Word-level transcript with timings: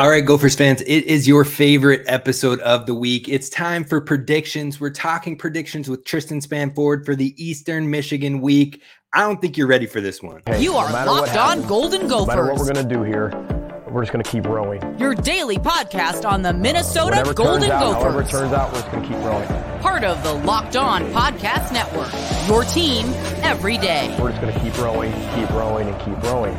All 0.00 0.08
right, 0.08 0.24
Gophers 0.24 0.54
fans, 0.54 0.80
it 0.82 1.06
is 1.06 1.26
your 1.26 1.42
favorite 1.42 2.04
episode 2.06 2.60
of 2.60 2.86
the 2.86 2.94
week. 2.94 3.28
It's 3.28 3.48
time 3.48 3.82
for 3.82 4.00
predictions. 4.00 4.78
We're 4.78 4.90
talking 4.90 5.36
predictions 5.36 5.88
with 5.88 6.04
Tristyn 6.04 6.40
Spann-Ford 6.40 7.04
for 7.04 7.16
the 7.16 7.34
Eastern 7.36 7.90
Michigan 7.90 8.40
week. 8.40 8.80
I 9.12 9.22
don't 9.22 9.40
think 9.40 9.56
you're 9.56 9.66
ready 9.66 9.86
for 9.86 10.00
this 10.00 10.22
one. 10.22 10.42
Hey, 10.46 10.62
you 10.62 10.74
are 10.74 10.88
no 10.88 11.12
locked 11.14 11.30
happens, 11.30 11.64
on 11.64 11.68
Golden 11.68 12.06
Gophers. 12.06 12.28
No 12.28 12.36
matter 12.36 12.44
what 12.44 12.58
we're 12.60 12.72
going 12.72 12.88
to 12.88 12.94
do 12.94 13.02
here, 13.02 13.30
we're 13.90 14.02
just 14.02 14.12
going 14.12 14.22
to 14.22 14.30
keep 14.30 14.46
rowing. 14.46 14.80
Your 15.00 15.16
daily 15.16 15.56
podcast 15.56 16.24
on 16.24 16.42
the 16.42 16.52
Minnesota 16.52 17.16
Whatever 17.16 17.34
Golden 17.34 17.68
out, 17.68 17.80
Gophers. 17.80 18.02
However 18.04 18.20
it 18.22 18.28
turns 18.28 18.52
out, 18.52 18.72
we're 18.72 18.78
just 18.78 18.92
going 18.92 19.02
to 19.02 19.08
keep 19.08 19.18
rowing. 19.24 19.48
Part 19.80 20.04
of 20.04 20.22
the 20.22 20.32
Locked 20.32 20.76
On 20.76 21.06
Podcast 21.06 21.72
Network. 21.72 22.12
Your 22.46 22.62
team 22.62 23.06
every 23.42 23.78
day. 23.78 24.16
We're 24.20 24.30
just 24.30 24.40
going 24.40 24.54
to 24.54 24.60
keep 24.60 24.78
rowing, 24.78 25.10
keep 25.34 25.50
rowing, 25.50 25.88
and 25.88 25.98
keep 26.04 26.22
rowing. 26.22 26.56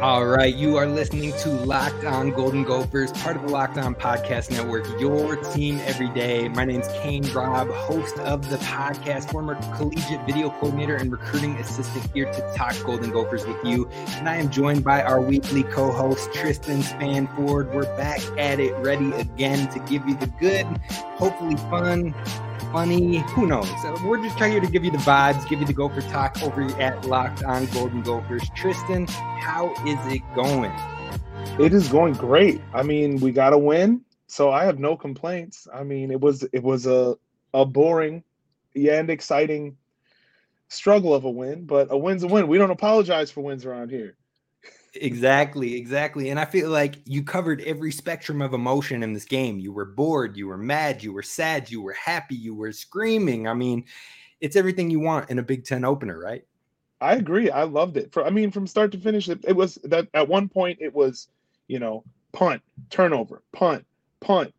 All 0.00 0.24
right, 0.24 0.54
you 0.54 0.78
are 0.78 0.86
listening 0.86 1.30
to 1.40 1.50
Locked 1.50 2.06
On 2.06 2.30
Golden 2.30 2.64
Gophers, 2.64 3.12
part 3.12 3.36
of 3.36 3.42
the 3.42 3.48
Locked 3.48 3.76
On 3.76 3.94
Podcast 3.94 4.50
Network, 4.50 4.86
your 4.98 5.36
team 5.52 5.78
every 5.84 6.08
day. 6.08 6.48
My 6.48 6.64
name's 6.64 6.88
Kane 7.02 7.30
Rob, 7.34 7.68
host 7.68 8.18
of 8.20 8.48
the 8.48 8.56
podcast, 8.56 9.30
former 9.30 9.56
collegiate 9.76 10.24
video 10.24 10.48
coordinator 10.48 10.96
and 10.96 11.12
recruiting 11.12 11.54
assistant 11.56 12.10
here 12.14 12.32
to 12.32 12.54
talk 12.56 12.74
Golden 12.82 13.10
Gophers 13.10 13.44
with 13.46 13.62
you. 13.62 13.90
And 13.90 14.26
I 14.26 14.36
am 14.36 14.50
joined 14.50 14.84
by 14.84 15.02
our 15.02 15.20
weekly 15.20 15.64
co 15.64 15.92
host, 15.92 16.30
Tristyn 16.30 16.80
Spann-Ford. 16.80 17.74
We're 17.74 17.94
back 17.98 18.22
at 18.38 18.58
it, 18.58 18.72
ready 18.76 19.12
again 19.12 19.68
to 19.68 19.80
give 19.80 20.08
you 20.08 20.16
the 20.16 20.28
good, 20.40 20.64
hopefully 21.18 21.56
fun, 21.56 22.14
funny. 22.72 23.18
Who 23.34 23.46
knows? 23.46 23.68
We're 24.04 24.22
just 24.22 24.38
trying 24.38 24.60
to 24.60 24.66
give 24.66 24.84
you 24.84 24.90
the 24.90 24.98
vibes, 24.98 25.48
give 25.48 25.60
you 25.60 25.66
the 25.66 25.72
Gopher 25.72 26.02
talk 26.02 26.40
over 26.42 26.62
at 26.80 27.04
Locked 27.06 27.42
On 27.42 27.66
Golden 27.66 28.02
Gophers. 28.02 28.42
Tristyn, 28.50 29.08
how 29.08 29.72
is 29.86 29.98
it 30.12 30.22
going? 30.34 30.72
It 31.58 31.72
is 31.72 31.88
going 31.88 32.14
great. 32.14 32.60
I 32.72 32.82
mean, 32.82 33.18
we 33.20 33.32
got 33.32 33.52
a 33.52 33.58
win, 33.58 34.02
so 34.26 34.50
I 34.50 34.64
have 34.64 34.78
no 34.78 34.96
complaints. 34.96 35.66
I 35.72 35.82
mean, 35.82 36.10
it 36.10 36.20
was 36.20 36.44
it 36.52 36.62
was 36.62 36.86
a 36.86 37.16
a 37.52 37.64
boring 37.64 38.22
and 38.76 39.10
exciting 39.10 39.76
struggle 40.68 41.14
of 41.14 41.24
a 41.24 41.30
win, 41.30 41.64
but 41.64 41.88
a 41.90 41.96
win's 41.96 42.22
a 42.22 42.28
win. 42.28 42.46
We 42.46 42.58
don't 42.58 42.70
apologize 42.70 43.30
for 43.30 43.40
wins 43.40 43.66
around 43.66 43.90
here. 43.90 44.16
Exactly, 44.94 45.76
exactly. 45.76 46.30
And 46.30 46.40
I 46.40 46.44
feel 46.44 46.68
like 46.68 46.96
you 47.06 47.22
covered 47.22 47.60
every 47.62 47.92
spectrum 47.92 48.42
of 48.42 48.54
emotion 48.54 49.02
in 49.04 49.12
this 49.12 49.24
game. 49.24 49.60
You 49.60 49.72
were 49.72 49.84
bored, 49.84 50.36
you 50.36 50.48
were 50.48 50.56
mad, 50.58 51.02
you 51.02 51.12
were 51.12 51.22
sad, 51.22 51.70
you 51.70 51.80
were 51.80 51.92
happy, 51.92 52.34
you 52.34 52.54
were 52.54 52.72
screaming. 52.72 53.46
I 53.46 53.54
mean, 53.54 53.84
it's 54.40 54.56
everything 54.56 54.90
you 54.90 55.00
want 55.00 55.30
in 55.30 55.38
a 55.38 55.44
Big 55.44 55.64
Ten 55.64 55.84
opener, 55.84 56.18
right? 56.18 56.44
I 57.00 57.14
agree. 57.16 57.50
I 57.50 57.64
loved 57.64 57.96
it. 57.96 58.12
For 58.12 58.24
I 58.26 58.30
mean, 58.30 58.50
from 58.50 58.66
start 58.66 58.92
to 58.92 58.98
finish, 58.98 59.28
it, 59.28 59.44
it 59.46 59.54
was 59.54 59.76
that 59.84 60.08
at 60.14 60.28
one 60.28 60.48
point 60.48 60.78
it 60.80 60.94
was, 60.94 61.28
you 61.68 61.78
know, 61.78 62.04
punt, 62.32 62.62
turnover, 62.90 63.42
punt, 63.52 63.86
punt. 64.20 64.54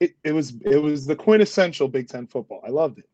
It, 0.00 0.14
it 0.24 0.32
was 0.32 0.54
it 0.62 0.78
was 0.78 1.06
the 1.06 1.16
quintessential 1.16 1.88
Big 1.88 2.08
Ten 2.08 2.26
football. 2.26 2.62
I 2.66 2.70
loved 2.70 2.98
it. 2.98 3.08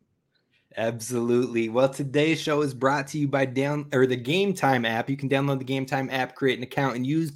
Absolutely. 0.75 1.69
Well, 1.69 1.89
today's 1.89 2.41
show 2.41 2.61
is 2.61 2.73
brought 2.73 3.07
to 3.09 3.19
you 3.19 3.27
by 3.27 3.45
down 3.45 3.85
or 3.93 4.07
the 4.07 4.15
Game 4.15 4.53
Time 4.53 4.85
app. 4.85 5.09
You 5.09 5.15
can 5.15 5.29
download 5.29 5.59
the 5.59 5.65
Game 5.65 5.85
Time 5.85 6.09
app, 6.11 6.35
create 6.35 6.57
an 6.57 6.63
account, 6.63 6.95
and 6.95 7.05
use 7.05 7.33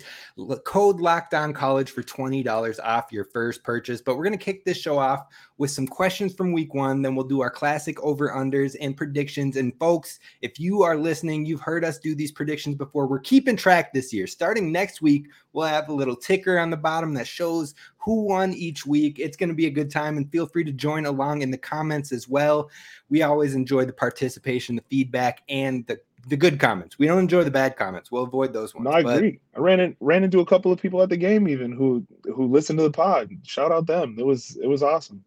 code 0.65 0.99
Locked 0.99 1.35
On 1.35 1.53
College 1.53 1.91
for 1.91 2.01
twenty 2.01 2.41
dollars 2.41 2.79
off 2.79 3.11
your 3.11 3.25
first 3.25 3.63
purchase. 3.63 4.01
But 4.01 4.17
we're 4.17 4.23
gonna 4.23 4.37
kick 4.37 4.65
this 4.65 4.77
show 4.77 4.97
off 4.97 5.27
with 5.57 5.71
some 5.71 5.87
questions 5.87 6.33
from 6.33 6.51
Week 6.51 6.73
One. 6.73 7.01
Then 7.01 7.15
we'll 7.15 7.27
do 7.27 7.41
our 7.41 7.49
classic 7.49 7.99
over 8.01 8.29
unders 8.29 8.75
and 8.79 8.95
predictions. 8.95 9.57
And 9.57 9.77
folks, 9.79 10.19
if 10.41 10.59
you 10.59 10.83
are 10.83 10.95
listening, 10.95 11.45
you've 11.45 11.61
heard 11.61 11.83
us 11.83 11.97
do 11.97 12.15
these 12.15 12.31
predictions 12.31 12.75
before. 12.75 13.07
We're 13.07 13.19
keeping 13.19 13.55
track 13.55 13.93
this 13.93 14.13
year. 14.13 14.27
Starting 14.27 14.71
next 14.71 15.01
week, 15.01 15.27
we'll 15.53 15.67
have 15.67 15.89
a 15.89 15.93
little 15.93 16.15
ticker 16.15 16.59
on 16.59 16.69
the 16.69 16.77
bottom 16.77 17.13
that 17.15 17.27
shows 17.27 17.73
who 17.97 18.23
won 18.23 18.53
each 18.53 18.85
week. 18.85 19.19
It's 19.19 19.37
going 19.37 19.49
to 19.49 19.55
be 19.55 19.65
a 19.65 19.71
good 19.71 19.91
time, 19.91 20.17
and 20.17 20.31
feel 20.31 20.45
free 20.45 20.63
to 20.63 20.71
join 20.71 21.05
along 21.05 21.41
in 21.41 21.51
the 21.51 21.57
comments 21.57 22.11
as 22.11 22.27
well. 22.27 22.69
We 23.09 23.23
always 23.23 23.55
enjoy 23.55 23.85
the 23.85 23.93
participation, 23.93 24.75
the 24.75 24.83
feedback, 24.89 25.43
and 25.49 25.85
the 25.87 25.99
the 26.27 26.37
good 26.37 26.59
comments. 26.59 26.99
We 26.99 27.07
don't 27.07 27.19
enjoy 27.19 27.43
the 27.45 27.51
bad 27.51 27.77
comments. 27.77 28.11
We'll 28.11 28.23
avoid 28.23 28.51
those 28.51 28.75
ones. 28.75 28.85
No, 28.85 28.91
I 28.91 28.99
agree. 28.99 29.39
I 29.55 29.59
ran 29.59 29.79
in, 29.79 29.95
ran 30.01 30.23
into 30.23 30.41
a 30.41 30.45
couple 30.45 30.71
of 30.71 30.81
people 30.81 31.01
at 31.01 31.09
the 31.09 31.17
game 31.17 31.47
even 31.47 31.71
who 31.71 32.05
who 32.25 32.47
listened 32.47 32.79
to 32.79 32.83
the 32.83 32.91
pod. 32.91 33.31
Shout 33.43 33.71
out 33.71 33.87
them. 33.87 34.15
It 34.19 34.25
was 34.25 34.57
it 34.61 34.67
was 34.67 34.83
awesome. 34.83 35.23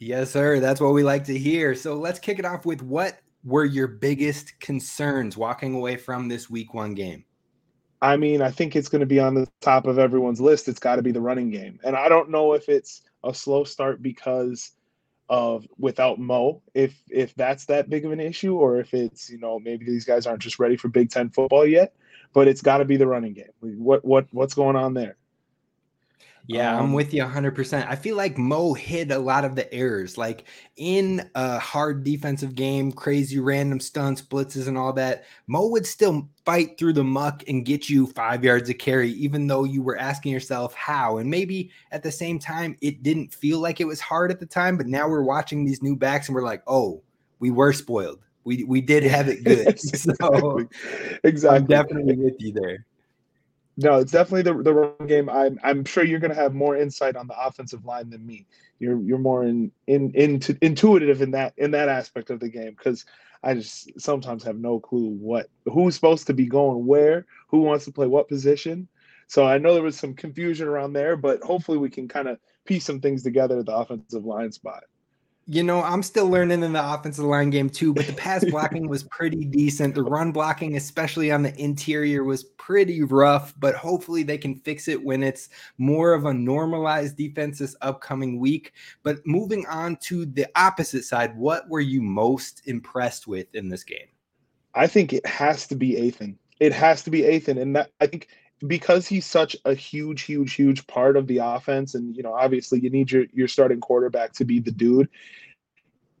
Yes, 0.00 0.30
sir. 0.30 0.60
That's 0.60 0.80
what 0.80 0.94
we 0.94 1.02
like 1.02 1.24
to 1.24 1.36
hear. 1.36 1.74
So 1.74 1.94
let's 1.94 2.18
kick 2.18 2.38
it 2.38 2.46
off 2.46 2.64
with 2.64 2.82
what 2.82 3.20
were 3.44 3.66
your 3.66 3.86
biggest 3.86 4.58
concerns 4.58 5.36
walking 5.36 5.74
away 5.74 5.96
from 5.96 6.26
this 6.26 6.48
week 6.48 6.72
one 6.72 6.94
game? 6.94 7.24
I 8.00 8.16
mean, 8.16 8.40
I 8.40 8.50
think 8.50 8.74
it's 8.74 8.88
going 8.88 9.00
to 9.00 9.06
be 9.06 9.20
on 9.20 9.34
the 9.34 9.46
top 9.60 9.86
of 9.86 9.98
everyone's 9.98 10.40
list. 10.40 10.68
It's 10.68 10.80
got 10.80 10.96
to 10.96 11.02
be 11.02 11.12
the 11.12 11.20
running 11.20 11.50
game. 11.50 11.78
And 11.84 11.94
I 11.94 12.08
don't 12.08 12.30
know 12.30 12.54
if 12.54 12.70
it's 12.70 13.02
a 13.24 13.34
slow 13.34 13.62
start 13.62 14.02
because 14.02 14.72
of 15.28 15.68
without 15.78 16.18
Mo, 16.18 16.62
if 16.72 16.94
if 17.10 17.34
that's 17.34 17.66
that 17.66 17.90
big 17.90 18.06
of 18.06 18.10
an 18.10 18.20
issue, 18.20 18.56
or 18.56 18.80
if 18.80 18.94
it's, 18.94 19.28
you 19.28 19.38
know, 19.38 19.60
maybe 19.60 19.84
these 19.84 20.06
guys 20.06 20.26
aren't 20.26 20.42
just 20.42 20.58
ready 20.58 20.78
for 20.78 20.88
Big 20.88 21.10
Ten 21.10 21.28
football 21.28 21.66
yet. 21.66 21.94
But 22.32 22.48
it's 22.48 22.62
got 22.62 22.78
to 22.78 22.86
be 22.86 22.96
the 22.96 23.06
running 23.06 23.34
game. 23.34 23.50
What 23.60 24.02
what 24.02 24.26
what's 24.32 24.54
going 24.54 24.76
on 24.76 24.94
there? 24.94 25.16
Yeah, 26.52 26.76
um, 26.76 26.86
I'm 26.86 26.92
with 26.94 27.14
you 27.14 27.22
100%. 27.22 27.86
I 27.88 27.94
feel 27.94 28.16
like 28.16 28.36
Mo 28.36 28.74
hid 28.74 29.12
a 29.12 29.18
lot 29.20 29.44
of 29.44 29.54
the 29.54 29.72
errors. 29.72 30.18
Like 30.18 30.48
in 30.76 31.30
a 31.36 31.60
hard 31.60 32.02
defensive 32.02 32.56
game, 32.56 32.90
crazy 32.90 33.38
random 33.38 33.78
stunts, 33.78 34.20
blitzes, 34.20 34.66
and 34.66 34.76
all 34.76 34.92
that, 34.94 35.26
Mo 35.46 35.68
would 35.68 35.86
still 35.86 36.28
fight 36.44 36.76
through 36.76 36.94
the 36.94 37.04
muck 37.04 37.44
and 37.46 37.64
get 37.64 37.88
you 37.88 38.08
five 38.08 38.42
yards 38.42 38.68
of 38.68 38.78
carry, 38.78 39.12
even 39.12 39.46
though 39.46 39.62
you 39.62 39.80
were 39.80 39.96
asking 39.96 40.32
yourself 40.32 40.74
how. 40.74 41.18
And 41.18 41.30
maybe 41.30 41.70
at 41.92 42.02
the 42.02 42.10
same 42.10 42.40
time, 42.40 42.76
it 42.80 43.04
didn't 43.04 43.32
feel 43.32 43.60
like 43.60 43.80
it 43.80 43.86
was 43.86 44.00
hard 44.00 44.32
at 44.32 44.40
the 44.40 44.46
time, 44.46 44.76
but 44.76 44.88
now 44.88 45.08
we're 45.08 45.22
watching 45.22 45.64
these 45.64 45.84
new 45.84 45.94
backs 45.94 46.26
and 46.26 46.34
we're 46.34 46.42
like, 46.42 46.64
oh, 46.66 47.00
we 47.38 47.52
were 47.52 47.72
spoiled. 47.72 48.18
We, 48.42 48.64
we 48.64 48.80
did 48.80 49.04
have 49.04 49.28
it 49.28 49.44
good. 49.44 49.68
exactly. 49.68 50.16
So 50.20 50.68
exactly. 51.22 51.58
I'm 51.58 51.66
definitely 51.66 52.16
with 52.16 52.34
you 52.40 52.52
there. 52.52 52.86
No, 53.82 53.98
it's 53.98 54.12
definitely 54.12 54.42
the 54.42 54.62
the 54.62 54.74
run 54.74 55.06
game. 55.06 55.30
I'm 55.30 55.58
I'm 55.62 55.84
sure 55.86 56.04
you're 56.04 56.20
going 56.20 56.34
to 56.34 56.40
have 56.40 56.54
more 56.54 56.76
insight 56.76 57.16
on 57.16 57.26
the 57.26 57.40
offensive 57.40 57.86
line 57.86 58.10
than 58.10 58.24
me. 58.26 58.46
You're 58.78 59.00
you're 59.00 59.18
more 59.18 59.42
in 59.44 59.72
in 59.86 60.12
into 60.14 60.56
intuitive 60.60 61.22
in 61.22 61.30
that 61.30 61.54
in 61.56 61.70
that 61.70 61.88
aspect 61.88 62.28
of 62.28 62.40
the 62.40 62.50
game 62.50 62.74
because 62.76 63.06
I 63.42 63.54
just 63.54 63.98
sometimes 63.98 64.44
have 64.44 64.58
no 64.58 64.80
clue 64.80 65.08
what 65.08 65.48
who's 65.64 65.94
supposed 65.94 66.26
to 66.26 66.34
be 66.34 66.44
going 66.44 66.86
where, 66.86 67.24
who 67.48 67.60
wants 67.60 67.86
to 67.86 67.92
play 67.92 68.06
what 68.06 68.28
position. 68.28 68.86
So 69.28 69.46
I 69.46 69.56
know 69.56 69.72
there 69.72 69.82
was 69.82 69.96
some 69.96 70.12
confusion 70.12 70.68
around 70.68 70.92
there, 70.92 71.16
but 71.16 71.42
hopefully 71.42 71.78
we 71.78 71.88
can 71.88 72.06
kind 72.06 72.28
of 72.28 72.38
piece 72.66 72.84
some 72.84 73.00
things 73.00 73.22
together 73.22 73.60
at 73.60 73.66
the 73.66 73.74
offensive 73.74 74.26
line 74.26 74.52
spot 74.52 74.84
you 75.46 75.62
know, 75.62 75.82
I'm 75.82 76.02
still 76.02 76.28
learning 76.28 76.62
in 76.62 76.72
the 76.72 76.92
offensive 76.92 77.24
line 77.24 77.50
game 77.50 77.68
too, 77.68 77.92
but 77.92 78.06
the 78.06 78.12
pass 78.12 78.44
blocking 78.44 78.88
was 78.88 79.02
pretty 79.04 79.44
decent. 79.44 79.94
The 79.94 80.02
run 80.02 80.30
blocking, 80.30 80.76
especially 80.76 81.32
on 81.32 81.42
the 81.42 81.58
interior, 81.60 82.22
was 82.22 82.44
pretty 82.44 83.02
rough, 83.02 83.54
but 83.58 83.74
hopefully 83.74 84.22
they 84.22 84.38
can 84.38 84.54
fix 84.54 84.86
it 84.86 85.02
when 85.02 85.22
it's 85.22 85.48
more 85.78 86.12
of 86.12 86.26
a 86.26 86.34
normalized 86.34 87.16
defense 87.16 87.58
this 87.58 87.74
upcoming 87.80 88.38
week. 88.38 88.74
But 89.02 89.26
moving 89.26 89.66
on 89.66 89.96
to 90.02 90.24
the 90.24 90.46
opposite 90.54 91.04
side, 91.04 91.36
what 91.36 91.68
were 91.68 91.80
you 91.80 92.00
most 92.00 92.62
impressed 92.66 93.26
with 93.26 93.52
in 93.54 93.68
this 93.68 93.82
game? 93.82 94.08
I 94.74 94.86
think 94.86 95.12
it 95.12 95.26
has 95.26 95.66
to 95.68 95.74
be 95.74 95.94
Athan. 95.94 96.36
It 96.60 96.72
has 96.72 97.02
to 97.02 97.10
be 97.10 97.22
Athan. 97.22 97.60
And 97.60 97.74
that 97.74 97.90
I 98.00 98.06
think 98.06 98.28
because 98.66 99.06
he's 99.06 99.26
such 99.26 99.56
a 99.64 99.74
huge, 99.74 100.22
huge, 100.22 100.54
huge 100.54 100.86
part 100.86 101.16
of 101.16 101.26
the 101.26 101.38
offense, 101.38 101.94
and 101.94 102.16
you 102.16 102.22
know, 102.22 102.34
obviously 102.34 102.80
you 102.80 102.90
need 102.90 103.10
your 103.10 103.24
your 103.32 103.48
starting 103.48 103.80
quarterback 103.80 104.32
to 104.34 104.44
be 104.44 104.60
the 104.60 104.72
dude 104.72 105.08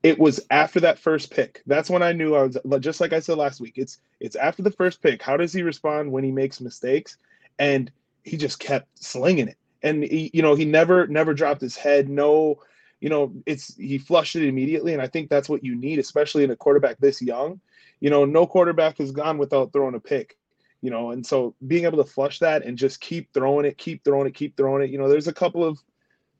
it 0.02 0.18
was 0.18 0.40
after 0.50 0.80
that 0.80 0.98
first 0.98 1.30
pick. 1.30 1.62
That's 1.66 1.90
when 1.90 2.02
I 2.02 2.12
knew 2.12 2.34
I 2.34 2.44
was 2.44 2.58
just 2.80 3.00
like 3.00 3.12
I 3.12 3.20
said 3.20 3.36
last 3.36 3.60
week. 3.60 3.74
It's 3.76 3.98
it's 4.18 4.36
after 4.36 4.62
the 4.62 4.70
first 4.70 5.02
pick. 5.02 5.22
How 5.22 5.36
does 5.36 5.52
he 5.52 5.62
respond 5.62 6.10
when 6.10 6.24
he 6.24 6.32
makes 6.32 6.60
mistakes? 6.60 7.18
And 7.58 7.90
he 8.24 8.36
just 8.36 8.58
kept 8.58 9.02
slinging 9.02 9.48
it. 9.48 9.58
And 9.82 10.02
he, 10.02 10.30
you 10.32 10.42
know, 10.42 10.54
he 10.54 10.64
never 10.64 11.06
never 11.06 11.34
dropped 11.34 11.60
his 11.60 11.76
head. 11.76 12.08
No, 12.08 12.60
you 13.00 13.10
know, 13.10 13.32
it's 13.44 13.76
he 13.76 13.98
flushed 13.98 14.36
it 14.36 14.46
immediately. 14.46 14.94
And 14.94 15.02
I 15.02 15.06
think 15.06 15.28
that's 15.28 15.48
what 15.48 15.64
you 15.64 15.74
need, 15.74 15.98
especially 15.98 16.44
in 16.44 16.50
a 16.50 16.56
quarterback 16.56 16.98
this 16.98 17.20
young. 17.20 17.60
You 18.00 18.08
know, 18.08 18.24
no 18.24 18.46
quarterback 18.46 18.98
has 18.98 19.12
gone 19.12 19.36
without 19.36 19.72
throwing 19.72 19.94
a 19.94 20.00
pick. 20.00 20.38
You 20.82 20.90
know, 20.90 21.10
and 21.10 21.26
so 21.26 21.54
being 21.66 21.84
able 21.84 21.98
to 21.98 22.10
flush 22.10 22.38
that 22.38 22.64
and 22.64 22.78
just 22.78 23.00
keep 23.00 23.32
throwing 23.34 23.66
it, 23.66 23.76
keep 23.76 24.02
throwing 24.04 24.26
it, 24.26 24.34
keep 24.34 24.56
throwing 24.56 24.82
it. 24.82 24.90
You 24.90 24.98
know, 24.98 25.08
there's 25.08 25.28
a 25.28 25.32
couple 25.32 25.64
of 25.64 25.78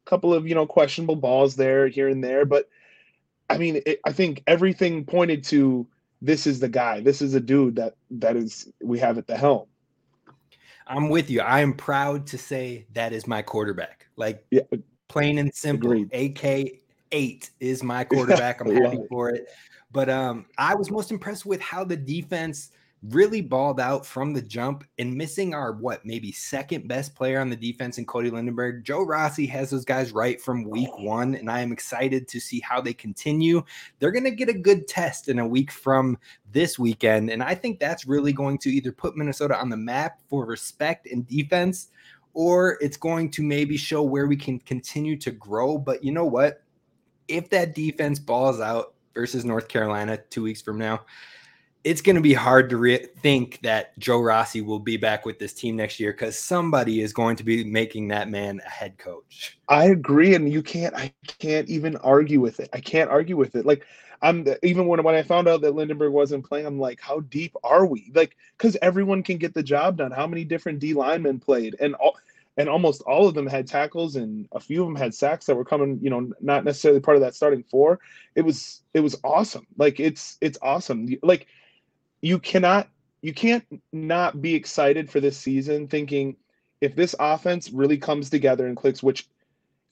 couple 0.06 0.32
of 0.32 0.46
you 0.46 0.54
know 0.54 0.66
questionable 0.66 1.16
balls 1.16 1.56
there 1.56 1.88
here 1.88 2.08
and 2.08 2.24
there, 2.24 2.44
but 2.44 2.68
I 3.48 3.58
mean, 3.58 3.82
it, 3.84 4.00
I 4.04 4.12
think 4.12 4.42
everything 4.46 5.04
pointed 5.04 5.44
to 5.44 5.86
this 6.22 6.46
is 6.46 6.60
the 6.60 6.68
guy. 6.68 7.00
This 7.00 7.20
is 7.20 7.34
a 7.34 7.40
dude 7.40 7.76
that 7.76 7.96
that 8.10 8.36
is 8.36 8.72
we 8.82 8.98
have 8.98 9.18
at 9.18 9.26
the 9.26 9.36
helm. 9.36 9.66
I'm 10.86 11.08
with 11.08 11.30
you. 11.30 11.40
I 11.40 11.60
am 11.60 11.74
proud 11.74 12.26
to 12.28 12.38
say 12.38 12.86
that 12.94 13.12
is 13.12 13.26
my 13.26 13.42
quarterback. 13.42 14.06
Like, 14.16 14.44
yeah, 14.50 14.62
Plain 15.10 15.38
and 15.38 15.52
simple. 15.52 15.90
Agreed. 15.90 16.14
AK 16.14 16.80
eight 17.10 17.50
is 17.58 17.82
my 17.82 18.04
quarterback. 18.12 18.60
I'm 18.60 18.72
happy 18.74 18.98
it. 18.98 19.08
for 19.08 19.30
it. 19.30 19.48
But 19.92 20.08
um, 20.08 20.46
I 20.56 20.76
was 20.76 20.90
most 20.90 21.10
impressed 21.10 21.44
with 21.44 21.60
how 21.60 21.82
the 21.82 21.96
defense 21.96 22.70
really 23.02 23.40
balled 23.40 23.80
out 23.80 24.04
from 24.04 24.34
the 24.34 24.42
jump 24.42 24.84
and 24.98 25.14
missing 25.14 25.54
our 25.54 25.72
what 25.72 26.04
maybe 26.04 26.30
second 26.32 26.86
best 26.86 27.14
player 27.14 27.40
on 27.40 27.48
the 27.48 27.56
defense 27.56 27.96
in 27.96 28.04
Cody 28.04 28.30
Lindenberg. 28.30 28.84
Joe 28.84 29.02
Rossi 29.02 29.46
has 29.46 29.70
those 29.70 29.86
guys 29.86 30.12
right 30.12 30.40
from 30.40 30.68
week 30.68 30.96
one, 30.98 31.34
and 31.34 31.50
I 31.50 31.60
am 31.60 31.72
excited 31.72 32.28
to 32.28 32.40
see 32.40 32.60
how 32.60 32.80
they 32.80 32.92
continue. 32.92 33.62
They're 33.98 34.10
going 34.10 34.24
to 34.24 34.30
get 34.30 34.50
a 34.50 34.54
good 34.54 34.86
test 34.86 35.28
in 35.28 35.38
a 35.38 35.46
week 35.46 35.70
from 35.70 36.18
this 36.52 36.78
weekend, 36.78 37.30
and 37.30 37.42
I 37.42 37.54
think 37.54 37.78
that's 37.78 38.06
really 38.06 38.32
going 38.32 38.58
to 38.58 38.70
either 38.70 38.92
put 38.92 39.16
Minnesota 39.16 39.58
on 39.58 39.70
the 39.70 39.76
map 39.78 40.20
for 40.28 40.44
respect 40.44 41.06
and 41.06 41.26
defense, 41.26 41.88
or 42.34 42.76
it's 42.82 42.98
going 42.98 43.30
to 43.30 43.42
maybe 43.42 43.78
show 43.78 44.02
where 44.02 44.26
we 44.26 44.36
can 44.36 44.58
continue 44.58 45.16
to 45.18 45.30
grow. 45.30 45.78
But 45.78 46.04
you 46.04 46.12
know 46.12 46.26
what? 46.26 46.62
If 47.28 47.48
that 47.50 47.74
defense 47.74 48.18
balls 48.18 48.60
out 48.60 48.92
versus 49.14 49.44
North 49.44 49.68
Carolina 49.68 50.18
two 50.28 50.42
weeks 50.42 50.60
from 50.60 50.76
now, 50.76 51.00
it's 51.82 52.02
going 52.02 52.16
to 52.16 52.22
be 52.22 52.34
hard 52.34 52.68
to 52.70 52.76
re- 52.76 53.06
think 53.22 53.60
that 53.62 53.98
Joe 53.98 54.20
Rossi 54.20 54.60
will 54.60 54.78
be 54.78 54.96
back 54.96 55.24
with 55.24 55.38
this 55.38 55.52
team 55.52 55.76
next 55.76 55.98
year 55.98 56.12
because 56.12 56.38
somebody 56.38 57.00
is 57.00 57.12
going 57.12 57.36
to 57.36 57.44
be 57.44 57.64
making 57.64 58.08
that 58.08 58.28
man 58.28 58.60
a 58.66 58.68
head 58.68 58.98
coach. 58.98 59.58
I 59.68 59.86
agree, 59.86 60.34
and 60.34 60.52
you 60.52 60.62
can't. 60.62 60.94
I 60.94 61.12
can't 61.38 61.68
even 61.68 61.96
argue 61.96 62.40
with 62.40 62.60
it. 62.60 62.68
I 62.72 62.80
can't 62.80 63.10
argue 63.10 63.36
with 63.36 63.54
it. 63.56 63.64
Like 63.64 63.86
I'm 64.22 64.46
even 64.62 64.86
when 64.86 65.02
when 65.02 65.14
I 65.14 65.22
found 65.22 65.48
out 65.48 65.62
that 65.62 65.74
Lindenberg 65.74 66.12
wasn't 66.12 66.44
playing, 66.44 66.66
I'm 66.66 66.78
like, 66.78 67.00
how 67.00 67.20
deep 67.20 67.54
are 67.64 67.86
we? 67.86 68.10
Like, 68.14 68.36
because 68.56 68.76
everyone 68.82 69.22
can 69.22 69.38
get 69.38 69.54
the 69.54 69.62
job 69.62 69.96
done. 69.96 70.10
How 70.10 70.26
many 70.26 70.44
different 70.44 70.78
D 70.78 70.92
linemen 70.92 71.40
played, 71.40 71.76
and 71.80 71.94
all, 71.94 72.16
and 72.58 72.68
almost 72.68 73.00
all 73.02 73.26
of 73.26 73.34
them 73.34 73.46
had 73.46 73.66
tackles, 73.66 74.16
and 74.16 74.46
a 74.52 74.60
few 74.60 74.82
of 74.82 74.88
them 74.88 74.96
had 74.96 75.14
sacks 75.14 75.46
that 75.46 75.56
were 75.56 75.64
coming. 75.64 75.98
You 76.02 76.10
know, 76.10 76.32
not 76.40 76.64
necessarily 76.64 77.00
part 77.00 77.16
of 77.16 77.22
that 77.22 77.34
starting 77.34 77.64
four. 77.70 78.00
It 78.34 78.42
was 78.42 78.82
it 78.92 79.00
was 79.00 79.16
awesome. 79.24 79.66
Like 79.78 79.98
it's 80.00 80.36
it's 80.42 80.58
awesome. 80.60 81.08
Like 81.22 81.46
you 82.22 82.38
cannot 82.38 82.88
you 83.22 83.34
can't 83.34 83.64
not 83.92 84.40
be 84.40 84.54
excited 84.54 85.10
for 85.10 85.20
this 85.20 85.36
season 85.36 85.86
thinking 85.86 86.36
if 86.80 86.96
this 86.96 87.14
offense 87.20 87.70
really 87.70 87.98
comes 87.98 88.30
together 88.30 88.66
and 88.66 88.76
clicks 88.76 89.02
which 89.02 89.28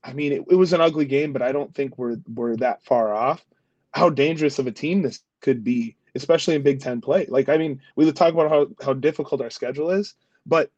i 0.05 0.13
mean 0.13 0.33
it, 0.33 0.45
it, 0.51 0.55
was 0.55 0.73
an 0.73 0.81
ugly 0.81 1.05
game 1.05 1.33
but 1.33 1.43
i 1.43 1.53
don't 1.53 1.75
think 1.75 1.97
we're 1.99 2.17
we're 2.35 2.57
that 2.57 2.83
far 2.83 3.13
off 3.15 3.45
how 3.93 4.09
dangerous 4.09 4.59
of 4.59 4.67
a 4.67 4.73
team 4.73 5.03
this 5.03 5.21
could 5.41 5.63
be 5.65 5.97
especially 6.15 6.55
in 6.55 6.63
big 6.63 6.81
10 6.81 7.01
play. 7.01 7.27
Like 7.29 7.49
i 7.49 7.57
mean 7.57 7.81
we 7.97 8.05
would 8.05 8.17
talk 8.17 8.33
about 8.33 8.51
how 8.51 8.67
how 8.85 8.95
difficult 8.95 9.41
our 9.41 9.51
schedule 9.51 9.91
is 9.91 10.15
but 10.47 10.71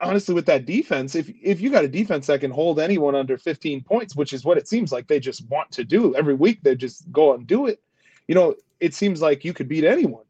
honestly 0.00 0.34
with 0.34 0.46
that 0.46 0.66
defense 0.66 1.14
if 1.14 1.30
if 1.42 1.60
you 1.60 1.70
got 1.70 1.84
a 1.84 1.88
defense 1.88 2.26
that 2.26 2.40
can 2.40 2.50
hold 2.50 2.80
anyone 2.80 3.14
under 3.14 3.38
15 3.38 3.82
points 3.82 4.16
which 4.16 4.32
is 4.32 4.44
what 4.44 4.58
it 4.58 4.68
seems 4.68 4.92
like 4.92 5.06
they 5.06 5.20
just 5.20 5.48
want 5.48 5.70
to 5.70 5.84
do 5.84 6.14
every 6.16 6.34
week 6.34 6.60
they 6.62 6.74
just 6.74 7.10
go 7.12 7.34
and 7.34 7.46
do 7.46 7.66
it 7.66 7.80
you 8.26 8.34
know 8.34 8.54
it 8.80 8.94
seems 8.94 9.22
like 9.22 9.44
you 9.44 9.52
could 9.52 9.68
beat 9.68 9.84
anyone 9.84 10.25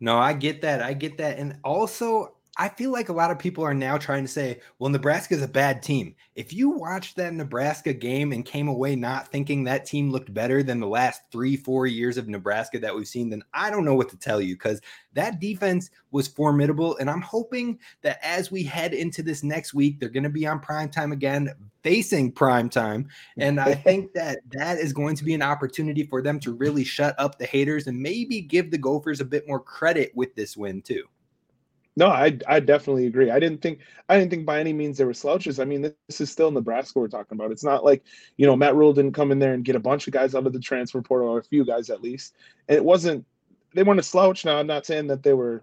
no, 0.00 0.18
I 0.18 0.32
get 0.32 0.62
that. 0.62 0.82
I 0.82 0.94
get 0.94 1.18
that. 1.18 1.38
And 1.38 1.58
also, 1.64 2.34
I 2.58 2.68
feel 2.68 2.90
like 2.90 3.08
a 3.08 3.14
lot 3.14 3.30
of 3.30 3.38
people 3.38 3.64
are 3.64 3.74
now 3.74 3.96
trying 3.96 4.24
to 4.24 4.28
say, 4.28 4.60
well, 4.78 4.90
Nebraska 4.90 5.34
is 5.34 5.42
a 5.42 5.48
bad 5.48 5.82
team. 5.82 6.16
If 6.34 6.52
you 6.52 6.68
watched 6.68 7.16
that 7.16 7.32
Nebraska 7.32 7.92
game 7.92 8.32
and 8.32 8.44
came 8.44 8.66
away 8.66 8.96
not 8.96 9.28
thinking 9.28 9.62
that 9.64 9.86
team 9.86 10.10
looked 10.10 10.34
better 10.34 10.62
than 10.62 10.80
the 10.80 10.86
last 10.88 11.22
three, 11.30 11.56
four 11.56 11.86
years 11.86 12.18
of 12.18 12.28
Nebraska 12.28 12.80
that 12.80 12.94
we've 12.94 13.06
seen, 13.06 13.30
then 13.30 13.44
I 13.54 13.70
don't 13.70 13.84
know 13.84 13.94
what 13.94 14.08
to 14.10 14.16
tell 14.16 14.40
you 14.40 14.56
because 14.56 14.80
that 15.12 15.40
defense 15.40 15.90
was 16.10 16.26
formidable. 16.26 16.96
And 16.96 17.08
I'm 17.08 17.22
hoping 17.22 17.78
that 18.02 18.18
as 18.22 18.50
we 18.50 18.64
head 18.64 18.94
into 18.94 19.22
this 19.22 19.44
next 19.44 19.72
week, 19.72 20.00
they're 20.00 20.08
going 20.08 20.24
to 20.24 20.28
be 20.28 20.46
on 20.46 20.58
prime 20.58 20.90
time 20.90 21.12
again, 21.12 21.54
facing 21.84 22.32
prime 22.32 22.68
time. 22.68 23.08
And 23.38 23.60
I 23.60 23.74
think 23.76 24.12
that 24.14 24.40
that 24.52 24.78
is 24.78 24.92
going 24.92 25.14
to 25.16 25.24
be 25.24 25.34
an 25.34 25.42
opportunity 25.42 26.04
for 26.04 26.20
them 26.20 26.40
to 26.40 26.52
really 26.52 26.84
shut 26.84 27.14
up 27.16 27.38
the 27.38 27.46
haters 27.46 27.86
and 27.86 28.02
maybe 28.02 28.40
give 28.40 28.72
the 28.72 28.78
Gophers 28.78 29.20
a 29.20 29.24
bit 29.24 29.46
more 29.46 29.60
credit 29.60 30.10
with 30.16 30.34
this 30.34 30.56
win, 30.56 30.82
too. 30.82 31.04
No, 32.00 32.06
I 32.06 32.38
I 32.48 32.60
definitely 32.60 33.06
agree. 33.06 33.30
I 33.30 33.38
didn't 33.38 33.60
think 33.60 33.80
I 34.08 34.18
didn't 34.18 34.30
think 34.30 34.46
by 34.46 34.58
any 34.58 34.72
means 34.72 34.96
there 34.96 35.06
were 35.06 35.12
slouches. 35.12 35.60
I 35.60 35.66
mean, 35.66 35.82
this 35.82 36.18
is 36.18 36.30
still 36.30 36.50
Nebraska 36.50 36.98
we're 36.98 37.08
talking 37.08 37.36
about. 37.36 37.50
It's 37.50 37.62
not 37.62 37.84
like 37.84 38.02
you 38.38 38.46
know 38.46 38.56
Matt 38.56 38.74
Rhule 38.74 38.94
didn't 38.94 39.12
come 39.12 39.30
in 39.30 39.38
there 39.38 39.52
and 39.52 39.66
get 39.66 39.76
a 39.76 39.80
bunch 39.80 40.06
of 40.06 40.14
guys 40.14 40.34
out 40.34 40.46
of 40.46 40.54
the 40.54 40.60
transfer 40.60 41.02
portal, 41.02 41.28
or 41.28 41.40
a 41.40 41.44
few 41.44 41.62
guys 41.62 41.90
at 41.90 42.00
least. 42.00 42.36
And 42.68 42.76
it 42.78 42.82
wasn't 42.82 43.26
they 43.74 43.82
weren't 43.82 44.00
a 44.00 44.02
slouch. 44.02 44.46
Now 44.46 44.56
I'm 44.56 44.66
not 44.66 44.86
saying 44.86 45.08
that 45.08 45.22
they 45.22 45.34
were, 45.34 45.62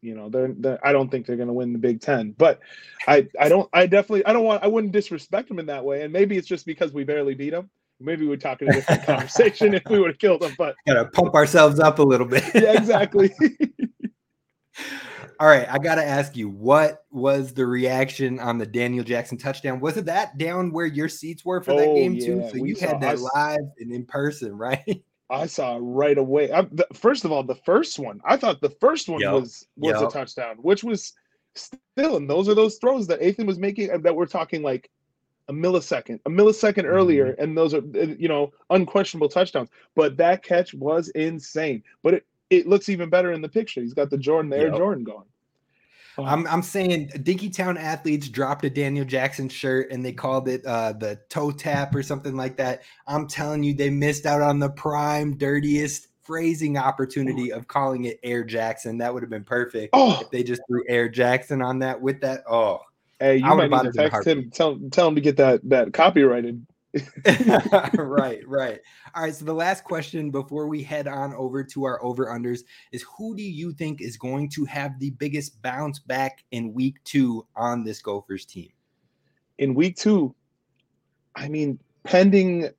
you 0.00 0.16
know, 0.16 0.28
they're, 0.28 0.52
they're 0.58 0.84
I 0.84 0.90
don't 0.90 1.08
think 1.08 1.24
they're 1.24 1.36
going 1.36 1.46
to 1.46 1.54
win 1.54 1.72
the 1.72 1.78
Big 1.78 2.00
Ten, 2.00 2.32
but 2.32 2.58
I 3.06 3.28
I 3.38 3.48
don't 3.48 3.70
I 3.72 3.86
definitely 3.86 4.26
I 4.26 4.32
don't 4.32 4.44
want 4.44 4.64
I 4.64 4.66
wouldn't 4.66 4.92
disrespect 4.92 5.46
them 5.46 5.60
in 5.60 5.66
that 5.66 5.84
way. 5.84 6.02
And 6.02 6.12
maybe 6.12 6.36
it's 6.36 6.48
just 6.48 6.66
because 6.66 6.92
we 6.92 7.04
barely 7.04 7.36
beat 7.36 7.50
them. 7.50 7.70
Maybe 8.00 8.26
we'd 8.26 8.40
talk 8.40 8.60
in 8.60 8.70
a 8.70 8.72
different 8.72 9.04
conversation 9.06 9.72
if 9.72 9.84
we 9.88 10.00
would 10.00 10.10
have 10.10 10.18
killed 10.18 10.42
them. 10.42 10.56
But 10.58 10.74
gotta 10.84 11.04
pump 11.04 11.36
ourselves 11.36 11.78
up 11.78 12.00
a 12.00 12.02
little 12.02 12.26
bit. 12.26 12.42
yeah, 12.56 12.72
exactly. 12.72 13.30
All 15.38 15.46
right, 15.48 15.66
I 15.68 15.78
got 15.78 15.96
to 15.96 16.04
ask 16.04 16.34
you, 16.36 16.48
what 16.48 17.04
was 17.10 17.52
the 17.52 17.66
reaction 17.66 18.38
on 18.40 18.56
the 18.58 18.64
Daniel 18.66 19.04
Jackson 19.04 19.36
touchdown? 19.36 19.80
Was 19.80 19.96
it 19.96 20.06
that 20.06 20.38
down 20.38 20.72
where 20.72 20.86
your 20.86 21.08
seats 21.08 21.44
were 21.44 21.62
for 21.62 21.74
that 21.74 21.88
Oh, 21.88 21.94
game 21.94 22.18
too? 22.18 22.40
yeah, 22.40 22.48
So 22.50 22.58
we 22.60 22.68
you 22.70 22.74
saw- 22.74 22.88
had 22.88 23.00
that 23.02 23.18
I- 23.34 23.50
live 23.56 23.68
and 23.78 23.92
in 23.92 24.04
person, 24.06 24.56
right? 24.58 25.02
I 25.28 25.46
saw 25.46 25.76
it 25.76 25.80
right 25.80 26.16
away. 26.16 26.52
I, 26.52 26.62
the, 26.62 26.86
first 26.94 27.24
of 27.24 27.32
all, 27.32 27.42
the 27.42 27.56
first 27.56 27.98
one, 27.98 28.20
I 28.24 28.36
thought 28.36 28.60
the 28.60 28.70
first 28.70 29.08
one 29.08 29.20
Yup, 29.20 29.34
was 29.34 29.66
was 29.76 30.00
a 30.00 30.06
touchdown, 30.08 30.56
which 30.58 30.84
was 30.84 31.14
still, 31.54 32.16
and 32.16 32.30
those 32.30 32.48
are 32.48 32.54
those 32.54 32.76
throws 32.76 33.08
that 33.08 33.20
Athan 33.20 33.44
was 33.46 33.58
making 33.58 33.88
that 34.02 34.14
we're 34.14 34.26
talking 34.26 34.62
like 34.62 34.88
a 35.48 35.52
millisecond, 35.52 36.20
a 36.26 36.30
millisecond 36.30 36.84
earlier, 36.84 37.32
Mm-hmm. 37.32 37.42
and 37.42 37.58
those 37.58 37.74
are 37.74 37.78
uh, 37.78 38.14
you 38.18 38.28
know 38.28 38.52
unquestionable 38.70 39.28
touchdowns. 39.28 39.68
But 39.96 40.16
that 40.18 40.44
catch 40.44 40.72
was 40.74 41.08
insane. 41.08 41.82
But 42.04 42.14
it 42.14 42.26
it 42.50 42.66
looks 42.66 42.88
even 42.88 43.10
better 43.10 43.32
in 43.32 43.40
the 43.40 43.48
picture. 43.48 43.80
He's 43.80 43.94
got 43.94 44.10
the 44.10 44.18
Jordan, 44.18 44.50
the 44.50 44.58
Air 44.58 44.68
Yup. 44.68 44.76
Jordan 44.76 45.04
going. 45.04 45.24
I'm 46.18 46.46
I'm 46.46 46.62
saying 46.62 47.08
Dinkytown 47.08 47.78
athletes 47.78 48.28
dropped 48.28 48.64
a 48.64 48.70
Daniel 48.70 49.04
Jackson 49.04 49.48
shirt 49.48 49.90
and 49.90 50.04
they 50.04 50.12
called 50.12 50.48
it 50.48 50.64
uh, 50.64 50.92
the 50.92 51.20
toe 51.28 51.50
tap 51.50 51.94
or 51.94 52.02
something 52.02 52.36
like 52.36 52.56
that. 52.56 52.82
I'm 53.06 53.26
telling 53.26 53.62
you, 53.62 53.74
they 53.74 53.90
missed 53.90 54.24
out 54.24 54.40
on 54.40 54.58
the 54.58 54.70
prime, 54.70 55.36
dirtiest 55.36 56.08
phrasing 56.22 56.76
opportunity 56.76 57.52
of 57.52 57.68
calling 57.68 58.06
it 58.06 58.18
Air 58.22 58.44
Jackson. 58.44 58.98
That 58.98 59.12
would 59.12 59.22
have 59.22 59.30
been 59.30 59.44
perfect 59.44 59.90
Oh, 59.92 60.18
if 60.22 60.30
they 60.30 60.42
just 60.42 60.62
threw 60.68 60.82
Air 60.88 61.08
Jackson 61.08 61.62
on 61.62 61.78
that 61.80 62.00
with 62.00 62.20
that. 62.22 62.44
Oh, 62.48 62.80
hey, 63.20 63.36
you 63.36 63.44
I 63.44 63.54
might 63.54 63.70
need 63.70 63.92
to 63.92 63.96
text 63.96 64.26
him, 64.26 64.50
tell 64.50 64.78
tell 64.90 65.08
him 65.08 65.14
to 65.16 65.20
get 65.20 65.36
that 65.36 65.60
that 65.68 65.92
copyrighted. 65.92 66.66
right, 67.94 68.46
right. 68.46 68.80
All 69.14 69.22
right. 69.24 69.34
So 69.34 69.44
the 69.44 69.54
last 69.54 69.84
question 69.84 70.30
before 70.30 70.66
we 70.68 70.82
head 70.82 71.06
on 71.08 71.34
over 71.34 71.62
to 71.64 71.84
our 71.84 72.02
over 72.04 72.26
unders 72.26 72.60
is 72.92 73.04
who 73.16 73.36
do 73.36 73.42
you 73.42 73.72
think 73.72 74.00
is 74.00 74.16
going 74.16 74.48
to 74.50 74.64
have 74.64 74.98
the 74.98 75.10
biggest 75.10 75.60
bounce 75.62 75.98
back 75.98 76.44
in 76.50 76.72
week 76.72 76.96
two 77.04 77.46
on 77.56 77.84
this 77.84 78.00
Gophers 78.00 78.44
team? 78.44 78.70
in 79.58 79.74
week 79.74 79.96
two, 79.96 80.34
I 81.34 81.48
mean, 81.48 81.78
pending 82.04 82.70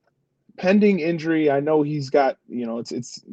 pending 0.56 1.00
injury, 1.00 1.50
I 1.50 1.60
know 1.60 1.82
he's 1.82 2.10
got, 2.10 2.38
you 2.48 2.66
know, 2.66 2.78
it's 2.78 2.92
it's 2.92 3.24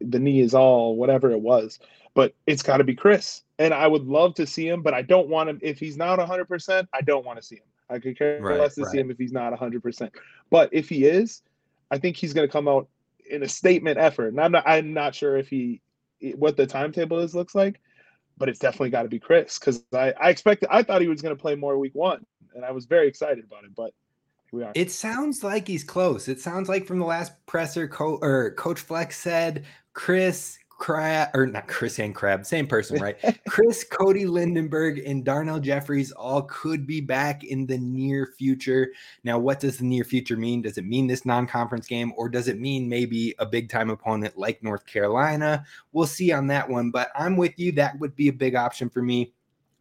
the 0.00 0.18
knee 0.18 0.40
is 0.40 0.54
all 0.54 0.96
whatever 0.96 1.30
it 1.30 1.40
was, 1.40 1.78
but 2.14 2.34
it's 2.46 2.62
got 2.62 2.78
to 2.78 2.84
be 2.84 2.94
Chris. 2.94 3.42
And 3.58 3.72
I 3.72 3.86
would 3.86 4.04
love 4.04 4.34
to 4.36 4.46
see 4.46 4.68
him, 4.68 4.82
but 4.82 4.94
I 4.94 5.02
don't 5.02 5.28
want 5.28 5.50
him 5.50 5.58
if 5.62 5.78
he's 5.78 5.96
not 5.96 6.18
100%, 6.18 6.88
I 6.92 7.00
don't 7.02 7.24
want 7.24 7.38
to 7.38 7.44
see 7.44 7.56
him. 7.56 7.62
I 7.90 7.98
could 7.98 8.16
care 8.16 8.40
Right, 8.40 8.58
less 8.58 8.74
to 8.76 8.86
see 8.86 8.98
him 8.98 9.10
if 9.10 9.18
he's 9.18 9.32
not 9.32 9.52
100%. 9.52 10.10
But 10.50 10.70
if 10.72 10.88
he 10.88 11.04
is, 11.04 11.42
I 11.90 11.98
think 11.98 12.16
he's 12.16 12.32
going 12.32 12.46
to 12.46 12.52
come 12.52 12.68
out 12.68 12.88
in 13.30 13.42
a 13.42 13.48
statement 13.48 13.98
effort. 13.98 14.28
And 14.28 14.40
I'm 14.40 14.52
not 14.52 14.64
I'm 14.66 14.92
not 14.92 15.14
sure 15.14 15.36
if 15.36 15.48
he 15.48 15.80
what 16.36 16.56
the 16.56 16.66
timetable 16.66 17.18
is 17.18 17.34
looks 17.34 17.54
like, 17.54 17.80
but 18.38 18.48
it's 18.48 18.58
definitely 18.58 18.90
got 18.90 19.02
to 19.02 19.08
be 19.08 19.18
Chris 19.18 19.58
cuz 19.58 19.84
I 19.92 20.12
I 20.20 20.30
expected 20.30 20.68
I 20.70 20.82
thought 20.82 21.02
he 21.02 21.08
was 21.08 21.22
going 21.22 21.36
to 21.36 21.40
play 21.40 21.54
more 21.54 21.78
week 21.78 21.94
1 21.94 22.24
and 22.54 22.64
I 22.64 22.70
was 22.70 22.86
very 22.86 23.08
excited 23.08 23.44
about 23.44 23.64
it, 23.64 23.74
but 23.74 23.92
we 24.52 24.62
are. 24.62 24.72
It 24.74 24.90
sounds 24.90 25.42
like 25.42 25.66
he's 25.66 25.84
close. 25.84 26.28
It 26.28 26.40
sounds 26.40 26.68
like 26.68 26.86
from 26.86 26.98
the 26.98 27.04
last 27.04 27.32
presser, 27.46 27.88
co- 27.88 28.18
or 28.22 28.52
Coach 28.52 28.80
Flex 28.80 29.18
said 29.18 29.64
Chris 29.92 30.58
Crab, 30.78 31.30
or 31.34 31.46
not 31.46 31.68
Chris 31.68 31.98
and 31.98 32.14
Crab, 32.14 32.44
same 32.44 32.66
person, 32.66 33.00
right? 33.00 33.16
Chris, 33.48 33.84
Cody 33.84 34.26
Lindenberg, 34.26 34.98
and 35.06 35.24
Darnell 35.24 35.60
Jeffries 35.60 36.12
all 36.12 36.42
could 36.42 36.86
be 36.86 37.00
back 37.00 37.44
in 37.44 37.66
the 37.66 37.78
near 37.78 38.32
future. 38.38 38.90
Now, 39.22 39.38
what 39.38 39.60
does 39.60 39.78
the 39.78 39.84
near 39.84 40.04
future 40.04 40.36
mean? 40.36 40.62
Does 40.62 40.76
it 40.78 40.84
mean 40.84 41.06
this 41.06 41.24
non 41.24 41.46
conference 41.46 41.86
game, 41.86 42.12
or 42.16 42.28
does 42.28 42.48
it 42.48 42.60
mean 42.60 42.88
maybe 42.88 43.34
a 43.38 43.46
big 43.46 43.68
time 43.68 43.90
opponent 43.90 44.36
like 44.36 44.62
North 44.62 44.84
Carolina? 44.86 45.64
We'll 45.92 46.06
see 46.06 46.32
on 46.32 46.46
that 46.48 46.68
one, 46.68 46.90
but 46.90 47.10
I'm 47.14 47.36
with 47.36 47.58
you. 47.58 47.72
That 47.72 47.98
would 47.98 48.16
be 48.16 48.28
a 48.28 48.32
big 48.32 48.54
option 48.54 48.90
for 48.90 49.02
me. 49.02 49.32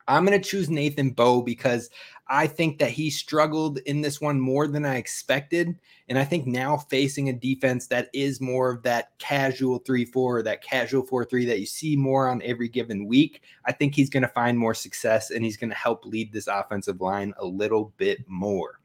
I'm 0.07 0.25
going 0.25 0.39
to 0.39 0.49
choose 0.49 0.69
Nathan 0.69 1.11
Boe 1.11 1.41
because 1.41 1.89
I 2.27 2.47
think 2.47 2.79
that 2.79 2.91
he 2.91 3.09
struggled 3.09 3.79
in 3.79 4.01
this 4.01 4.21
one 4.21 4.39
more 4.39 4.67
than 4.67 4.85
I 4.85 4.95
expected. 4.95 5.77
And 6.07 6.17
I 6.17 6.23
think 6.23 6.47
now 6.47 6.77
facing 6.77 7.29
a 7.29 7.33
defense 7.33 7.87
that 7.87 8.09
is 8.13 8.39
more 8.39 8.71
of 8.71 8.83
that 8.83 9.17
casual 9.19 9.79
3 9.79 10.05
4 10.05 10.37
or 10.37 10.43
that 10.43 10.63
casual 10.63 11.05
4 11.05 11.25
3 11.25 11.45
that 11.45 11.59
you 11.59 11.65
see 11.65 11.95
more 11.95 12.29
on 12.29 12.41
every 12.43 12.69
given 12.69 13.05
week, 13.05 13.41
I 13.65 13.71
think 13.71 13.93
he's 13.93 14.09
going 14.09 14.23
to 14.23 14.29
find 14.29 14.57
more 14.57 14.73
success 14.73 15.31
and 15.31 15.43
he's 15.43 15.57
going 15.57 15.69
to 15.69 15.75
help 15.75 16.05
lead 16.05 16.31
this 16.31 16.47
offensive 16.47 17.01
line 17.01 17.33
a 17.37 17.45
little 17.45 17.93
bit 17.97 18.19
more. 18.27 18.79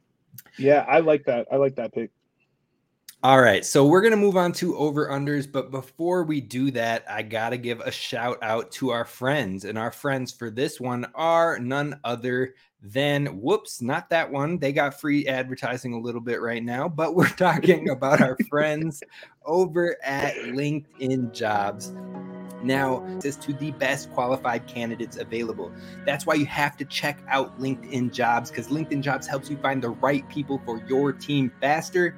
Yeah, 0.58 0.84
I 0.88 1.00
like 1.00 1.24
that. 1.26 1.46
I 1.50 1.56
like 1.56 1.76
that 1.76 1.92
pick. 1.92 2.10
All 3.24 3.42
right, 3.42 3.66
so 3.66 3.84
we're 3.84 4.00
gonna 4.00 4.16
move 4.16 4.36
on 4.36 4.52
to 4.52 4.76
over 4.76 5.08
unders, 5.08 5.50
but 5.50 5.72
before 5.72 6.22
we 6.22 6.40
do 6.40 6.70
that, 6.70 7.04
I 7.10 7.22
gotta 7.22 7.56
give 7.56 7.80
a 7.80 7.90
shout 7.90 8.38
out 8.42 8.70
to 8.72 8.90
our 8.90 9.04
friends, 9.04 9.64
and 9.64 9.76
our 9.76 9.90
friends 9.90 10.30
for 10.30 10.50
this 10.50 10.80
one 10.80 11.04
are 11.16 11.58
none 11.58 11.98
other 12.04 12.54
than 12.80 13.40
whoops, 13.40 13.82
not 13.82 14.08
that 14.10 14.30
one. 14.30 14.60
They 14.60 14.72
got 14.72 15.00
free 15.00 15.26
advertising 15.26 15.94
a 15.94 16.00
little 16.00 16.20
bit 16.20 16.40
right 16.40 16.62
now, 16.62 16.88
but 16.88 17.16
we're 17.16 17.28
talking 17.36 17.88
about 17.88 18.20
our 18.20 18.36
friends 18.48 19.02
over 19.44 19.96
at 20.04 20.36
LinkedIn 20.36 21.32
Jobs. 21.32 21.92
Now, 22.62 23.04
this 23.20 23.36
to 23.36 23.52
the 23.52 23.72
best 23.72 24.12
qualified 24.12 24.66
candidates 24.66 25.16
available. 25.16 25.72
That's 26.04 26.26
why 26.26 26.34
you 26.34 26.46
have 26.46 26.76
to 26.78 26.84
check 26.84 27.20
out 27.28 27.58
LinkedIn 27.60 28.12
Jobs 28.12 28.50
because 28.50 28.68
LinkedIn 28.68 29.02
Jobs 29.02 29.26
helps 29.26 29.50
you 29.50 29.56
find 29.56 29.82
the 29.82 29.90
right 29.90 30.28
people 30.28 30.60
for 30.64 30.80
your 30.88 31.12
team 31.12 31.52
faster 31.60 32.16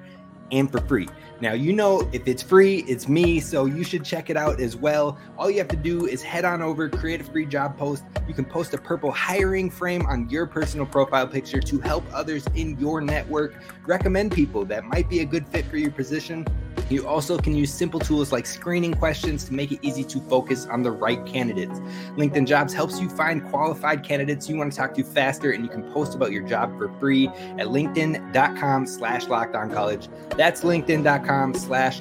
and 0.53 0.71
for 0.71 0.81
free. 0.81 1.09
Now, 1.41 1.55
you 1.55 1.73
know, 1.73 2.09
if 2.13 2.29
it's 2.29 2.43
free, 2.43 2.85
it's 2.87 3.09
me, 3.09 3.41
so 3.41 3.65
you 3.65 3.83
should 3.83 4.05
check 4.05 4.29
it 4.29 4.37
out 4.37 4.61
as 4.61 4.77
well. 4.77 5.19
All 5.39 5.51
you 5.51 5.57
have 5.59 5.69
to 5.69 5.77
do 5.77 6.07
is 6.07 6.23
head 6.23 6.45
on 6.45 6.61
over, 6.61 6.89
create 6.91 7.23
a 7.23 7.25
free 7.25 7.47
job 7.47 7.79
post. 7.79 8.05
You 8.29 8.35
can 8.35 8.45
post 8.45 8.75
a 8.75 8.79
purple 8.79 9.11
hiring 9.11 9.71
frame 9.71 10.05
on 10.07 10.29
your 10.29 10.47
personal 10.47 10.85
profile 10.85 11.27
picture 11.27 11.61
to 11.61 11.81
help 11.81 12.05
others 12.13 12.47
in 12.55 12.79
your 12.79 13.01
network 13.01 13.55
recommend 13.87 14.33
people 14.33 14.65
that 14.67 14.85
might 14.85 15.09
be 15.09 15.21
a 15.21 15.25
good 15.25 15.49
fit 15.49 15.65
for 15.67 15.79
your 15.79 15.91
position 15.91 16.47
you 16.91 17.07
also 17.07 17.39
can 17.39 17.55
use 17.55 17.73
simple 17.73 18.01
tools 18.01 18.33
like 18.33 18.47
screening 18.47 18.95
questions 18.95 19.45
to 19.45 19.55
make 19.55 19.73
it 19.73 19.79
easy 19.83 20.05
to 20.05 20.21
focus 20.21 20.67
on 20.67 20.83
the 20.83 20.91
right 20.91 21.25
candidates. 21.27 21.81
LinkedIn 22.17 22.47
Jobs 22.47 22.73
helps 22.73 23.01
you 23.01 23.09
find 23.09 23.45
qualified 23.51 24.05
candidates 24.05 24.49
you 24.49 24.57
want 24.57 24.73
to 24.73 24.79
talk 24.79 24.95
to 24.95 25.05
faster, 25.05 25.53
and 25.53 25.65
you 25.65 25.71
can 25.71 25.83
post 25.93 26.15
about 26.15 26.33
your 26.33 26.43
job 26.43 26.77
for 26.79 26.89
free 26.99 27.29
at 27.29 27.67
linkedin.com 27.67 28.87
slash 28.87 29.27
college. 29.27 30.09
That's 30.37 30.63
linkedin.com 30.63 31.55
slash 31.55 32.01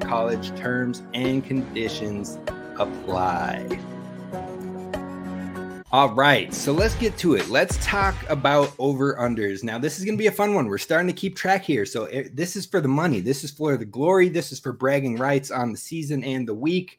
college. 0.00 0.56
Terms 0.58 1.02
and 1.12 1.44
conditions 1.44 2.38
apply. 2.78 3.93
All 5.94 6.12
right, 6.12 6.52
so 6.52 6.72
let's 6.72 6.96
get 6.96 7.16
to 7.18 7.34
it. 7.34 7.48
Let's 7.50 7.76
talk 7.76 8.16
about 8.28 8.74
over 8.80 9.14
unders. 9.14 9.62
Now, 9.62 9.78
this 9.78 9.96
is 9.96 10.04
going 10.04 10.16
to 10.16 10.20
be 10.20 10.26
a 10.26 10.32
fun 10.32 10.52
one. 10.52 10.66
We're 10.66 10.76
starting 10.76 11.06
to 11.06 11.12
keep 11.12 11.36
track 11.36 11.62
here. 11.62 11.86
So, 11.86 12.06
it, 12.06 12.26
eh, 12.26 12.28
this 12.32 12.56
is 12.56 12.66
for 12.66 12.80
the 12.80 12.88
money. 12.88 13.20
This 13.20 13.44
is 13.44 13.52
for 13.52 13.76
the 13.76 13.84
glory. 13.84 14.28
This 14.28 14.50
is 14.50 14.58
for 14.58 14.72
bragging 14.72 15.18
rights 15.18 15.52
on 15.52 15.70
the 15.70 15.78
season 15.78 16.24
and 16.24 16.48
the 16.48 16.54
week. 16.54 16.98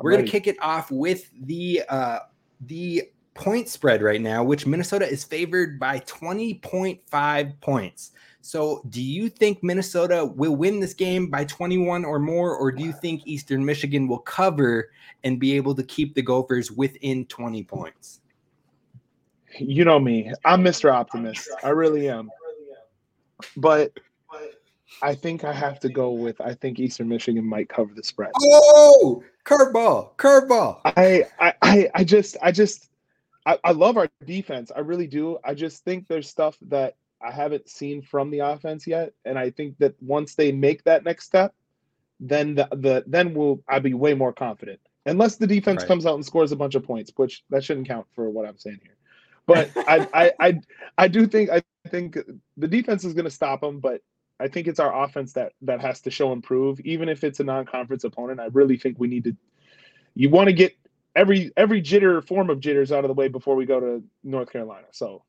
We're 0.00 0.12
going 0.12 0.24
to 0.24 0.30
kick 0.30 0.46
it 0.46 0.56
off 0.62 0.90
with 0.90 1.28
the 1.42 1.82
uh, 1.90 2.20
the 2.62 3.10
point 3.34 3.68
spread 3.68 4.00
right 4.00 4.22
now, 4.22 4.42
which 4.42 4.64
Minnesota 4.64 5.06
is 5.06 5.24
favored 5.24 5.78
by 5.78 5.98
20.5 6.00 7.60
points. 7.60 8.12
So, 8.40 8.80
do 8.88 9.02
you 9.02 9.28
think 9.28 9.62
Minnesota 9.62 10.24
will 10.24 10.56
win 10.56 10.80
this 10.80 10.94
game 10.94 11.28
by 11.28 11.44
21 11.44 12.06
or 12.06 12.18
more, 12.18 12.56
or 12.56 12.72
do 12.72 12.82
you 12.82 12.92
think 12.92 13.26
Eastern 13.26 13.62
Michigan 13.62 14.08
will 14.08 14.20
cover 14.20 14.90
and 15.22 15.38
be 15.38 15.54
able 15.54 15.74
to 15.74 15.82
keep 15.82 16.14
the 16.14 16.22
Gophers 16.22 16.72
within 16.72 17.26
20 17.26 17.62
points? 17.64 18.20
You 19.58 19.84
know 19.84 19.98
me. 19.98 20.32
I'm 20.44 20.62
Mr. 20.62 20.92
Optimist. 20.92 21.50
I 21.62 21.70
really 21.70 22.08
am. 22.08 22.30
But 23.56 23.92
I 25.02 25.14
think 25.14 25.44
I 25.44 25.52
have 25.52 25.80
to 25.80 25.88
go 25.88 26.12
with 26.12 26.40
I 26.40 26.54
think 26.54 26.78
Eastern 26.78 27.08
Michigan 27.08 27.44
might 27.44 27.68
cover 27.68 27.92
the 27.94 28.02
spread. 28.02 28.30
Oh, 28.40 29.22
curveball, 29.44 30.16
curveball. 30.16 30.80
I 30.84 31.24
I 31.40 31.90
I 31.94 32.04
just 32.04 32.36
I 32.42 32.52
just 32.52 32.88
I, 33.46 33.58
I 33.64 33.72
love 33.72 33.96
our 33.96 34.08
defense. 34.24 34.70
I 34.74 34.80
really 34.80 35.06
do. 35.06 35.38
I 35.44 35.54
just 35.54 35.84
think 35.84 36.06
there's 36.06 36.28
stuff 36.28 36.56
that 36.68 36.96
I 37.20 37.32
haven't 37.32 37.68
seen 37.68 38.02
from 38.02 38.30
the 38.30 38.40
offense 38.40 38.86
yet. 38.86 39.12
And 39.24 39.38
I 39.38 39.50
think 39.50 39.78
that 39.78 39.94
once 40.00 40.34
they 40.34 40.52
make 40.52 40.84
that 40.84 41.04
next 41.04 41.24
step, 41.26 41.54
then 42.20 42.54
the, 42.54 42.68
the 42.72 43.04
then 43.06 43.34
we'll 43.34 43.60
I'll 43.68 43.80
be 43.80 43.94
way 43.94 44.14
more 44.14 44.32
confident. 44.32 44.80
Unless 45.06 45.36
the 45.36 45.46
defense 45.46 45.82
right. 45.82 45.88
comes 45.88 46.06
out 46.06 46.14
and 46.14 46.24
scores 46.24 46.52
a 46.52 46.56
bunch 46.56 46.76
of 46.76 46.84
points, 46.84 47.10
which 47.16 47.42
that 47.50 47.64
shouldn't 47.64 47.88
count 47.88 48.06
for 48.14 48.30
what 48.30 48.46
I'm 48.46 48.58
saying 48.58 48.78
here. 48.82 48.96
But 49.46 49.70
I, 49.76 50.06
I, 50.14 50.32
I, 50.40 50.60
I 50.98 51.08
do 51.08 51.26
think 51.26 51.50
I 51.50 51.62
think 51.88 52.16
the 52.56 52.68
defense 52.68 53.04
is 53.04 53.12
going 53.12 53.24
to 53.24 53.30
stop 53.30 53.60
them, 53.60 53.80
but 53.80 54.00
I 54.38 54.48
think 54.48 54.66
it's 54.66 54.80
our 54.80 55.04
offense 55.04 55.32
that 55.34 55.52
that 55.62 55.80
has 55.80 56.00
to 56.02 56.10
show 56.10 56.32
improve, 56.32 56.80
even 56.80 57.08
if 57.08 57.24
it's 57.24 57.40
a 57.40 57.44
non-conference 57.44 58.04
opponent. 58.04 58.40
I 58.40 58.46
really 58.46 58.76
think 58.76 58.98
we 58.98 59.08
need 59.08 59.24
to. 59.24 59.36
You 60.14 60.30
want 60.30 60.48
to 60.48 60.52
get 60.52 60.76
every 61.14 61.52
every 61.56 61.82
jitter 61.82 62.26
form 62.26 62.50
of 62.50 62.60
jitters 62.60 62.92
out 62.92 63.04
of 63.04 63.08
the 63.08 63.14
way 63.14 63.28
before 63.28 63.56
we 63.56 63.66
go 63.66 63.80
to 63.80 64.04
North 64.22 64.52
Carolina. 64.52 64.86
So 64.92 65.24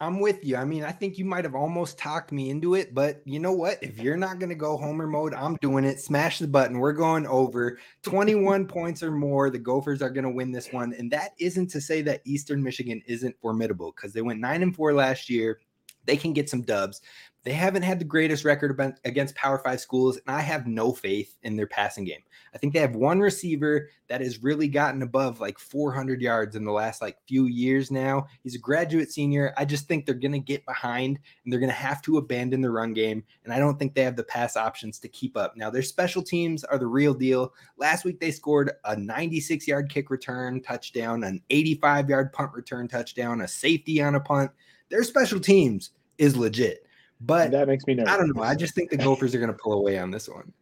I'm 0.00 0.18
with 0.20 0.44
you. 0.44 0.56
I 0.56 0.64
mean, 0.64 0.82
I 0.84 0.90
think 0.90 1.18
you 1.18 1.24
might 1.24 1.44
have 1.44 1.54
almost 1.54 1.98
talked 1.98 2.32
me 2.32 2.50
into 2.50 2.74
it, 2.74 2.94
but 2.94 3.22
you 3.24 3.38
know 3.38 3.52
what? 3.52 3.78
If 3.80 3.98
you're 3.98 4.16
not 4.16 4.38
going 4.38 4.48
to 4.48 4.54
go 4.56 4.76
homer 4.76 5.06
mode, 5.06 5.34
I'm 5.34 5.56
doing 5.56 5.84
it. 5.84 6.00
Smash 6.00 6.40
the 6.40 6.48
button. 6.48 6.78
We're 6.78 6.92
going 6.92 7.26
over 7.26 7.78
21 8.02 8.66
points 8.68 9.02
or 9.02 9.12
more. 9.12 9.50
The 9.50 9.58
Gophers 9.58 10.02
are 10.02 10.10
going 10.10 10.24
to 10.24 10.30
win 10.30 10.50
this 10.50 10.72
one. 10.72 10.94
And 10.94 11.10
that 11.12 11.30
isn't 11.38 11.68
to 11.68 11.80
say 11.80 12.02
that 12.02 12.22
Eastern 12.24 12.62
Michigan 12.62 13.02
isn't 13.06 13.38
formidable 13.40 13.92
because 13.94 14.12
they 14.12 14.22
went 14.22 14.40
9 14.40 14.62
and 14.62 14.74
4 14.74 14.92
last 14.92 15.30
year. 15.30 15.60
They 16.06 16.16
can 16.16 16.32
get 16.32 16.50
some 16.50 16.62
dubs, 16.62 17.00
they 17.44 17.52
haven't 17.52 17.82
had 17.82 17.98
the 17.98 18.04
greatest 18.06 18.44
record 18.44 18.78
against 19.04 19.34
Power 19.34 19.58
Five 19.58 19.80
schools, 19.80 20.16
and 20.16 20.34
I 20.34 20.40
have 20.40 20.66
no 20.66 20.92
faith 20.92 21.36
in 21.42 21.56
their 21.56 21.66
passing 21.66 22.04
game. 22.04 22.22
I 22.54 22.58
think 22.58 22.72
they 22.72 22.80
have 22.80 22.96
one 22.96 23.20
receiver 23.20 23.90
that 24.08 24.20
has 24.20 24.42
really 24.42 24.68
gotten 24.68 25.02
above 25.02 25.40
like 25.40 25.58
400 25.58 26.22
yards 26.22 26.56
in 26.56 26.64
the 26.64 26.72
last 26.72 27.02
like 27.02 27.18
few 27.26 27.46
years 27.46 27.90
now. 27.90 28.26
He's 28.42 28.54
a 28.54 28.58
graduate 28.58 29.12
senior. 29.12 29.52
I 29.56 29.64
just 29.64 29.88
think 29.88 30.06
they're 30.06 30.14
going 30.14 30.32
to 30.32 30.38
get 30.38 30.64
behind 30.64 31.18
and 31.44 31.52
they're 31.52 31.60
going 31.60 31.70
to 31.70 31.76
have 31.76 32.00
to 32.02 32.18
abandon 32.18 32.60
the 32.60 32.70
run 32.70 32.92
game. 32.92 33.24
And 33.44 33.52
I 33.52 33.58
don't 33.58 33.78
think 33.78 33.94
they 33.94 34.04
have 34.04 34.16
the 34.16 34.24
pass 34.24 34.56
options 34.56 34.98
to 35.00 35.08
keep 35.08 35.36
up. 35.36 35.56
Now, 35.56 35.68
their 35.68 35.82
special 35.82 36.22
teams 36.22 36.64
are 36.64 36.78
the 36.78 36.86
real 36.86 37.14
deal. 37.14 37.52
Last 37.76 38.04
week, 38.04 38.20
they 38.20 38.30
scored 38.30 38.72
a 38.84 38.96
96 38.96 39.66
yard 39.66 39.90
kick 39.90 40.10
return 40.10 40.62
touchdown, 40.62 41.24
an 41.24 41.42
85 41.50 42.08
yard 42.08 42.32
punt 42.32 42.52
return 42.54 42.88
touchdown, 42.88 43.40
a 43.40 43.48
safety 43.48 44.00
on 44.00 44.14
a 44.14 44.20
punt. 44.20 44.50
Their 44.90 45.02
special 45.02 45.40
teams 45.40 45.90
is 46.18 46.36
legit. 46.36 46.86
But 47.26 47.52
that 47.52 47.68
makes 47.68 47.86
me 47.86 47.94
nervous. 47.94 48.12
I 48.12 48.16
don't 48.16 48.34
know. 48.34 48.42
I 48.42 48.54
just 48.54 48.74
think 48.74 48.90
the 48.90 48.96
Gophers 48.96 49.34
are 49.34 49.38
going 49.38 49.52
to 49.52 49.58
pull 49.58 49.72
away 49.72 49.98
on 49.98 50.10
this 50.10 50.28
one. 50.28 50.52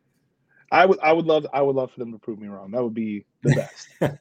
I 0.71 0.87
would, 0.87 0.99
I 1.01 1.13
would 1.13 1.27
love, 1.27 1.47
I 1.53 1.61
would 1.61 1.77
love 1.77 1.93
for 1.93 1.99
them 1.99 2.13
to 2.13 2.19
prove 2.19 2.39
me 2.39 2.49
wrong. 2.49 2.71
That 2.71 2.83
would 2.83 2.95
be 2.95 3.27
the 3.43 3.55
best. 4.01 4.19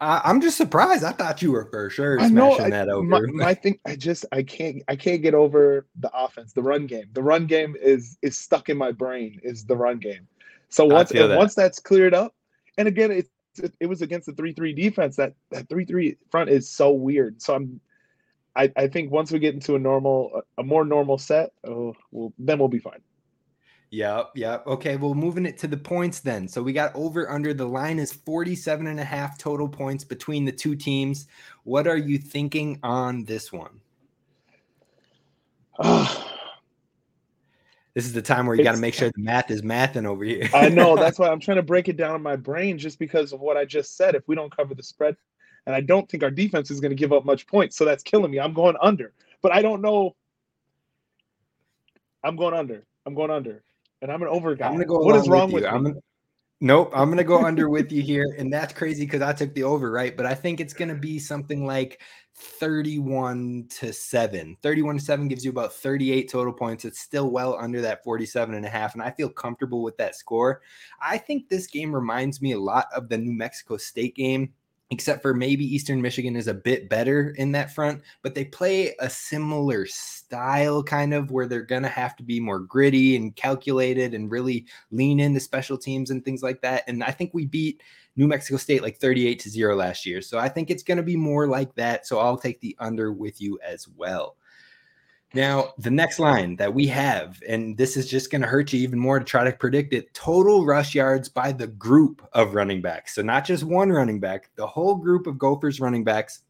uh, 0.00 0.20
I'm 0.24 0.40
just 0.40 0.56
surprised. 0.56 1.04
I 1.04 1.12
thought 1.12 1.40
you 1.40 1.52
were 1.52 1.66
for 1.70 1.88
sure 1.88 2.18
smashing 2.18 2.34
know, 2.34 2.58
I, 2.58 2.70
that 2.70 2.88
over. 2.88 3.06
My, 3.06 3.20
my 3.32 3.54
thing, 3.54 3.78
I 3.86 3.96
just, 3.96 4.26
I 4.32 4.42
can't, 4.42 4.82
I 4.88 4.96
can't 4.96 5.22
get 5.22 5.34
over 5.34 5.86
the 5.98 6.10
offense, 6.14 6.52
the 6.52 6.62
run 6.62 6.86
game. 6.86 7.06
The 7.12 7.22
run 7.22 7.46
game 7.46 7.74
is 7.80 8.18
is 8.22 8.36
stuck 8.36 8.68
in 8.68 8.76
my 8.76 8.92
brain. 8.92 9.40
Is 9.42 9.64
the 9.64 9.76
run 9.76 9.98
game. 9.98 10.26
So 10.68 10.84
once 10.84 11.10
that. 11.10 11.36
once 11.36 11.54
that's 11.54 11.78
cleared 11.78 12.14
up, 12.14 12.34
and 12.76 12.86
again, 12.86 13.10
it, 13.10 13.28
it 13.80 13.86
was 13.86 14.02
against 14.02 14.26
the 14.26 14.32
three 14.34 14.52
three 14.52 14.74
defense. 14.74 15.16
That 15.16 15.34
that 15.50 15.68
three 15.68 15.84
three 15.84 16.16
front 16.30 16.50
is 16.50 16.68
so 16.68 16.90
weird. 16.92 17.40
So 17.40 17.54
I'm 17.54 17.80
I, 18.56 18.72
I 18.76 18.88
think 18.88 19.10
once 19.12 19.30
we 19.30 19.38
get 19.38 19.54
into 19.54 19.76
a 19.76 19.78
normal, 19.78 20.42
a 20.58 20.62
more 20.62 20.84
normal 20.84 21.18
set, 21.18 21.52
oh, 21.66 21.94
well, 22.10 22.32
then 22.38 22.58
we'll 22.58 22.68
be 22.68 22.78
fine. 22.78 23.00
Yep, 23.90 24.30
yep. 24.36 24.66
Okay, 24.68 24.96
well, 24.96 25.14
moving 25.14 25.46
it 25.46 25.58
to 25.58 25.66
the 25.66 25.76
points 25.76 26.20
then. 26.20 26.46
So 26.46 26.62
we 26.62 26.72
got 26.72 26.94
over 26.94 27.28
under 27.28 27.52
the 27.52 27.66
line 27.66 27.98
is 27.98 28.12
47 28.12 28.86
and 28.86 29.00
a 29.00 29.04
half 29.04 29.36
total 29.36 29.68
points 29.68 30.04
between 30.04 30.44
the 30.44 30.52
two 30.52 30.76
teams. 30.76 31.26
What 31.64 31.88
are 31.88 31.96
you 31.96 32.18
thinking 32.18 32.78
on 32.82 33.24
this 33.24 33.52
one? 33.52 33.80
Ah. 35.82 36.36
this 37.94 38.04
is 38.04 38.12
the 38.12 38.20
time 38.20 38.46
where 38.46 38.54
you 38.54 38.62
got 38.62 38.74
to 38.74 38.80
make 38.80 38.92
sure 38.92 39.08
the 39.08 39.22
math 39.22 39.50
is 39.50 39.62
mathing 39.62 40.04
over 40.04 40.22
here. 40.24 40.46
I 40.52 40.68
know. 40.68 40.94
That's 41.00 41.18
why 41.18 41.30
I'm 41.30 41.40
trying 41.40 41.56
to 41.56 41.62
break 41.62 41.88
it 41.88 41.96
down 41.96 42.14
in 42.14 42.22
my 42.22 42.36
brain 42.36 42.76
just 42.76 42.98
because 42.98 43.32
of 43.32 43.40
what 43.40 43.56
I 43.56 43.64
just 43.64 43.96
said. 43.96 44.14
If 44.14 44.28
we 44.28 44.34
don't 44.34 44.54
cover 44.54 44.74
the 44.74 44.82
spread, 44.82 45.16
and 45.66 45.74
I 45.74 45.80
don't 45.80 46.08
think 46.08 46.22
our 46.22 46.30
defense 46.30 46.70
is 46.70 46.80
going 46.80 46.90
to 46.90 46.96
give 46.96 47.12
up 47.12 47.24
much 47.24 47.46
points. 47.46 47.76
So 47.76 47.84
that's 47.84 48.02
killing 48.02 48.30
me. 48.30 48.40
I'm 48.40 48.54
going 48.54 48.76
under, 48.80 49.12
but 49.42 49.52
I 49.52 49.62
don't 49.62 49.82
know. 49.82 50.14
I'm 52.22 52.36
going 52.36 52.54
under. 52.54 52.84
I'm 53.06 53.14
going 53.14 53.30
under, 53.30 53.62
and 54.02 54.12
I'm 54.12 54.22
an 54.22 54.28
over 54.28 54.54
guy. 54.54 54.66
I'm 54.66 54.74
gonna 54.74 54.84
go 54.84 54.98
what 54.98 55.16
is 55.16 55.28
wrong 55.28 55.50
with, 55.50 55.64
with 55.64 55.72
I'm 55.72 55.84
gonna, 55.84 56.00
Nope, 56.62 56.92
I'm 56.94 57.08
gonna 57.08 57.24
go 57.24 57.42
under 57.42 57.70
with 57.70 57.90
you 57.90 58.02
here, 58.02 58.36
and 58.36 58.52
that's 58.52 58.74
crazy 58.74 59.06
because 59.06 59.22
I 59.22 59.32
took 59.32 59.54
the 59.54 59.62
over, 59.62 59.90
right? 59.90 60.14
But 60.14 60.26
I 60.26 60.34
think 60.34 60.60
it's 60.60 60.74
gonna 60.74 60.94
be 60.94 61.18
something 61.18 61.64
like 61.64 62.02
31 62.34 63.68
to 63.78 63.94
7. 63.94 64.58
31 64.62 64.98
to 64.98 65.02
7 65.02 65.28
gives 65.28 65.42
you 65.42 65.50
about 65.50 65.72
38 65.72 66.28
total 66.30 66.52
points. 66.52 66.84
It's 66.84 67.00
still 67.00 67.30
well 67.30 67.56
under 67.58 67.80
that 67.80 68.04
47 68.04 68.54
and 68.54 68.66
a 68.66 68.68
half, 68.68 68.92
and 68.92 69.02
I 69.02 69.10
feel 69.10 69.30
comfortable 69.30 69.82
with 69.82 69.96
that 69.96 70.16
score. 70.16 70.60
I 71.00 71.16
think 71.16 71.48
this 71.48 71.66
game 71.66 71.94
reminds 71.94 72.42
me 72.42 72.52
a 72.52 72.60
lot 72.60 72.88
of 72.94 73.08
the 73.08 73.16
New 73.16 73.32
Mexico 73.32 73.78
State 73.78 74.14
game 74.14 74.52
except 74.90 75.22
for 75.22 75.32
maybe 75.32 75.64
Eastern 75.64 76.02
Michigan 76.02 76.34
is 76.34 76.48
a 76.48 76.54
bit 76.54 76.88
better 76.88 77.30
in 77.38 77.52
that 77.52 77.72
front, 77.72 78.02
but 78.22 78.34
they 78.34 78.44
play 78.44 78.94
a 78.98 79.08
similar 79.08 79.86
style 79.86 80.82
kind 80.82 81.14
of 81.14 81.30
where 81.30 81.46
they're 81.46 81.62
going 81.62 81.82
to 81.82 81.88
have 81.88 82.16
to 82.16 82.24
be 82.24 82.40
more 82.40 82.58
gritty 82.58 83.14
and 83.14 83.36
calculated 83.36 84.14
and 84.14 84.32
really 84.32 84.66
lean 84.90 85.20
into 85.20 85.38
special 85.38 85.78
teams 85.78 86.10
and 86.10 86.24
things 86.24 86.42
like 86.42 86.60
that. 86.62 86.82
And 86.88 87.04
I 87.04 87.12
think 87.12 87.32
we 87.32 87.46
beat 87.46 87.82
New 88.16 88.26
Mexico 88.26 88.56
State 88.56 88.82
like 88.82 88.98
38 88.98 89.38
to 89.38 89.48
0 89.50 89.76
last 89.76 90.04
year. 90.04 90.20
So 90.20 90.38
I 90.38 90.48
think 90.48 90.70
it's 90.70 90.82
going 90.82 90.98
to 90.98 91.04
be 91.04 91.16
more 91.16 91.46
like 91.46 91.72
that. 91.76 92.06
So 92.06 92.18
I'll 92.18 92.36
take 92.36 92.60
the 92.60 92.76
under 92.80 93.12
with 93.12 93.40
you 93.40 93.60
as 93.64 93.86
well. 93.88 94.36
Now, 95.32 95.74
the 95.78 95.90
next 95.90 96.18
line 96.18 96.56
that 96.56 96.74
we 96.74 96.88
have, 96.88 97.40
and 97.48 97.76
this 97.76 97.96
is 97.96 98.08
just 98.08 98.32
going 98.32 98.42
to 98.42 98.48
hurt 98.48 98.72
you 98.72 98.80
even 98.80 98.98
more 98.98 99.20
to 99.20 99.24
try 99.24 99.44
to 99.44 99.52
predict 99.52 99.92
it 99.92 100.12
total 100.12 100.66
rush 100.66 100.92
yards 100.94 101.28
by 101.28 101.52
the 101.52 101.68
group 101.68 102.26
of 102.32 102.54
running 102.54 102.82
backs. 102.82 103.14
So, 103.14 103.22
not 103.22 103.44
just 103.44 103.62
one 103.62 103.90
running 103.90 104.18
back, 104.18 104.50
the 104.56 104.66
whole 104.66 104.96
group 104.96 105.28
of 105.28 105.38
Gophers 105.38 105.80
running 105.80 106.02
backs, 106.02 106.40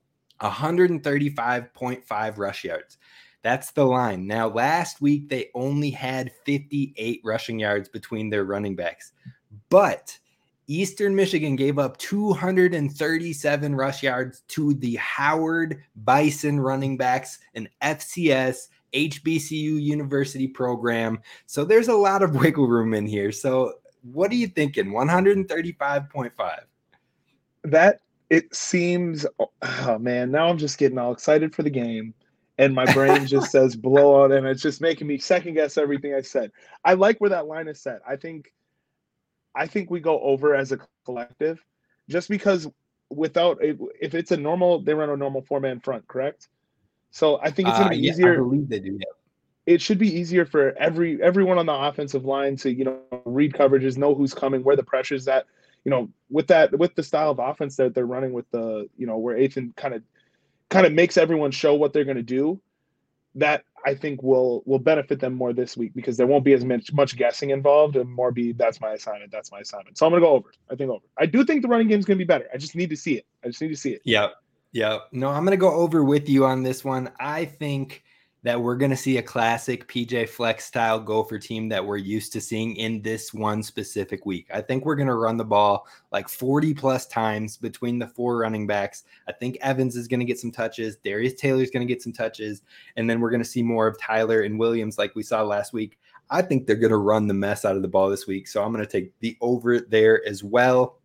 135.5 0.41 2.39
rush 2.39 2.65
yards. 2.65 2.97
That's 3.43 3.71
the 3.73 3.85
line. 3.85 4.27
Now, 4.27 4.49
last 4.49 5.03
week 5.03 5.29
they 5.29 5.51
only 5.55 5.91
had 5.91 6.33
58 6.45 7.21
rushing 7.25 7.59
yards 7.59 7.89
between 7.89 8.31
their 8.31 8.45
running 8.45 8.77
backs, 8.77 9.13
but 9.69 10.19
Eastern 10.71 11.17
Michigan 11.17 11.57
gave 11.57 11.81
up 11.81 11.97
237 11.97 13.75
rush 13.75 14.05
yards 14.05 14.43
to 14.47 14.73
the 14.75 14.95
Howard 14.95 15.83
Bison 15.97 16.61
running 16.61 16.97
backs, 16.97 17.41
an 17.57 17.69
FCS 17.83 18.69
HBCU 18.95 19.83
university 19.83 20.47
program. 20.47 21.19
So 21.47 21.65
there's 21.65 21.89
a 21.89 21.95
lot 21.95 22.23
of 22.23 22.37
wiggle 22.41 22.69
room 22.69 22.95
in 22.95 23.05
here. 23.05 23.33
So 23.33 23.73
what 24.03 24.31
are 24.31 24.37
you 24.37 24.47
thinking? 24.47 24.93
135.5. 24.93 26.61
That 27.65 28.01
it 28.31 28.55
seems 28.55 29.27
oh 29.41 29.99
man, 29.99 30.31
now 30.31 30.47
I'm 30.47 30.57
just 30.57 30.79
getting 30.79 30.99
all 30.99 31.11
excited 31.11 31.53
for 31.53 31.65
the 31.65 31.71
game 31.71 32.15
and 32.59 32.73
my 32.73 32.91
brain 32.93 33.27
just 33.27 33.51
says 33.53 33.75
blowout 33.75 34.31
and 34.31 34.47
it's 34.47 34.63
just 34.63 34.81
making 34.81 35.09
me 35.09 35.19
second 35.19 35.55
guess 35.55 35.77
everything 35.77 36.15
I 36.15 36.21
said. 36.21 36.53
I 36.85 36.95
like 36.95 37.21
where 37.21 37.31
that 37.31 37.49
line 37.49 37.67
is 37.67 37.81
set. 37.81 38.03
I 38.09 38.15
think 38.15 38.53
I 39.55 39.67
think 39.67 39.91
we 39.91 40.01
go 40.01 40.21
over 40.21 40.55
as 40.55 40.73
a 40.73 40.79
collective 41.05 41.65
just 42.09 42.29
because 42.29 42.69
without 43.11 43.59
if 43.61 44.15
it's 44.15 44.31
a 44.31 44.37
normal 44.37 44.81
they 44.81 44.95
run 44.95 45.11
a 45.11 45.17
normal 45.17 45.43
four 45.43 45.61
man 45.61 45.81
front, 45.81 46.07
correct? 46.09 46.49
So 47.11 47.41
I 47.43 47.51
think 47.51 47.69
it's 47.69 47.79
going 47.79 47.91
to 47.91 47.97
be 47.97 48.03
Uh, 48.03 48.07
yeah, 48.07 48.13
easier 48.13 48.33
I 48.35 48.37
believe 48.37 48.69
they 48.69 48.81
do. 48.81 48.99
Yeah. 48.99 49.07
it 49.67 49.83
should 49.83 49.99
be 49.99 50.09
easier 50.19 50.45
for 50.47 50.77
every 50.79 51.21
everyone 51.23 51.59
on 51.59 51.67
the 51.67 51.75
offensive 51.75 52.25
line 52.25 52.57
to 52.57 52.73
you 52.73 52.85
know 52.85 53.01
read 53.25 53.53
coverages, 53.53 53.97
know 53.97 54.15
who's 54.15 54.35
coming, 54.35 54.63
where 54.63 54.77
the 54.77 54.83
pressure's 54.83 55.29
at. 55.29 55.47
You 55.85 55.91
know, 55.91 56.11
with 56.29 56.49
that 56.49 56.79
with 56.79 56.95
the 56.95 57.03
style 57.03 57.31
of 57.31 57.39
offense 57.39 57.77
that 57.77 57.95
they're 57.95 58.07
running 58.07 58.33
with 58.33 58.51
the 58.51 58.89
you 58.97 59.07
know 59.07 59.19
where 59.19 59.37
Athan 59.37 59.75
kind 59.77 59.95
of 59.95 60.03
kind 60.69 60.87
of 60.87 60.93
makes 60.93 61.17
everyone 61.17 61.51
show 61.51 61.75
what 61.75 61.93
they're 61.93 62.05
going 62.05 62.17
to 62.17 62.23
do. 62.23 62.61
That 63.37 63.65
I 63.85 63.95
think 63.95 64.23
will 64.23 64.63
will 64.67 64.79
benefit 64.79 65.21
them 65.21 65.35
more 65.35 65.53
this 65.53 65.77
week 65.77 65.95
because 65.95 66.17
there 66.17 66.27
won't 66.27 66.45
be 66.45 66.53
as 66.53 66.65
much 66.65 66.93
much 66.93 67.17
guessing 67.17 67.51
involved 67.51 67.97
and 67.97 68.11
more 68.11 68.33
be 68.33 68.53
that's 68.53 68.81
my 68.81 68.93
assignment, 68.93 69.33
that's 69.33 69.51
my 69.51 69.61
assignment. 69.61 69.99
So 69.99 70.07
I'm 70.07 70.13
to 70.23 70.27
go 70.27 70.33
over. 70.33 70.51
I 70.71 70.77
think 70.77 70.91
over. 70.91 71.05
I 71.19 71.27
do 71.27 71.45
think 71.45 71.63
the 71.63 71.69
running 71.69 71.89
game 71.89 71.99
is 71.99 72.05
to 72.19 72.25
be 72.25 72.27
better. 72.27 72.47
I 72.53 72.59
just 72.59 72.75
need 72.75 72.91
to 72.91 72.97
see 72.97 73.15
it. 73.15 73.27
I 73.45 73.49
just 73.49 73.61
need 73.61 73.69
to 73.69 73.77
see 73.77 73.93
it. 73.93 74.03
Yeah. 74.05 74.29
Yeah. 74.73 74.99
No, 75.13 75.29
I'm 75.29 75.45
to 75.53 75.57
go 75.57 75.73
over 75.73 76.05
with 76.05 76.29
you 76.29 76.45
on 76.45 76.63
this 76.63 76.85
one. 76.85 77.11
I 77.19 77.45
think 77.45 78.03
that 78.43 78.61
we're 78.61 78.77
going 78.77 78.91
to 78.91 78.97
see 78.97 79.19
a 79.19 79.23
classic 79.23 79.87
PJ 79.87 80.29
Fleck's 80.29 80.65
style 80.65 80.99
gopher 80.99 81.39
team 81.39 81.69
that 81.69 81.85
we're 81.85 81.99
used 81.99 82.33
to 82.33 82.41
seeing 82.41 82.75
in 82.77 83.03
this 83.03 83.35
one 83.35 83.63
specific 83.63 84.25
week. 84.25 84.47
I 84.53 84.63
think 84.63 84.85
we're 84.85 84.97
going 84.97 85.09
to 85.09 85.15
run 85.15 85.37
the 85.37 85.45
ball 85.45 85.87
like 86.11 86.29
40 86.29 86.73
plus 86.73 87.07
times 87.07 87.59
between 87.59 87.99
the 87.99 88.07
four 88.07 88.39
running 88.39 88.67
backs. 88.67 89.05
I 89.29 89.33
think 89.33 89.59
Evans 89.61 89.95
is 89.95 90.09
going 90.09 90.21
to 90.21 90.27
get 90.27 90.39
some 90.39 90.53
touches. 90.53 90.97
Darius 90.97 91.35
Taylor 91.35 91.63
is 91.63 91.71
going 91.71 91.87
to 91.87 91.93
get 91.93 92.03
some 92.03 92.15
touches. 92.15 92.63
And 92.97 93.09
then 93.09 93.21
we're 93.21 93.31
going 93.31 93.43
to 93.43 93.49
see 93.49 93.63
more 93.63 93.87
of 93.87 94.01
Tyler 94.01 94.41
and 94.43 94.59
Williams 94.59 94.97
like 94.97 95.15
we 95.15 95.23
saw 95.23 95.43
last 95.43 95.75
week. 95.75 95.99
I 96.31 96.41
think 96.41 96.67
they're 96.67 96.77
going 96.77 96.91
to 96.91 96.97
run 96.97 97.27
the 97.27 97.35
mess 97.35 97.65
out 97.65 97.77
of 97.77 97.83
the 97.83 97.89
ball 97.89 98.09
this 98.09 98.27
week. 98.27 98.49
So 98.49 98.63
I'm 98.63 98.73
going 98.73 98.85
to 98.85 98.91
take 98.91 99.13
the 99.21 99.37
over 99.41 99.81
there 99.81 100.27
as 100.27 100.43
well. 100.43 100.99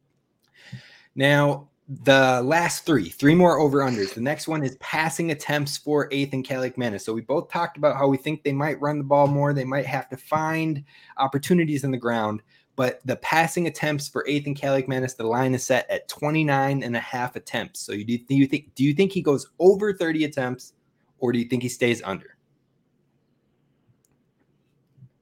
Now, 1.15 1.69
the 1.87 2.41
last 2.43 2.85
three, 2.85 3.09
three 3.09 3.35
more 3.35 3.59
over 3.59 3.79
unders. 3.79 4.13
The 4.13 4.21
next 4.21 4.47
one 4.47 4.63
is 4.63 4.75
passing 4.77 5.31
attempts 5.31 5.77
for 5.77 6.09
Athan 6.09 6.45
Kaliakmanis. 6.45 7.01
So 7.01 7.13
we 7.13 7.21
both 7.21 7.49
talked 7.51 7.77
about 7.77 7.95
how 7.95 8.07
we 8.07 8.17
think 8.17 8.43
they 8.43 8.53
might 8.53 8.81
run 8.81 8.97
the 8.97 9.03
ball 9.03 9.27
more. 9.27 9.53
They 9.53 9.65
might 9.65 9.85
have 9.85 10.09
to 10.09 10.17
find 10.17 10.83
opportunities 11.17 11.83
in 11.83 11.91
the 11.91 11.97
ground. 11.97 12.41
But 12.75 13.01
the 13.05 13.15
passing 13.17 13.67
attempts 13.67 14.09
for 14.09 14.25
Athan 14.27 14.57
Kaliakmanis, 14.57 15.15
the 15.15 15.27
line 15.27 15.53
is 15.53 15.63
set 15.63 15.89
at 15.89 16.07
29 16.07 16.81
and 16.81 16.95
a 16.95 16.99
half 16.99 17.35
attempts. 17.35 17.81
So 17.81 17.93
you 17.93 18.03
do, 18.03 18.17
do 18.17 18.35
you 18.35 18.47
think 18.47 18.73
do 18.73 18.83
you 18.83 18.93
think 18.93 19.11
he 19.11 19.21
goes 19.21 19.47
over 19.59 19.93
30 19.93 20.25
attempts 20.25 20.73
or 21.19 21.31
do 21.31 21.39
you 21.39 21.45
think 21.45 21.61
he 21.61 21.69
stays 21.69 22.01
under? 22.03 22.35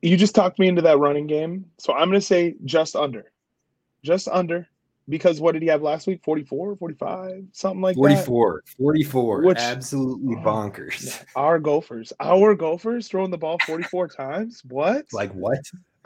You 0.01 0.17
just 0.17 0.35
talked 0.35 0.59
me 0.59 0.67
into 0.67 0.81
that 0.81 0.97
running 0.97 1.27
game. 1.27 1.65
So 1.77 1.93
I'm 1.93 2.09
going 2.09 2.19
to 2.19 2.25
say 2.25 2.55
just 2.65 2.95
under. 2.95 3.31
Just 4.03 4.27
under 4.27 4.67
because 5.09 5.41
what 5.41 5.53
did 5.53 5.61
he 5.61 5.67
have 5.67 5.81
last 5.81 6.07
week? 6.07 6.21
44 6.23 6.75
45 6.75 7.45
something 7.51 7.81
like 7.81 7.95
44 7.95 8.63
44 8.77 9.41
Which- 9.41 9.57
absolutely 9.57 10.35
bonkers. 10.35 11.17
That 11.19 11.25
our 11.35 11.59
gophers 11.59 12.13
our 12.19 12.55
gophers 12.55 13.07
throwing 13.07 13.31
the 13.31 13.37
ball 13.37 13.57
44 13.65 14.07
times? 14.09 14.61
What? 14.69 15.05
Like 15.11 15.31
what? 15.33 15.59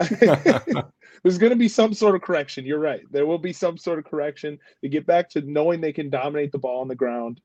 There's 1.22 1.38
going 1.38 1.50
to 1.50 1.56
be 1.56 1.68
some 1.68 1.92
sort 1.92 2.14
of 2.14 2.22
correction. 2.22 2.64
You're 2.64 2.78
right. 2.78 3.02
There 3.10 3.26
will 3.26 3.38
be 3.38 3.52
some 3.52 3.76
sort 3.76 3.98
of 3.98 4.04
correction 4.04 4.58
to 4.82 4.88
get 4.88 5.06
back 5.06 5.28
to 5.30 5.40
knowing 5.40 5.80
they 5.80 5.92
can 5.92 6.10
dominate 6.10 6.52
the 6.52 6.58
ball 6.58 6.80
on 6.80 6.88
the 6.88 6.94
ground. 6.94 7.40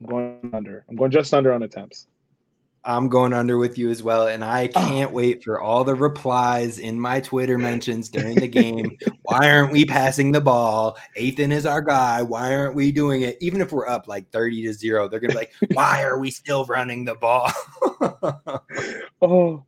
I'm 0.00 0.06
going 0.06 0.50
under. 0.54 0.84
I'm 0.88 0.96
going 0.96 1.10
just 1.10 1.34
under 1.34 1.52
on 1.52 1.62
attempts 1.62 2.06
I'm 2.84 3.08
going 3.08 3.32
under 3.32 3.58
with 3.58 3.78
you 3.78 3.90
as 3.90 4.02
well. 4.02 4.26
And 4.26 4.44
I 4.44 4.68
Oh. 4.74 4.80
can't 4.88 5.12
wait 5.12 5.44
for 5.44 5.60
all 5.60 5.84
the 5.84 5.94
replies 5.94 6.78
in 6.78 6.98
my 6.98 7.20
Twitter 7.20 7.56
mentions 7.58 8.08
during 8.08 8.36
the 8.36 8.48
game. 8.48 8.96
Why 9.22 9.50
aren't 9.50 9.72
we 9.72 9.84
passing 9.84 10.32
the 10.32 10.40
ball? 10.40 10.96
Athan 11.16 11.52
is 11.52 11.66
our 11.66 11.80
guy. 11.80 12.22
Why 12.22 12.54
aren't 12.54 12.74
we 12.74 12.90
doing 12.90 13.22
it? 13.22 13.36
Even 13.40 13.60
if 13.60 13.72
we're 13.72 13.88
up 13.88 14.08
like 14.08 14.30
30 14.30 14.64
to 14.64 14.72
zero, 14.72 15.08
they're 15.08 15.20
going 15.20 15.30
to 15.30 15.36
be 15.36 15.40
like, 15.40 15.52
why 15.74 16.02
are 16.02 16.18
we 16.18 16.30
still 16.30 16.64
running 16.66 17.04
the 17.04 17.14
ball? 17.14 17.50
oh 19.22 19.64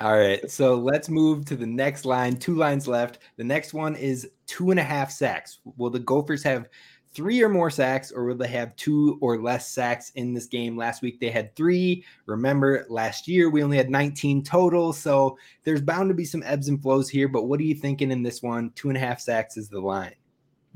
all 0.00 0.18
right. 0.18 0.50
So 0.50 0.74
let's 0.74 1.08
move 1.08 1.44
to 1.46 1.56
the 1.56 1.66
next 1.66 2.04
line. 2.04 2.36
Two 2.36 2.56
lines 2.56 2.88
left. 2.88 3.20
The 3.36 3.44
next 3.44 3.72
one 3.72 3.94
is 3.94 4.28
two 4.46 4.70
and 4.72 4.80
a 4.80 4.82
half 4.82 5.10
sacks. 5.10 5.60
Will 5.76 5.90
the 5.90 6.00
Gophers 6.00 6.42
have 6.42 6.68
three 7.14 7.42
or 7.42 7.48
more 7.48 7.70
sacks, 7.70 8.10
or 8.12 8.24
will 8.24 8.34
they 8.36 8.48
have 8.48 8.74
two 8.76 9.18
or 9.20 9.40
less 9.40 9.70
sacks 9.70 10.10
in 10.16 10.34
this 10.34 10.46
game? 10.46 10.76
Last 10.76 11.00
week 11.02 11.20
they 11.20 11.30
had 11.30 11.54
three. 11.54 12.04
Remember, 12.26 12.84
last 12.88 13.28
year 13.28 13.50
we 13.50 13.62
only 13.62 13.76
had 13.76 13.90
19 13.90 14.42
total. 14.42 14.92
So 14.92 15.38
there's 15.62 15.80
bound 15.80 16.08
to 16.10 16.14
be 16.14 16.24
some 16.24 16.42
ebbs 16.44 16.68
and 16.68 16.82
flows 16.82 17.08
here. 17.08 17.28
But 17.28 17.44
what 17.44 17.60
are 17.60 17.64
you 17.64 17.74
thinking 17.74 18.10
in 18.10 18.22
this 18.22 18.42
one? 18.42 18.70
Two 18.74 18.88
and 18.88 18.96
a 18.96 19.00
half 19.00 19.20
sacks 19.20 19.56
is 19.56 19.68
the 19.68 19.80
line. 19.80 20.14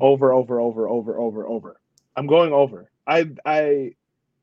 over 0.00 0.32
over 0.32 0.60
over 0.60 0.88
over 0.88 1.18
over 1.18 1.46
over 1.48 1.80
i'm 2.16 2.26
going 2.26 2.52
over 2.52 2.90
i 3.06 3.28
i 3.44 3.92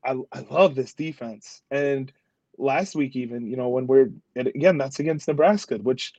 i, 0.04 0.14
I 0.32 0.40
love 0.50 0.74
this 0.74 0.92
defense 0.94 1.62
and 1.70 2.12
last 2.58 2.94
week 2.94 3.16
even 3.16 3.46
you 3.46 3.56
know 3.56 3.68
when 3.68 3.86
we're 3.86 4.10
again 4.34 4.78
that's 4.78 5.00
against 5.00 5.28
nebraska 5.28 5.76
which 5.78 6.14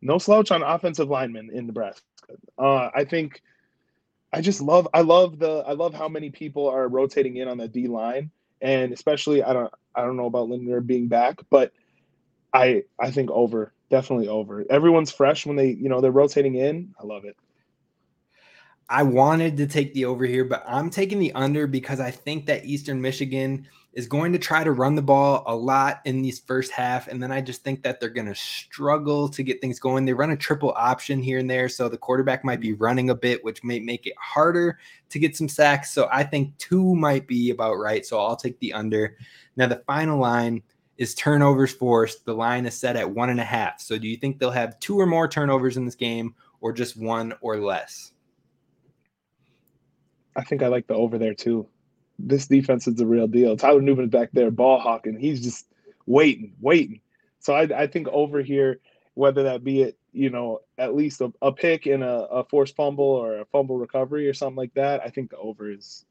no 0.00 0.18
slouch 0.18 0.50
on 0.50 0.62
offensive 0.62 1.08
linemen 1.08 1.50
in 1.52 1.66
nebraska 1.66 2.02
uh 2.58 2.90
i 2.94 3.04
think 3.04 3.42
i 4.32 4.40
just 4.40 4.60
love 4.60 4.88
i 4.94 5.00
love 5.00 5.38
the 5.38 5.64
i 5.66 5.72
love 5.72 5.94
how 5.94 6.08
many 6.08 6.30
people 6.30 6.68
are 6.68 6.88
rotating 6.88 7.36
in 7.36 7.48
on 7.48 7.58
the 7.58 7.68
d 7.68 7.86
line. 7.86 8.30
And 8.60 8.92
especially 8.92 9.42
i 9.42 9.52
don't 9.52 9.72
i 9.94 10.02
don't 10.02 10.16
know 10.16 10.26
about 10.26 10.48
linder 10.48 10.80
being 10.80 11.08
back 11.08 11.38
but 11.50 11.72
i 12.52 12.84
i 12.98 13.10
think 13.10 13.30
over 13.30 13.72
definitely 13.92 14.26
over. 14.26 14.64
Everyone's 14.70 15.12
fresh 15.12 15.44
when 15.46 15.54
they 15.54 15.68
you 15.68 15.88
know 15.88 16.00
they're 16.00 16.10
rotating 16.10 16.56
in. 16.56 16.94
I 16.98 17.04
love 17.06 17.24
it. 17.24 17.36
I 18.88 19.04
wanted 19.04 19.58
to 19.58 19.66
take 19.66 19.94
the 19.94 20.06
over 20.06 20.24
here, 20.24 20.44
but 20.44 20.64
I'm 20.66 20.90
taking 20.90 21.18
the 21.18 21.32
under 21.34 21.66
because 21.66 22.00
I 22.00 22.10
think 22.10 22.46
that 22.46 22.64
Eastern 22.64 23.00
Michigan 23.00 23.68
is 23.92 24.06
going 24.06 24.32
to 24.32 24.38
try 24.38 24.64
to 24.64 24.72
run 24.72 24.94
the 24.94 25.02
ball 25.02 25.42
a 25.46 25.54
lot 25.54 26.00
in 26.06 26.22
these 26.22 26.40
first 26.40 26.72
half. 26.72 27.08
And 27.08 27.22
then 27.22 27.30
I 27.30 27.42
just 27.42 27.62
think 27.62 27.82
that 27.82 28.00
they're 28.00 28.08
going 28.08 28.26
to 28.26 28.34
struggle 28.34 29.28
to 29.28 29.42
get 29.42 29.60
things 29.60 29.78
going. 29.78 30.06
They 30.06 30.14
run 30.14 30.30
a 30.30 30.36
triple 30.36 30.72
option 30.76 31.22
here 31.22 31.38
and 31.38 31.50
there. 31.50 31.68
So 31.68 31.88
the 31.88 31.98
quarterback 31.98 32.42
might 32.42 32.60
be 32.60 32.72
running 32.72 33.10
a 33.10 33.14
bit, 33.14 33.44
which 33.44 33.62
may 33.62 33.80
make 33.80 34.06
it 34.06 34.14
harder 34.18 34.78
to 35.10 35.18
get 35.18 35.36
some 35.36 35.48
sacks. 35.48 35.92
So 35.92 36.08
I 36.10 36.24
think 36.24 36.56
two 36.56 36.94
might 36.94 37.26
be 37.26 37.50
about 37.50 37.74
right. 37.74 38.06
So 38.06 38.18
I'll 38.18 38.36
take 38.36 38.58
the 38.60 38.72
under. 38.72 39.16
Now, 39.56 39.66
the 39.66 39.82
final 39.86 40.18
line 40.18 40.62
is 40.96 41.14
turnovers 41.14 41.72
forced. 41.72 42.24
The 42.24 42.34
line 42.34 42.64
is 42.64 42.74
set 42.74 42.96
at 42.96 43.10
one 43.10 43.28
and 43.28 43.40
a 43.40 43.44
half. 43.44 43.80
So 43.80 43.98
do 43.98 44.08
you 44.08 44.16
think 44.16 44.38
they'll 44.38 44.50
have 44.50 44.80
two 44.80 44.98
or 44.98 45.06
more 45.06 45.28
turnovers 45.28 45.76
in 45.76 45.84
this 45.84 45.94
game 45.94 46.34
or 46.62 46.72
just 46.72 46.96
one 46.96 47.34
or 47.42 47.58
less? 47.58 48.12
I 50.34 50.42
think 50.44 50.62
I 50.62 50.68
like 50.68 50.86
the 50.86 50.94
over 50.94 51.18
there 51.18 51.34
too. 51.34 51.68
This 52.18 52.46
defense 52.46 52.86
is 52.86 52.94
the 52.96 53.06
real 53.06 53.26
deal. 53.26 53.56
Tyler 53.56 53.80
Nubin's 53.80 54.10
back 54.10 54.30
there 54.32 54.50
ball 54.50 54.80
hawking. 54.80 55.18
He's 55.18 55.42
just 55.42 55.66
waiting, 56.06 56.54
waiting. 56.60 57.00
So 57.40 57.54
I, 57.54 57.62
I 57.62 57.86
think 57.86 58.08
over 58.08 58.42
here, 58.42 58.80
whether 59.14 59.42
that 59.44 59.64
be 59.64 59.82
it, 59.82 59.98
you 60.12 60.30
know, 60.30 60.60
at 60.78 60.94
least 60.94 61.20
a, 61.20 61.32
a 61.42 61.52
pick 61.52 61.86
and 61.86 62.02
a, 62.02 62.26
a 62.26 62.44
forced 62.44 62.76
fumble 62.76 63.04
or 63.04 63.38
a 63.38 63.44
fumble 63.46 63.78
recovery 63.78 64.28
or 64.28 64.34
something 64.34 64.56
like 64.56 64.74
that, 64.74 65.00
I 65.04 65.08
think 65.08 65.30
the 65.30 65.38
over 65.38 65.70
is 65.70 66.04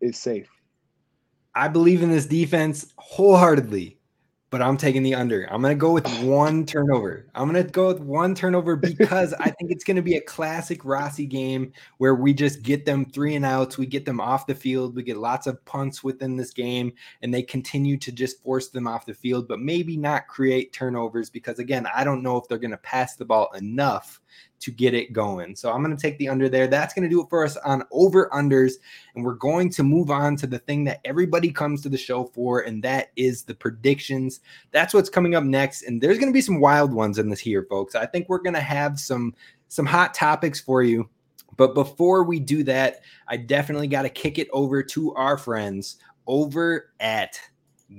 is 0.00 0.16
safe. 0.16 0.48
I 1.54 1.68
believe 1.68 2.02
in 2.02 2.10
this 2.10 2.26
defense 2.26 2.92
wholeheartedly. 2.96 3.97
But 4.50 4.62
I'm 4.62 4.76
taking 4.76 5.02
the 5.02 5.14
under. 5.14 5.44
I'm 5.52 5.60
going 5.60 5.76
to 5.76 5.80
go 5.80 5.92
with 5.92 6.06
one 6.22 6.64
turnover. 6.64 7.26
I'm 7.34 7.50
going 7.50 7.62
to 7.62 7.70
go 7.70 7.88
with 7.88 8.00
one 8.00 8.34
turnover 8.34 8.76
because 8.76 9.34
I 9.34 9.50
think 9.50 9.70
it's 9.70 9.84
going 9.84 9.96
to 9.96 10.02
be 10.02 10.16
a 10.16 10.20
classic 10.22 10.84
Rossi 10.84 11.26
game 11.26 11.72
where 11.98 12.14
we 12.14 12.32
just 12.32 12.62
get 12.62 12.86
them 12.86 13.04
three 13.04 13.34
and 13.34 13.44
outs. 13.44 13.76
We 13.76 13.86
get 13.86 14.06
them 14.06 14.20
off 14.20 14.46
the 14.46 14.54
field. 14.54 14.96
We 14.96 15.02
get 15.02 15.18
lots 15.18 15.46
of 15.46 15.62
punts 15.66 16.02
within 16.02 16.36
this 16.36 16.52
game, 16.52 16.92
and 17.22 17.32
they 17.32 17.42
continue 17.42 17.98
to 17.98 18.12
just 18.12 18.42
force 18.42 18.68
them 18.68 18.86
off 18.86 19.06
the 19.06 19.14
field, 19.14 19.48
but 19.48 19.60
maybe 19.60 19.96
not 19.96 20.28
create 20.28 20.72
turnovers 20.72 21.28
because, 21.28 21.58
again, 21.58 21.86
I 21.94 22.04
don't 22.04 22.22
know 22.22 22.38
if 22.38 22.48
they're 22.48 22.58
going 22.58 22.70
to 22.70 22.78
pass 22.78 23.16
the 23.16 23.24
ball 23.24 23.50
enough 23.54 24.20
to 24.60 24.70
get 24.70 24.94
it 24.94 25.12
going. 25.12 25.54
So 25.54 25.72
I'm 25.72 25.82
going 25.82 25.96
to 25.96 26.00
take 26.00 26.18
the 26.18 26.28
under 26.28 26.48
there. 26.48 26.66
That's 26.66 26.92
going 26.92 27.04
to 27.04 27.08
do 27.08 27.22
it 27.22 27.28
for 27.30 27.44
us 27.44 27.56
on 27.58 27.84
over 27.92 28.28
unders. 28.30 28.74
And 29.14 29.24
we're 29.24 29.34
going 29.34 29.70
to 29.70 29.82
move 29.82 30.10
on 30.10 30.36
to 30.36 30.46
the 30.46 30.58
thing 30.58 30.84
that 30.84 31.00
everybody 31.04 31.50
comes 31.50 31.82
to 31.82 31.88
the 31.88 31.98
show 31.98 32.24
for, 32.24 32.60
and 32.60 32.82
that 32.82 33.10
is 33.16 33.44
the 33.44 33.54
predictions. 33.54 34.40
That's 34.72 34.94
what's 34.94 35.10
coming 35.10 35.34
up 35.34 35.44
next. 35.44 35.82
And 35.82 36.00
there's 36.00 36.18
going 36.18 36.30
to 36.30 36.36
be 36.36 36.40
some 36.40 36.60
wild 36.60 36.92
ones 36.92 37.18
in 37.18 37.28
this 37.28 37.40
here, 37.40 37.66
folks. 37.68 37.94
I 37.94 38.06
think 38.06 38.28
we're 38.28 38.38
going 38.38 38.54
to 38.54 38.60
have 38.60 38.98
some 38.98 39.34
some 39.68 39.86
hot 39.86 40.14
topics 40.14 40.60
for 40.60 40.82
you. 40.82 41.08
But 41.56 41.74
before 41.74 42.24
we 42.24 42.38
do 42.40 42.62
that, 42.64 43.00
I 43.26 43.36
definitely 43.36 43.88
got 43.88 44.02
to 44.02 44.08
kick 44.08 44.38
it 44.38 44.48
over 44.52 44.82
to 44.82 45.14
our 45.14 45.36
friends 45.36 45.96
over 46.26 46.90
at 47.00 47.38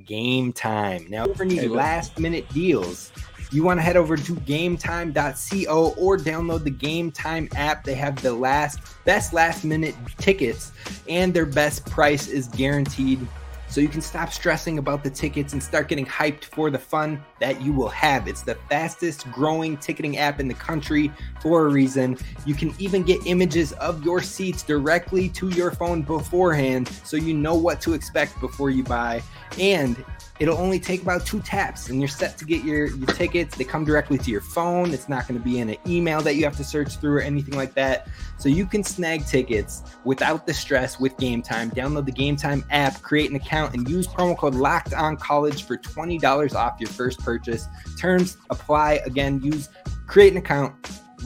Game 0.05 0.53
Time. 0.53 1.05
Now, 1.09 1.25
for 1.33 1.43
any 1.43 1.67
last 1.67 2.17
minute 2.19 2.47
deals, 2.49 3.11
you 3.51 3.63
want 3.63 3.79
to 3.79 3.81
head 3.81 3.97
over 3.97 4.15
to 4.15 4.35
gametime.co 4.35 5.93
or 5.97 6.17
download 6.17 6.63
the 6.63 6.69
Game 6.69 7.11
Time 7.11 7.49
app. 7.55 7.83
They 7.83 7.95
have 7.95 8.21
the 8.21 8.33
last 8.33 8.79
best 9.05 9.33
last 9.33 9.63
minute 9.63 9.95
tickets 10.17 10.71
and 11.07 11.33
their 11.33 11.45
best 11.45 11.85
price 11.85 12.27
is 12.27 12.47
guaranteed. 12.49 13.27
So 13.69 13.81
you 13.81 13.87
can 13.87 14.01
stop 14.01 14.33
stressing 14.33 14.79
about 14.79 15.03
the 15.03 15.09
tickets 15.11 15.53
and 15.53 15.61
start 15.61 15.87
getting 15.87 16.05
hyped 16.05 16.45
for 16.45 16.71
the 16.71 16.79
fun 16.79 17.23
that 17.39 17.61
you 17.61 17.71
will 17.71 17.89
have. 17.89 18.27
It's 18.27 18.41
the 18.41 18.55
fastest 18.69 19.31
growing 19.31 19.77
ticketing 19.77 20.17
app 20.17 20.39
in 20.39 20.47
the 20.47 20.55
country 20.55 21.11
for 21.39 21.67
a 21.67 21.69
reason. 21.69 22.17
You 22.45 22.55
can 22.55 22.73
even 22.79 23.03
get 23.03 23.19
images 23.27 23.73
of 23.73 24.03
your 24.03 24.21
seats 24.21 24.63
directly 24.63 25.29
to 25.29 25.49
your 25.49 25.71
phone 25.71 26.01
beforehand 26.01 26.87
so 27.03 27.15
you 27.15 27.33
know 27.33 27.53
what 27.53 27.79
to 27.81 27.93
expect 27.93 28.39
before 28.39 28.71
you 28.71 28.83
buy. 28.83 29.21
And 29.59 30.03
It'll 30.39 30.57
only 30.57 30.79
take 30.79 31.01
about 31.01 31.25
two 31.25 31.41
taps 31.41 31.89
and 31.89 31.99
you're 31.99 32.07
set 32.07 32.37
to 32.37 32.45
get 32.45 32.63
your, 32.63 32.87
your 32.87 33.07
tickets. 33.07 33.57
They 33.57 33.65
come 33.65 33.83
directly 33.83 34.17
to 34.19 34.31
your 34.31 34.39
phone. 34.41 34.93
It's 34.93 35.09
not 35.09 35.27
going 35.27 35.37
to 35.37 35.43
be 35.43 35.59
in 35.59 35.69
an 35.69 35.75
email 35.85 36.21
that 36.21 36.35
you 36.35 36.45
have 36.45 36.55
to 36.57 36.63
search 36.63 36.95
through 36.95 37.17
or 37.17 37.21
anything 37.21 37.55
like 37.55 37.73
that. 37.73 38.07
So 38.37 38.47
you 38.47 38.65
can 38.65 38.81
snag 38.81 39.25
tickets 39.25 39.83
without 40.05 40.47
the 40.47 40.53
stress 40.53 40.97
with 40.97 41.17
Game 41.17 41.41
Time. 41.41 41.69
Download 41.71 42.05
the 42.05 42.13
Game 42.13 42.37
Time 42.37 42.63
app, 42.69 43.01
create 43.01 43.29
an 43.29 43.35
account, 43.35 43.58
and 43.67 43.87
use 43.89 44.07
promo 44.07 44.37
code 44.37 44.55
Locked 44.55 44.93
On 44.93 45.17
College 45.17 45.63
for 45.63 45.77
$20 45.77 46.55
off 46.55 46.79
your 46.79 46.89
first 46.89 47.19
purchase. 47.19 47.67
Terms 47.97 48.37
apply. 48.49 49.01
Again, 49.05 49.41
use 49.41 49.69
create 50.07 50.31
an 50.31 50.37
account. 50.37 50.73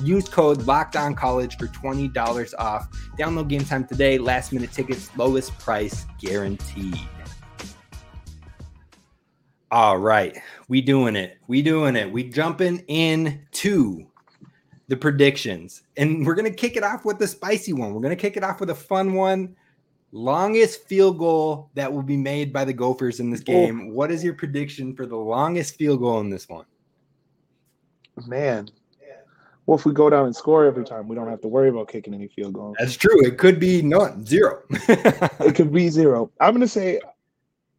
Use 0.01 0.27
code 0.27 0.65
Locked 0.65 0.95
On 0.95 1.15
College 1.15 1.57
for 1.57 1.67
$20 1.67 2.53
off. 2.57 2.89
Download 3.17 3.47
Game 3.47 3.63
Time 3.63 3.85
today. 3.85 4.17
Last 4.17 4.51
minute 4.51 4.71
tickets, 4.71 5.09
lowest 5.17 5.57
price 5.59 6.05
guaranteed. 6.19 6.99
All 9.71 9.97
right, 9.97 10.37
we 10.67 10.81
doing 10.81 11.15
it. 11.15 11.37
We 11.47 11.63
doing 11.63 11.95
it. 11.95 12.11
We 12.11 12.29
jumping 12.29 12.83
in 12.87 13.41
to 13.53 14.05
the 14.87 14.95
predictions, 14.95 15.81
and 15.97 16.25
we're 16.25 16.35
gonna 16.35 16.51
kick 16.51 16.75
it 16.75 16.83
off 16.83 17.05
with 17.05 17.17
the 17.17 17.27
spicy 17.27 17.73
one. 17.73 17.93
We're 17.93 18.01
gonna 18.01 18.15
kick 18.15 18.37
it 18.37 18.43
off 18.43 18.59
with 18.59 18.69
a 18.69 18.75
fun 18.75 19.13
one. 19.15 19.55
Longest 20.15 20.83
field 20.87 21.17
goal 21.17 21.71
that 21.73 21.91
will 21.91 22.03
be 22.03 22.15
made 22.15 22.53
by 22.53 22.63
the 22.63 22.73
Gophers 22.73 23.19
in 23.19 23.31
this 23.31 23.41
game. 23.41 23.89
What 23.89 24.11
is 24.11 24.23
your 24.23 24.35
prediction 24.35 24.95
for 24.95 25.07
the 25.07 25.15
longest 25.15 25.75
field 25.75 26.01
goal 26.01 26.19
in 26.19 26.29
this 26.29 26.47
one? 26.47 26.65
Man, 28.27 28.69
well, 29.65 29.77
if 29.77 29.85
we 29.85 29.93
go 29.93 30.09
down 30.09 30.25
and 30.25 30.35
score 30.35 30.65
every 30.65 30.83
time, 30.83 31.07
we 31.07 31.15
don't 31.15 31.29
have 31.29 31.41
to 31.41 31.47
worry 31.47 31.69
about 31.69 31.87
kicking 31.87 32.13
any 32.13 32.27
field 32.27 32.53
goals. 32.53 32.75
That's 32.77 32.95
true. 32.95 33.25
It 33.25 33.37
could 33.37 33.59
be 33.59 33.81
none, 33.81 34.25
zero. 34.25 34.61
it 34.69 35.55
could 35.55 35.71
be 35.71 35.89
zero. 35.89 36.29
I'm 36.39 36.51
going 36.51 36.61
to 36.61 36.67
say 36.67 36.99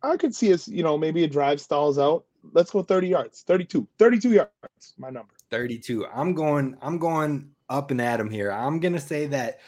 I 0.02 0.16
could 0.16 0.34
see 0.34 0.52
us, 0.52 0.66
you 0.66 0.82
know, 0.82 0.96
maybe 0.96 1.24
a 1.24 1.28
drive 1.28 1.60
stalls 1.60 1.98
out. 1.98 2.24
Let's 2.52 2.70
go 2.70 2.82
30 2.82 3.08
yards, 3.08 3.42
32, 3.42 3.86
32 3.98 4.32
yards, 4.32 4.94
my 4.98 5.10
number. 5.10 5.32
32. 5.50 6.06
I'm 6.06 6.34
going, 6.34 6.76
I'm 6.82 6.98
going 6.98 7.50
up 7.68 7.90
and 7.90 8.00
at 8.00 8.20
him 8.20 8.28
here. 8.28 8.50
I'm 8.50 8.80
gonna 8.80 9.00
say 9.00 9.26
that 9.28 9.60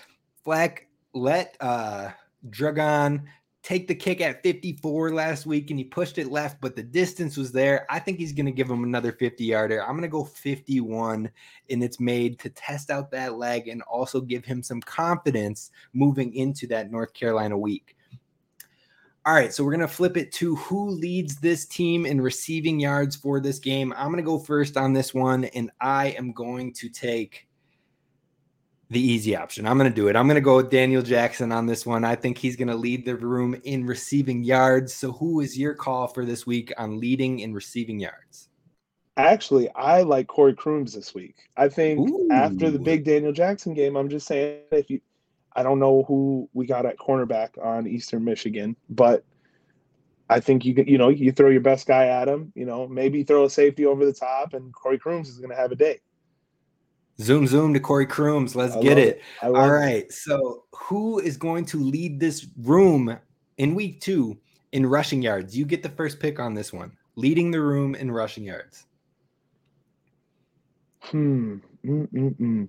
Fleck 0.45 0.87
let 1.15 1.57
uh 1.61 2.11
Dragan 2.51 3.25
take 3.67 3.89
the 3.89 3.95
kick 3.97 4.21
at 4.21 4.45
54 4.45 5.11
last 5.11 5.45
week 5.45 5.71
and 5.71 5.79
he 5.79 5.85
pushed 5.85 6.19
it 6.19 6.31
left, 6.31 6.61
but 6.61 6.77
the 6.77 6.85
distance 6.85 7.37
was 7.37 7.51
there. 7.51 7.85
I 7.91 7.99
think 7.99 8.17
he's 8.17 8.33
going 8.33 8.47
to 8.47 8.53
give 8.53 8.71
him 8.71 8.85
another 8.85 9.11
50 9.11 9.45
yarder. 9.45 9.83
I'm 9.83 9.91
going 9.97 10.03
to 10.03 10.09
go 10.09 10.23
51, 10.23 11.29
and 11.69 11.83
it's 11.83 11.99
made 11.99 12.39
to 12.39 12.51
test 12.51 12.91
out 12.91 13.11
that 13.11 13.39
leg 13.39 13.67
and 13.67 13.83
also 13.83 14.21
give 14.21 14.45
him 14.45 14.63
some 14.63 14.81
confidence 14.81 15.73
moving 15.95 16.33
into 16.35 16.69
that 16.69 16.93
North 16.93 17.13
Carolina 17.13 17.59
week. 17.59 17.97
All 19.25 19.35
right, 19.35 19.53
so 19.53 19.65
we're 19.65 19.73
going 19.73 19.81
to 19.81 19.89
flip 19.89 20.17
it 20.17 20.31
to 20.35 20.55
who 20.55 20.89
leads 20.89 21.41
this 21.41 21.67
team 21.67 22.07
in 22.07 22.21
receiving 22.21 22.79
yards 22.79 23.17
for 23.17 23.41
this 23.41 23.59
game. 23.59 23.93
I'm 23.97 24.13
going 24.13 24.19
to 24.19 24.23
go 24.23 24.39
first 24.39 24.77
on 24.77 24.93
this 24.93 25.13
one, 25.13 25.47
and 25.47 25.73
I 25.81 26.11
am 26.11 26.31
going 26.31 26.73
to 26.75 26.89
take 26.89 27.46
the 28.91 29.01
easy 29.01 29.37
option. 29.37 29.67
I'm 29.67 29.79
going 29.79 29.91
to 29.91 29.95
do 29.95 30.09
it. 30.09 30.17
I'm 30.17 30.27
going 30.27 30.37
to 30.37 30.41
go 30.41 30.57
with 30.57 30.71
Daniel 30.71 31.03
Jackson 31.03 31.51
on 31.51 31.67
this 31.67 31.85
one. 31.85 32.05
I 32.05 32.15
think 32.15 32.39
he's 32.39 32.57
going 32.57 32.69
to 32.69 32.77
lead 32.77 33.05
the 33.05 33.17
room 33.17 33.61
in 33.65 33.85
receiving 33.85 34.45
yards. 34.45 34.95
So, 34.95 35.13
who 35.13 35.41
is 35.41 35.59
your 35.59 35.75
call 35.75 36.07
for 36.07 36.25
this 36.25 36.47
week 36.47 36.73
on 36.79 37.01
leading 37.01 37.41
in 37.41 37.53
receiving 37.53 37.99
yards? 37.99 38.49
Actually, 39.17 39.71
I 39.75 40.03
like 40.03 40.27
Corey 40.29 40.55
Crooms 40.55 40.93
this 40.93 41.15
week. 41.15 41.37
I 41.57 41.69
think 41.69 41.99
Ooh. 41.99 42.29
after 42.31 42.71
the 42.71 42.79
big 42.79 43.05
Daniel 43.05 43.33
Jackson 43.33 43.73
game, 43.73 43.97
I'm 43.97 44.11
just 44.11 44.27
saying 44.27 44.61
if 44.71 44.91
you 44.91 45.01
I 45.55 45.63
don't 45.63 45.79
know 45.79 46.05
who 46.07 46.49
we 46.53 46.67
got 46.67 46.85
at 46.85 46.99
cornerback 46.99 47.57
on 47.65 47.87
Eastern 47.87 48.25
Michigan, 48.25 48.77
but 48.91 49.25
I 50.29 50.39
think 50.39 50.67
you 50.67 50.75
can, 50.75 50.87
you 50.87 50.99
know 50.99 51.09
you 51.09 51.33
throw 51.33 51.49
your 51.49 51.63
best 51.63 51.87
guy 51.87 52.09
at 52.09 52.29
him. 52.29 52.53
You 52.55 52.67
know 52.67 52.87
maybe 52.87 53.25
throw 53.25 53.47
a 53.47 53.51
safety 53.51 53.87
over 53.87 54.05
the 54.05 54.13
top, 54.13 54.53
and 54.53 54.73
Corey 54.73 54.99
Crooms 54.99 55.31
is 55.31 55.39
going 55.39 55.51
to 55.51 55.57
have 55.57 55.73
a 55.73 55.77
day. 55.77 56.01
Zoom 57.21 57.47
zoom 57.47 57.73
to 57.75 57.81
Corey 57.81 58.07
Crooms. 58.07 58.55
Let's 58.55 58.77
I 58.77 58.83
get 58.83 58.99
it. 58.99 59.23
it. 59.43 59.47
All 59.47 59.71
right. 59.71 60.05
It. 60.05 60.13
So 60.13 60.65
who 60.73 61.19
is 61.19 61.37
going 61.37 61.65
to 61.67 61.79
lead 61.79 62.21
this 62.21 62.47
room 62.59 63.17
in 63.59 63.75
week 63.75 64.01
two 64.01 64.39
in 64.73 64.87
rushing 64.87 65.23
yards? 65.23 65.57
You 65.57 65.65
get 65.65 65.83
the 65.83 65.89
first 65.89 66.21
pick 66.21 66.39
on 66.39 66.55
this 66.55 66.73
one. 66.73 66.93
Leading 67.17 67.51
the 67.51 67.61
room 67.61 67.95
in 67.95 68.11
rushing 68.11 68.45
yards. 68.45 68.85
Hmm. 71.01 71.57
Mm-mm-mm 71.85 72.69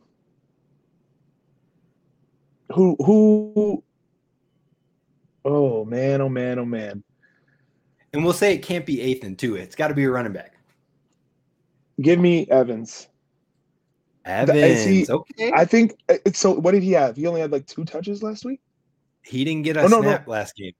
who 2.73 2.95
who 3.03 3.83
oh 5.45 5.85
man 5.85 6.21
oh 6.21 6.29
man 6.29 6.59
oh 6.59 6.65
man 6.65 7.03
and 8.13 8.23
we'll 8.23 8.33
say 8.33 8.53
it 8.53 8.59
can't 8.59 8.85
be 8.85 8.97
Athan 8.97 9.37
too. 9.37 9.55
It's 9.55 9.75
got 9.75 9.89
to 9.89 9.93
be 9.93 10.05
a 10.05 10.09
running 10.09 10.31
back. 10.31 10.53
Give 12.01 12.19
me 12.19 12.47
Evans. 12.49 13.07
Evans. 14.27 14.83
He, 14.83 15.07
okay. 15.07 15.51
I 15.53 15.65
think 15.65 15.97
uh, 16.09 16.15
so. 16.33 16.51
What 16.51 16.71
did 16.71 16.83
he 16.83 16.91
have? 16.91 17.15
He 17.15 17.27
only 17.27 17.41
had 17.41 17.51
like 17.51 17.65
two 17.65 17.85
touches 17.85 18.23
last 18.23 18.45
week. 18.45 18.61
He 19.23 19.43
didn't 19.43 19.63
get 19.63 19.77
a 19.77 19.81
oh, 19.81 19.87
no, 19.87 20.01
snap 20.01 20.27
no. 20.27 20.31
last 20.33 20.55
game. 20.55 20.73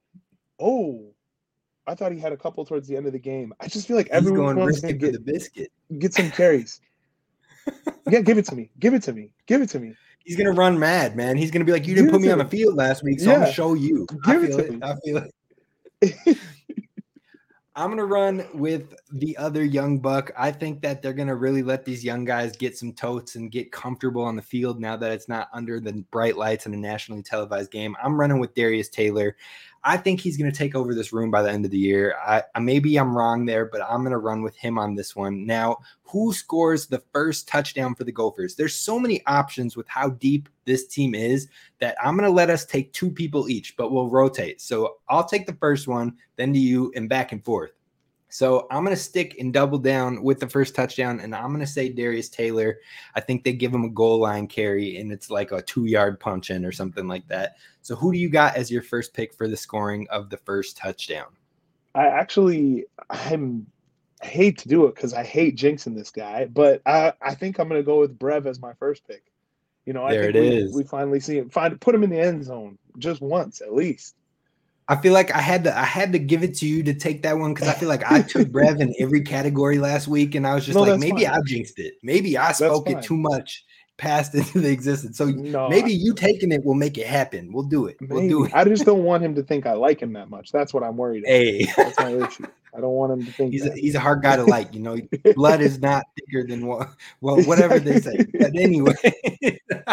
Oh, 0.60 1.12
I 1.86 1.94
thought 1.94 2.12
he 2.12 2.18
had 2.18 2.32
a 2.32 2.36
couple 2.36 2.64
towards 2.64 2.88
the 2.88 2.96
end 2.96 3.06
of 3.06 3.12
the 3.12 3.18
game. 3.18 3.52
I 3.60 3.68
just 3.68 3.86
feel 3.86 3.96
like 3.96 4.06
He's 4.06 4.16
everyone 4.16 4.56
wants 4.56 4.80
to 4.80 4.92
get 4.92 5.12
the 5.12 5.20
biscuit, 5.20 5.70
get 5.98 6.14
some 6.14 6.30
carries. 6.30 6.80
yeah, 8.08 8.20
give 8.20 8.38
it 8.38 8.46
to 8.46 8.54
me. 8.54 8.70
Give 8.78 8.94
it 8.94 9.02
to 9.04 9.12
me. 9.12 9.32
Give 9.46 9.62
it 9.62 9.68
to 9.70 9.80
me 9.80 9.94
he's 10.28 10.36
gonna 10.36 10.52
run 10.52 10.78
mad, 10.78 11.16
man. 11.16 11.36
He's 11.36 11.50
gonna 11.50 11.64
be 11.64 11.72
like, 11.72 11.86
"You 11.86 11.94
didn't 11.94 12.10
put 12.10 12.20
me 12.20 12.30
on 12.30 12.38
the 12.38 12.44
field 12.44 12.76
last 12.76 13.02
week, 13.02 13.18
so 13.18 13.30
yeah. 13.30 13.34
I'm 13.34 13.40
gonna 13.40 13.52
show 13.52 13.74
you." 13.74 14.06
Give 14.24 14.42
I 14.42 14.46
feel 14.46 14.58
it. 14.58 14.74
it. 14.74 14.82
I 14.82 14.96
feel 15.04 15.22
it. 16.02 16.38
I'm 17.78 17.90
gonna 17.90 18.06
run 18.06 18.44
with 18.54 18.96
the 19.12 19.36
other 19.36 19.62
young 19.62 20.00
buck. 20.00 20.32
I 20.36 20.50
think 20.50 20.82
that 20.82 21.00
they're 21.00 21.12
gonna 21.12 21.36
really 21.36 21.62
let 21.62 21.84
these 21.84 22.04
young 22.04 22.24
guys 22.24 22.56
get 22.56 22.76
some 22.76 22.92
totes 22.92 23.36
and 23.36 23.52
get 23.52 23.70
comfortable 23.70 24.24
on 24.24 24.34
the 24.34 24.42
field 24.42 24.80
now 24.80 24.96
that 24.96 25.12
it's 25.12 25.28
not 25.28 25.48
under 25.52 25.78
the 25.78 25.92
bright 26.10 26.36
lights 26.36 26.66
in 26.66 26.74
a 26.74 26.76
nationally 26.76 27.22
televised 27.22 27.70
game. 27.70 27.94
I'm 28.02 28.18
running 28.18 28.40
with 28.40 28.52
Darius 28.54 28.88
Taylor. 28.88 29.36
I 29.84 29.96
think 29.96 30.20
he's 30.20 30.36
going 30.36 30.50
to 30.50 30.56
take 30.56 30.74
over 30.74 30.94
this 30.94 31.12
room 31.12 31.30
by 31.30 31.42
the 31.42 31.50
end 31.50 31.64
of 31.64 31.70
the 31.70 31.78
year. 31.78 32.16
I, 32.24 32.42
maybe 32.60 32.96
I'm 32.96 33.16
wrong 33.16 33.46
there, 33.46 33.64
but 33.64 33.82
I'm 33.82 34.00
going 34.00 34.10
to 34.12 34.18
run 34.18 34.42
with 34.42 34.56
him 34.56 34.78
on 34.78 34.94
this 34.94 35.14
one. 35.14 35.46
Now, 35.46 35.78
who 36.02 36.32
scores 36.32 36.86
the 36.86 37.02
first 37.12 37.46
touchdown 37.48 37.94
for 37.94 38.04
the 38.04 38.12
Gophers? 38.12 38.54
There's 38.54 38.74
so 38.74 38.98
many 38.98 39.24
options 39.26 39.76
with 39.76 39.88
how 39.88 40.10
deep 40.10 40.48
this 40.64 40.86
team 40.86 41.14
is 41.14 41.48
that 41.78 41.96
I'm 42.02 42.16
going 42.16 42.28
to 42.28 42.34
let 42.34 42.50
us 42.50 42.66
take 42.66 42.92
two 42.92 43.10
people 43.10 43.48
each, 43.48 43.76
but 43.76 43.92
we'll 43.92 44.10
rotate. 44.10 44.60
So 44.60 44.96
I'll 45.08 45.24
take 45.24 45.46
the 45.46 45.54
first 45.54 45.86
one, 45.86 46.16
then 46.36 46.52
to 46.52 46.58
you, 46.58 46.92
and 46.96 47.08
back 47.08 47.32
and 47.32 47.44
forth. 47.44 47.70
So 48.30 48.66
I'm 48.70 48.84
going 48.84 48.94
to 48.94 49.02
stick 49.02 49.36
and 49.38 49.52
double 49.52 49.78
down 49.78 50.22
with 50.22 50.38
the 50.38 50.48
first 50.48 50.74
touchdown, 50.74 51.20
and 51.20 51.34
I'm 51.34 51.48
going 51.48 51.60
to 51.60 51.66
say 51.66 51.88
Darius 51.88 52.28
Taylor. 52.28 52.78
I 53.14 53.20
think 53.20 53.42
they 53.42 53.52
give 53.52 53.72
him 53.72 53.84
a 53.84 53.88
goal 53.88 54.18
line 54.18 54.46
carry, 54.46 54.98
and 54.98 55.10
it's 55.10 55.30
like 55.30 55.50
a 55.52 55.62
two 55.62 55.86
yard 55.86 56.20
punch 56.20 56.50
in 56.50 56.64
or 56.64 56.72
something 56.72 57.08
like 57.08 57.26
that. 57.28 57.56
So 57.82 57.96
who 57.96 58.12
do 58.12 58.18
you 58.18 58.28
got 58.28 58.56
as 58.56 58.70
your 58.70 58.82
first 58.82 59.14
pick 59.14 59.32
for 59.32 59.48
the 59.48 59.56
scoring 59.56 60.06
of 60.10 60.28
the 60.28 60.36
first 60.36 60.76
touchdown? 60.76 61.28
I 61.94 62.06
actually, 62.06 62.84
I'm 63.08 63.66
I 64.22 64.26
hate 64.26 64.58
to 64.58 64.68
do 64.68 64.86
it 64.86 64.94
because 64.94 65.14
I 65.14 65.22
hate 65.22 65.56
jinxing 65.56 65.94
this 65.94 66.10
guy, 66.10 66.46
but 66.46 66.82
I, 66.86 67.12
I 67.22 67.34
think 67.34 67.58
I'm 67.58 67.68
going 67.68 67.80
to 67.80 67.86
go 67.86 68.00
with 68.00 68.18
Brev 68.18 68.46
as 68.46 68.60
my 68.60 68.72
first 68.74 69.06
pick. 69.06 69.22
You 69.86 69.92
know, 69.92 70.04
I 70.04 70.12
There 70.12 70.32
think 70.32 70.72
we, 70.72 70.82
we 70.82 70.84
finally 70.84 71.20
see 71.20 71.38
him. 71.38 71.48
Find 71.48 71.80
put 71.80 71.94
him 71.94 72.02
in 72.02 72.10
the 72.10 72.20
end 72.20 72.44
zone 72.44 72.78
just 72.98 73.20
once 73.20 73.60
at 73.60 73.74
least. 73.74 74.16
I 74.88 74.96
feel 74.96 75.12
like 75.12 75.30
I 75.34 75.40
had 75.40 75.64
to 75.64 75.78
I 75.78 75.84
had 75.84 76.12
to 76.12 76.18
give 76.18 76.42
it 76.42 76.54
to 76.56 76.66
you 76.66 76.82
to 76.84 76.94
take 76.94 77.22
that 77.22 77.38
one 77.38 77.52
because 77.52 77.68
I 77.68 77.74
feel 77.74 77.88
like 77.90 78.10
I 78.10 78.22
took 78.22 78.48
Brev 78.52 78.80
in 78.80 78.94
every 78.98 79.20
category 79.22 79.78
last 79.78 80.08
week, 80.08 80.34
and 80.34 80.46
I 80.46 80.54
was 80.54 80.64
just 80.64 80.76
No, 80.76 80.82
like, 80.82 80.98
maybe 80.98 81.24
fine. 81.24 81.34
I 81.34 81.38
jinxed 81.44 81.78
it. 81.78 81.94
Maybe 82.02 82.38
I 82.38 82.52
spoke 82.52 82.88
it 82.88 83.02
too 83.02 83.16
much, 83.16 83.64
passed 83.98 84.34
into 84.34 84.60
the 84.60 84.70
existence. 84.70 85.18
So 85.18 85.26
No, 85.26 85.68
maybe 85.68 85.92
you 85.92 86.14
taking 86.14 86.50
it 86.52 86.64
will 86.64 86.74
make 86.74 86.96
it 86.96 87.06
happen. 87.06 87.52
We'll 87.52 87.64
do 87.64 87.86
it. 87.86 87.98
We'll 88.00 88.26
do 88.26 88.44
it. 88.44 88.54
I 88.54 88.64
just 88.64 88.86
don't 88.86 89.04
want 89.04 89.22
him 89.22 89.34
to 89.34 89.42
think 89.42 89.66
I 89.66 89.72
like 89.74 90.00
him 90.00 90.14
that 90.14 90.30
much. 90.30 90.50
That's 90.50 90.72
what 90.72 90.82
I'm 90.82 90.96
worried 90.96 91.24
about. 91.24 91.30
Hey, 91.30 91.66
That's 91.76 91.98
my 91.98 92.14
issue. 92.14 92.46
I 92.76 92.80
don't 92.80 92.92
want 92.92 93.12
him 93.12 93.24
to 93.24 93.32
think 93.32 93.52
he's 93.52 93.66
a, 93.66 93.72
he's 93.74 93.94
a 93.94 94.00
hard 94.00 94.22
guy 94.22 94.36
to 94.36 94.44
like. 94.44 94.72
You 94.72 94.80
know, 94.80 94.98
blood 95.34 95.60
is 95.60 95.80
not 95.80 96.04
thicker 96.16 96.46
than 96.46 96.66
what 96.66 96.90
well 97.20 97.42
whatever 97.42 97.78
they 97.78 97.98
say. 98.00 98.24
But 98.32 98.54
anyway, 98.56 98.94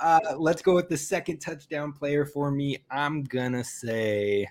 uh, 0.00 0.20
let's 0.36 0.62
go 0.62 0.74
with 0.74 0.88
the 0.88 0.96
second 0.96 1.38
touchdown 1.38 1.92
player 1.92 2.24
for 2.24 2.50
me. 2.50 2.78
I'm 2.90 3.22
gonna 3.24 3.62
say. 3.62 4.48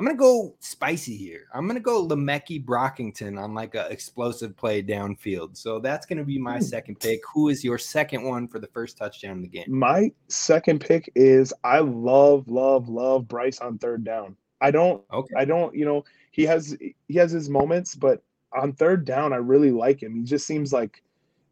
I'm 0.00 0.06
gonna 0.06 0.16
go 0.16 0.54
spicy 0.60 1.14
here. 1.14 1.46
I'm 1.52 1.66
gonna 1.66 1.78
go 1.78 2.08
Le'Meke 2.08 2.64
Brockington 2.64 3.38
on 3.38 3.52
like 3.52 3.74
a 3.74 3.86
explosive 3.90 4.56
play 4.56 4.82
downfield. 4.82 5.58
So 5.58 5.78
that's 5.78 6.06
gonna 6.06 6.24
be 6.24 6.38
my 6.38 6.58
second 6.58 6.98
pick. 6.98 7.20
Who 7.34 7.50
is 7.50 7.62
your 7.62 7.76
second 7.76 8.22
one 8.22 8.48
for 8.48 8.58
the 8.58 8.66
first 8.68 8.96
touchdown 8.96 9.32
in 9.32 9.42
the 9.42 9.48
game? 9.48 9.66
My 9.68 10.10
second 10.28 10.80
pick 10.80 11.12
is 11.14 11.52
I 11.64 11.80
love, 11.80 12.48
love, 12.48 12.88
love 12.88 13.28
Bryce 13.28 13.60
on 13.60 13.76
third 13.76 14.02
down. 14.02 14.36
I 14.62 14.70
don't 14.70 15.04
Okay. 15.12 15.34
I 15.36 15.44
don't, 15.44 15.74
you 15.74 15.84
know, 15.84 16.06
he 16.30 16.44
has 16.46 16.74
he 16.80 17.18
has 17.18 17.30
his 17.30 17.50
moments, 17.50 17.94
but 17.94 18.22
on 18.58 18.72
third 18.72 19.04
down, 19.04 19.34
I 19.34 19.36
really 19.36 19.70
like 19.70 20.02
him. 20.02 20.14
He 20.14 20.22
just 20.22 20.46
seems 20.46 20.72
like 20.72 21.02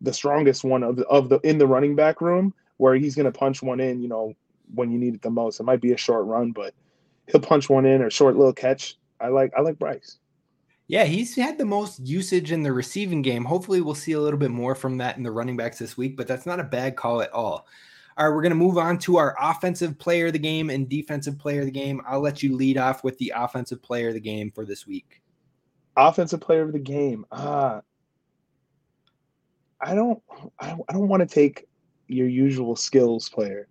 the 0.00 0.14
strongest 0.14 0.64
one 0.64 0.82
of 0.82 0.96
the, 0.96 1.06
of 1.08 1.28
the 1.28 1.38
in 1.40 1.58
the 1.58 1.66
running 1.66 1.94
back 1.94 2.22
room 2.22 2.54
where 2.78 2.94
he's 2.94 3.14
going 3.14 3.30
to 3.30 3.38
punch 3.38 3.62
one 3.62 3.78
in, 3.78 4.00
you 4.00 4.08
know, 4.08 4.32
when 4.74 4.90
you 4.90 4.98
need 4.98 5.16
it 5.16 5.20
the 5.20 5.28
most. 5.28 5.60
It 5.60 5.64
might 5.64 5.82
be 5.82 5.92
a 5.92 5.98
short 5.98 6.24
run, 6.24 6.52
but 6.52 6.72
he'll 7.28 7.40
punch 7.40 7.68
one 7.68 7.86
in 7.86 8.02
or 8.02 8.10
short 8.10 8.36
little 8.36 8.52
catch. 8.52 8.96
I 9.20 9.28
like 9.28 9.52
I 9.56 9.60
like 9.60 9.78
Bryce. 9.78 10.18
Yeah, 10.88 11.04
he's 11.04 11.36
had 11.36 11.58
the 11.58 11.66
most 11.66 12.00
usage 12.00 12.50
in 12.50 12.62
the 12.62 12.72
receiving 12.72 13.20
game. 13.20 13.44
Hopefully, 13.44 13.82
we'll 13.82 13.94
see 13.94 14.12
a 14.12 14.20
little 14.20 14.38
bit 14.38 14.50
more 14.50 14.74
from 14.74 14.96
that 14.98 15.18
in 15.18 15.22
the 15.22 15.30
running 15.30 15.56
backs 15.56 15.78
this 15.78 15.98
week, 15.98 16.16
but 16.16 16.26
that's 16.26 16.46
not 16.46 16.60
a 16.60 16.64
bad 16.64 16.96
call 16.96 17.20
at 17.20 17.32
all. 17.32 17.66
All 18.16 18.26
right, 18.26 18.34
we're 18.34 18.42
going 18.42 18.50
to 18.50 18.56
move 18.56 18.78
on 18.78 18.98
to 19.00 19.18
our 19.18 19.36
offensive 19.38 19.98
player 19.98 20.26
of 20.26 20.32
the 20.32 20.38
game 20.38 20.70
and 20.70 20.88
defensive 20.88 21.38
player 21.38 21.60
of 21.60 21.66
the 21.66 21.72
game. 21.72 22.00
I'll 22.08 22.20
let 22.20 22.42
you 22.42 22.56
lead 22.56 22.78
off 22.78 23.04
with 23.04 23.16
the 23.18 23.32
offensive 23.36 23.82
player 23.82 24.08
of 24.08 24.14
the 24.14 24.20
game 24.20 24.50
for 24.50 24.64
this 24.64 24.86
week. 24.86 25.20
Offensive 25.96 26.40
player 26.40 26.62
of 26.62 26.72
the 26.72 26.78
game. 26.78 27.26
Ah, 27.30 27.82
I 29.80 29.94
don't 29.94 30.22
I 30.58 30.70
don't, 30.70 30.82
I 30.88 30.92
don't 30.94 31.08
want 31.08 31.20
to 31.20 31.32
take 31.32 31.68
your 32.08 32.28
usual 32.28 32.76
skills 32.76 33.28
player, 33.28 33.68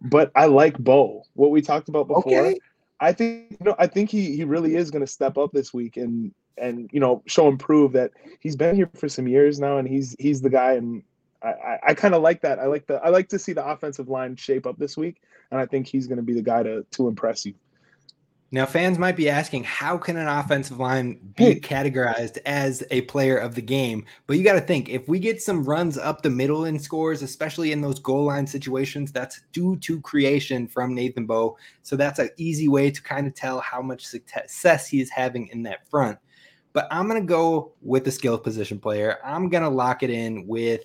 but 0.00 0.32
I 0.34 0.46
like 0.46 0.76
Boe. 0.78 1.22
What 1.34 1.52
we 1.52 1.62
talked 1.62 1.88
about 1.88 2.08
before. 2.08 2.54
I 3.00 3.12
think 3.12 3.50
you 3.50 3.64
know, 3.64 3.74
I 3.78 3.86
think 3.86 4.10
he 4.10 4.36
he 4.36 4.44
really 4.44 4.74
is 4.74 4.90
going 4.90 5.04
to 5.04 5.10
step 5.10 5.36
up 5.36 5.52
this 5.52 5.72
week 5.72 5.96
and 5.96 6.32
and 6.58 6.88
you 6.92 7.00
know 7.00 7.22
show 7.26 7.48
and 7.48 7.58
prove 7.58 7.92
that 7.92 8.12
he's 8.40 8.56
been 8.56 8.74
here 8.74 8.88
for 8.94 9.08
some 9.08 9.28
years 9.28 9.60
now 9.60 9.78
and 9.78 9.86
he's 9.86 10.16
he's 10.18 10.40
the 10.40 10.50
guy 10.50 10.74
and 10.74 11.02
I 11.42 11.48
I, 11.48 11.78
I 11.88 11.94
kind 11.94 12.14
of 12.14 12.22
like 12.22 12.40
that. 12.42 12.58
I 12.58 12.66
like 12.66 12.86
the 12.86 12.96
I 12.96 13.10
like 13.10 13.28
to 13.28 13.38
see 13.38 13.52
the 13.52 13.66
offensive 13.66 14.08
line 14.08 14.36
shape 14.36 14.66
up 14.66 14.78
this 14.78 14.96
week 14.96 15.20
and 15.50 15.60
I 15.60 15.66
think 15.66 15.86
he's 15.86 16.06
going 16.06 16.16
to 16.16 16.22
be 16.22 16.34
the 16.34 16.42
guy 16.42 16.62
to 16.62 16.84
to 16.92 17.08
impress 17.08 17.44
you. 17.44 17.54
Now, 18.52 18.64
fans 18.64 18.96
might 18.96 19.16
be 19.16 19.28
asking, 19.28 19.64
how 19.64 19.98
can 19.98 20.16
an 20.16 20.28
offensive 20.28 20.78
line 20.78 21.18
be 21.36 21.56
categorized 21.56 22.38
as 22.46 22.84
a 22.92 23.00
player 23.02 23.36
of 23.36 23.56
the 23.56 23.60
game? 23.60 24.04
But 24.28 24.38
you 24.38 24.44
got 24.44 24.52
to 24.52 24.60
think 24.60 24.88
if 24.88 25.08
we 25.08 25.18
get 25.18 25.42
some 25.42 25.64
runs 25.64 25.98
up 25.98 26.22
the 26.22 26.30
middle 26.30 26.66
in 26.66 26.78
scores, 26.78 27.22
especially 27.22 27.72
in 27.72 27.80
those 27.80 27.98
goal 27.98 28.24
line 28.26 28.46
situations, 28.46 29.10
that's 29.10 29.40
due 29.52 29.76
to 29.78 30.00
creation 30.00 30.68
from 30.68 30.94
Nathan 30.94 31.26
Boe. 31.26 31.58
So 31.82 31.96
that's 31.96 32.20
an 32.20 32.30
easy 32.36 32.68
way 32.68 32.90
to 32.92 33.02
kind 33.02 33.26
of 33.26 33.34
tell 33.34 33.58
how 33.60 33.82
much 33.82 34.06
success 34.06 34.86
he 34.86 35.00
is 35.00 35.10
having 35.10 35.48
in 35.48 35.64
that 35.64 35.88
front. 35.90 36.16
But 36.72 36.86
I'm 36.90 37.08
going 37.08 37.20
to 37.20 37.26
go 37.26 37.72
with 37.82 38.04
the 38.04 38.12
skill 38.12 38.38
position 38.38 38.78
player. 38.78 39.18
I'm 39.24 39.48
going 39.48 39.64
to 39.64 39.68
lock 39.68 40.04
it 40.04 40.10
in 40.10 40.46
with. 40.46 40.84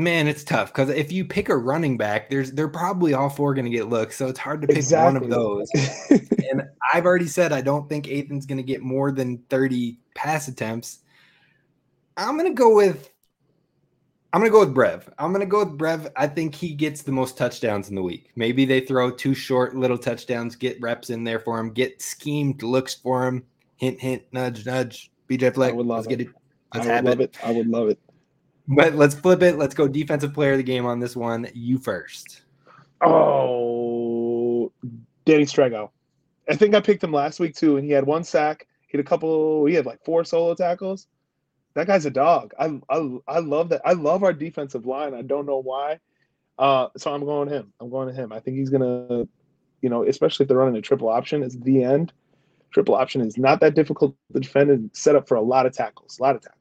Man, 0.00 0.28
it's 0.28 0.44
tough 0.44 0.72
because 0.72 0.88
if 0.88 1.12
you 1.12 1.26
pick 1.26 1.50
a 1.50 1.56
running 1.56 1.98
back, 1.98 2.30
there's 2.30 2.52
they're 2.52 2.68
probably 2.68 3.12
all 3.12 3.28
four 3.28 3.52
going 3.52 3.66
to 3.66 3.70
get 3.70 3.90
looks, 3.90 4.16
so 4.16 4.28
it's 4.28 4.38
hard 4.38 4.62
to 4.62 4.66
pick 4.66 4.88
one 4.90 5.14
of 5.14 5.28
those. 5.28 5.68
and 6.10 6.62
I've 6.94 7.04
already 7.04 7.26
said 7.26 7.52
I 7.52 7.60
don't 7.60 7.86
think 7.86 8.08
Athan's 8.08 8.46
going 8.46 8.56
to 8.56 8.62
get 8.62 8.80
more 8.80 9.12
than 9.12 9.38
30 9.50 9.98
pass 10.14 10.48
attempts. 10.48 11.00
I'm 12.16 12.38
going 12.38 12.48
to 12.48 12.54
go 12.54 12.74
with 12.74 13.10
I'm 14.32 14.40
going 14.40 14.50
to 14.50 14.52
go 14.52 14.60
with 14.60 14.74
Brev. 14.74 15.12
I'm 15.18 15.32
going 15.32 15.40
to 15.40 15.46
go 15.46 15.64
with 15.64 15.76
Brev. 15.76 16.10
I 16.16 16.28
think 16.28 16.54
he 16.54 16.72
gets 16.72 17.02
the 17.02 17.12
most 17.12 17.36
touchdowns 17.36 17.90
in 17.90 17.94
the 17.94 18.02
week. 18.02 18.30
Maybe 18.36 18.64
they 18.64 18.80
throw 18.80 19.10
two 19.10 19.34
short 19.34 19.76
little 19.76 19.98
touchdowns, 19.98 20.56
get 20.56 20.80
reps 20.80 21.10
in 21.10 21.24
there 21.24 21.40
for 21.40 21.58
him, 21.58 21.72
get 21.72 22.00
schemed 22.00 22.62
looks 22.62 22.94
for 22.94 23.26
him. 23.26 23.44
Hint, 23.76 24.00
hint, 24.00 24.22
nudge, 24.32 24.64
nudge. 24.64 25.10
PJ 25.28 25.54
Fleck, 25.54 25.74
would 25.74 25.86
love 25.86 26.06
let's 26.06 26.08
get 26.08 26.20
it. 26.22 26.28
it. 26.28 26.34
I 26.72 26.78
Let's 26.78 26.88
would 26.88 27.04
love 27.04 27.20
it. 27.20 27.24
it. 27.24 27.46
I 27.46 27.52
would 27.52 27.66
love 27.66 27.88
it. 27.88 27.98
But 28.72 28.94
let's 28.94 29.16
flip 29.16 29.42
it. 29.42 29.58
Let's 29.58 29.74
go 29.74 29.88
defensive 29.88 30.32
player 30.32 30.52
of 30.52 30.58
the 30.58 30.62
game 30.62 30.86
on 30.86 31.00
this 31.00 31.16
one. 31.16 31.48
You 31.54 31.78
first. 31.78 32.42
Oh, 33.04 34.70
Danny 35.24 35.44
Striggow. 35.44 35.90
I 36.48 36.54
think 36.54 36.74
I 36.74 36.80
picked 36.80 37.02
him 37.02 37.12
last 37.12 37.40
week 37.40 37.56
too, 37.56 37.76
and 37.76 37.84
he 37.84 37.90
had 37.90 38.06
one 38.06 38.22
sack. 38.22 38.68
He 38.86 38.96
had 38.96 39.04
a 39.04 39.08
couple. 39.08 39.66
He 39.66 39.74
had 39.74 39.86
like 39.86 40.04
four 40.04 40.24
solo 40.24 40.54
tackles. 40.54 41.08
That 41.74 41.88
guy's 41.88 42.06
a 42.06 42.10
dog. 42.10 42.52
I 42.58 42.80
I, 42.88 43.18
I 43.26 43.38
love 43.40 43.70
that. 43.70 43.82
I 43.84 43.92
love 43.92 44.22
our 44.22 44.32
defensive 44.32 44.86
line. 44.86 45.14
I 45.14 45.22
don't 45.22 45.46
know 45.46 45.60
why. 45.60 45.98
Uh, 46.56 46.88
so 46.96 47.12
I'm 47.12 47.24
going 47.24 47.48
him. 47.48 47.72
I'm 47.80 47.90
going 47.90 48.06
to 48.06 48.14
him. 48.14 48.32
I 48.32 48.38
think 48.38 48.56
he's 48.56 48.70
gonna, 48.70 49.26
you 49.80 49.88
know, 49.88 50.04
especially 50.04 50.44
if 50.44 50.48
they're 50.48 50.58
running 50.58 50.76
a 50.76 50.82
triple 50.82 51.08
option. 51.08 51.42
It's 51.42 51.56
the 51.56 51.82
end. 51.82 52.12
Triple 52.70 52.94
option 52.94 53.20
is 53.20 53.36
not 53.36 53.60
that 53.60 53.74
difficult 53.74 54.14
to 54.32 54.38
defend 54.40 54.70
and 54.70 54.90
set 54.92 55.16
up 55.16 55.26
for 55.26 55.36
a 55.36 55.42
lot 55.42 55.66
of 55.66 55.72
tackles. 55.72 56.18
A 56.20 56.22
lot 56.22 56.36
of 56.36 56.42
tackles. 56.42 56.59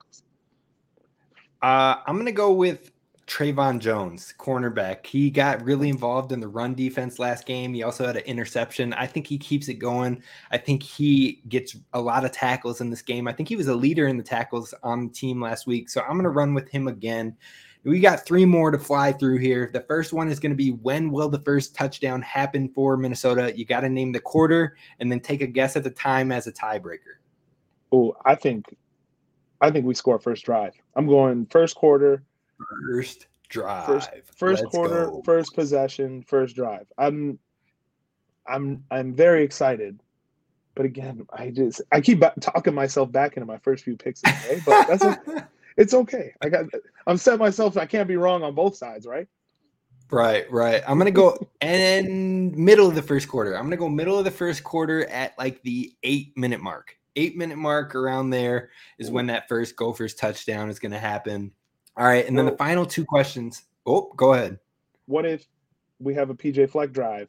Uh, 1.61 1.95
I'm 2.05 2.15
going 2.15 2.25
to 2.25 2.31
go 2.31 2.53
with 2.53 2.91
Tre'Von 3.27 3.79
Jones, 3.79 4.33
cornerback. 4.39 5.05
He 5.05 5.29
got 5.29 5.63
really 5.63 5.89
involved 5.89 6.31
in 6.31 6.39
the 6.39 6.47
run 6.47 6.73
defense 6.73 7.19
last 7.19 7.45
game. 7.45 7.73
He 7.73 7.83
also 7.83 8.07
had 8.07 8.15
an 8.15 8.23
interception. 8.23 8.91
I 8.93 9.05
think 9.05 9.27
he 9.27 9.37
keeps 9.37 9.67
it 9.67 9.75
going. 9.75 10.23
I 10.51 10.57
think 10.57 10.81
he 10.81 11.41
gets 11.47 11.75
a 11.93 12.01
lot 12.01 12.25
of 12.25 12.31
tackles 12.31 12.81
in 12.81 12.89
this 12.89 13.03
game. 13.03 13.27
I 13.27 13.33
think 13.33 13.47
he 13.47 13.55
was 13.55 13.67
a 13.67 13.75
leader 13.75 14.07
in 14.07 14.17
the 14.17 14.23
tackles 14.23 14.73
on 14.81 15.07
the 15.07 15.13
team 15.13 15.39
last 15.39 15.67
week. 15.67 15.89
So 15.89 16.01
I'm 16.01 16.13
going 16.13 16.23
to 16.23 16.29
run 16.29 16.55
with 16.55 16.69
him 16.69 16.87
again. 16.87 17.37
We 17.83 17.99
got 17.99 18.25
three 18.25 18.45
more 18.45 18.71
to 18.71 18.79
fly 18.79 19.11
through 19.11 19.37
here. 19.37 19.69
The 19.71 19.81
first 19.81 20.11
one 20.11 20.29
is 20.29 20.39
going 20.39 20.51
to 20.51 20.55
be 20.55 20.71
when 20.71 21.11
will 21.11 21.29
the 21.29 21.41
first 21.41 21.75
touchdown 21.75 22.21
happen 22.23 22.69
for 22.69 22.97
Minnesota? 22.97 23.53
You 23.55 23.63
got 23.63 23.81
to 23.81 23.89
name 23.89 24.11
the 24.11 24.19
quarter 24.19 24.75
and 24.99 25.11
then 25.11 25.19
take 25.19 25.41
a 25.41 25.47
guess 25.47 25.75
at 25.75 25.83
the 25.83 25.91
time 25.91 26.31
as 26.31 26.47
a 26.47 26.51
tiebreaker. 26.51 27.19
Oh, 27.91 28.15
I 28.25 28.35
think, 28.35 28.75
I 29.61 29.71
think 29.71 29.85
we 29.85 29.93
score 29.93 30.19
first 30.19 30.45
drive. 30.45 30.73
I'm 30.95 31.07
going 31.07 31.45
first 31.47 31.75
quarter. 31.75 32.23
First 32.85 33.27
drive. 33.49 33.85
first 33.87 34.09
first 34.35 34.65
quarter, 34.65 35.07
go. 35.07 35.21
first 35.23 35.53
possession, 35.53 36.23
first 36.23 36.55
drive. 36.55 36.85
I'm 36.97 37.39
I'm 38.47 38.83
I'm 38.91 39.13
very 39.13 39.43
excited. 39.43 40.01
But 40.75 40.85
again, 40.85 41.25
I 41.33 41.49
just 41.49 41.81
I 41.91 41.99
keep 41.99 42.21
ba- 42.21 42.33
talking 42.39 42.73
myself 42.73 43.11
back 43.11 43.35
into 43.35 43.45
my 43.45 43.57
first 43.57 43.83
few 43.83 43.97
picks 43.97 44.23
of 44.23 44.31
the 44.41 44.47
day, 44.47 44.61
but 44.65 44.87
that's 44.87 45.03
o- 45.03 45.43
it's 45.77 45.93
okay. 45.93 46.33
I 46.41 46.49
got 46.49 46.65
I'm 47.05 47.17
set 47.17 47.39
myself 47.39 47.75
I 47.77 47.85
can't 47.85 48.07
be 48.07 48.17
wrong 48.17 48.43
on 48.43 48.55
both 48.55 48.75
sides, 48.75 49.05
right? 49.05 49.27
Right, 50.11 50.49
right. 50.51 50.81
I'm 50.87 50.97
gonna 50.97 51.11
go 51.11 51.37
and 51.61 52.55
middle 52.55 52.87
of 52.87 52.95
the 52.95 53.01
first 53.01 53.27
quarter. 53.27 53.55
I'm 53.55 53.65
gonna 53.65 53.77
go 53.77 53.89
middle 53.89 54.17
of 54.17 54.25
the 54.25 54.31
first 54.31 54.63
quarter 54.63 55.05
at 55.07 55.37
like 55.37 55.61
the 55.63 55.93
eight 56.03 56.37
minute 56.37 56.61
mark. 56.61 56.95
Eight 57.19 57.35
minute 57.35 57.57
mark 57.57 57.95
around 57.95 58.29
there 58.29 58.69
is 58.97 59.11
when 59.11 59.25
that 59.27 59.49
first 59.49 59.75
Gophers 59.75 60.13
touchdown 60.13 60.69
is 60.69 60.79
gonna 60.79 60.97
happen. 60.97 61.51
All 61.97 62.05
right, 62.05 62.25
and 62.25 62.37
then 62.37 62.45
the 62.45 62.55
final 62.55 62.85
two 62.85 63.03
questions. 63.03 63.63
Oh, 63.85 64.13
go 64.15 64.33
ahead. 64.33 64.57
What 65.05 65.25
if 65.25 65.45
we 65.99 66.13
have 66.13 66.29
a 66.29 66.33
PJ 66.33 66.69
Fleck 66.69 66.93
drive 66.93 67.27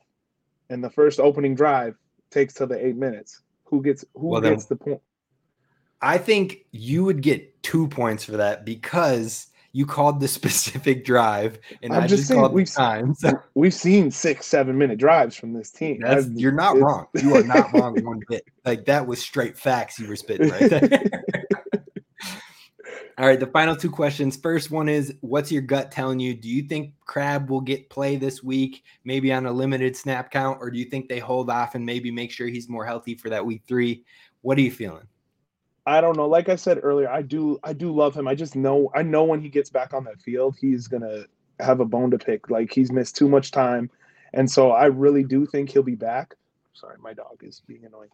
and 0.69 0.85
the 0.85 0.91
first 0.91 1.19
opening 1.19 1.57
drive 1.57 1.97
takes 2.31 2.55
till 2.55 2.69
the 2.69 2.87
eight 2.87 2.95
minutes? 2.95 3.43
Who 3.65 3.83
gets 3.83 4.05
who 4.15 4.29
Well, 4.29 4.41
gets 4.41 4.67
the 4.67 4.77
point? 4.77 5.01
I 6.01 6.19
think 6.19 6.67
you 6.71 7.03
would 7.03 7.21
get 7.21 7.61
two 7.65 7.89
points 7.89 8.25
for 8.25 8.37
that 8.37 8.65
because 8.65 9.49
you 9.73 9.87
called 9.87 10.21
the 10.21 10.29
specific 10.39 11.05
drive 11.05 11.59
and 11.83 11.93
I'm 11.93 12.03
I 12.05 12.07
just 12.07 12.21
just, 12.23 12.29
saying, 12.29 12.41
called 12.41 12.53
the 12.53 12.57
we've- 12.57 12.71
time. 12.71 13.15
So 13.15 13.33
We've 13.55 13.75
seen 13.75 14.11
six, 14.11 14.47
seven 14.47 14.77
minute 14.77 14.99
drives 14.99 15.37
from 15.37 15.53
this 15.53 15.71
team. 15.71 16.01
that's, 16.01 16.27
you're 16.29 16.53
not 16.53 16.79
wrong. 16.79 17.07
You 17.21 17.37
are 17.37 17.43
not 17.45 17.73
wrong 17.73 18.03
one 18.05 18.21
bit. 18.29 18.45
Like 18.65 18.85
that 18.87 19.07
was 19.07 19.21
straight 19.21 19.57
facts 19.59 19.99
you 19.99 20.07
were 20.07 20.17
spitting 20.17 20.51
right 20.51 20.69
there. 20.71 21.23
All 23.19 23.27
right, 23.27 23.39
the 23.39 23.47
final 23.49 23.77
two 23.77 23.91
questions. 23.91 24.37
First 24.37 24.71
one 24.71 24.89
is 24.89 25.15
what's 25.21 25.53
your 25.53 25.61
gut 25.61 25.91
telling 25.93 26.21
you? 26.21 26.35
Do 26.35 26.49
you 26.49 26.63
think 26.63 26.95
Crab 27.05 27.51
will 27.51 27.61
get 27.61 27.91
play 27.91 28.17
this 28.17 28.43
week, 28.43 28.83
maybe 29.05 29.31
on 29.33 29.45
a 29.45 29.53
limited 29.53 29.95
snap 29.95 30.31
count, 30.31 30.59
or 30.61 30.71
do 30.71 30.79
you 30.79 30.87
think 30.87 31.09
they 31.09 31.19
hold 31.19 31.51
off 31.51 31.75
and 31.75 31.85
maybe 31.85 32.11
make 32.11 32.31
sure 32.31 32.47
he's 32.47 32.69
more 32.69 32.87
healthy 32.87 33.15
for 33.15 33.29
that 33.29 33.45
week 33.45 33.63
three? 33.69 34.05
What 34.41 34.57
are 34.57 34.63
you 34.63 34.71
feeling? 34.71 35.07
I 35.87 36.01
don't 36.01 36.17
know. 36.17 36.29
Like 36.29 36.49
I 36.49 36.57
said 36.57 36.81
earlier, 36.83 37.09
I 37.09 37.23
do 37.23 37.59
I 37.63 37.73
do 37.73 37.95
love 37.95 38.15
him. 38.15 38.29
I 38.29 38.35
just 38.35 38.57
know 38.57 38.91
I 38.95 39.03
know 39.03 39.25
when 39.25 39.41
he 39.41 39.49
gets 39.49 39.71
back 39.71 39.95
on 39.95 40.05
that 40.05 40.21
field, 40.21 40.57
he's 40.61 40.89
gonna 40.89 41.25
have 41.59 41.81
a 41.81 41.85
bone 41.85 42.11
to 42.11 42.19
pick. 42.19 42.51
Like 42.51 42.73
he's 42.73 42.93
missed 42.93 43.17
too 43.17 43.29
much 43.29 43.51
time. 43.51 43.91
And 44.33 44.51
so 44.51 44.71
I 44.71 44.87
really 44.87 45.25
do 45.25 45.47
think 45.47 45.71
he'll 45.71 45.83
be 45.83 45.95
back. 45.95 46.35
Sorry, 46.75 46.97
my 47.01 47.13
dog 47.13 47.43
is 47.43 47.63
being 47.67 47.85
annoying. 47.85 48.11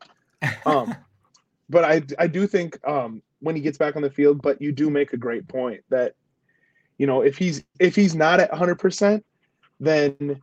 Um 0.64 0.94
but 1.68 1.84
I 1.84 2.02
I 2.18 2.26
do 2.26 2.46
think 2.46 2.78
um 2.86 3.22
when 3.40 3.56
he 3.56 3.62
gets 3.62 3.78
back 3.78 3.96
on 3.96 4.02
the 4.02 4.10
field, 4.10 4.40
but 4.42 4.62
you 4.62 4.72
do 4.72 4.88
make 4.88 5.12
a 5.12 5.18
great 5.18 5.46
point 5.48 5.82
that 5.90 6.14
you 6.98 7.06
know, 7.06 7.20
if 7.20 7.36
he's 7.36 7.62
if 7.78 7.94
he's 7.94 8.14
not 8.14 8.40
at 8.40 8.50
100%, 8.50 9.22
then 9.80 10.40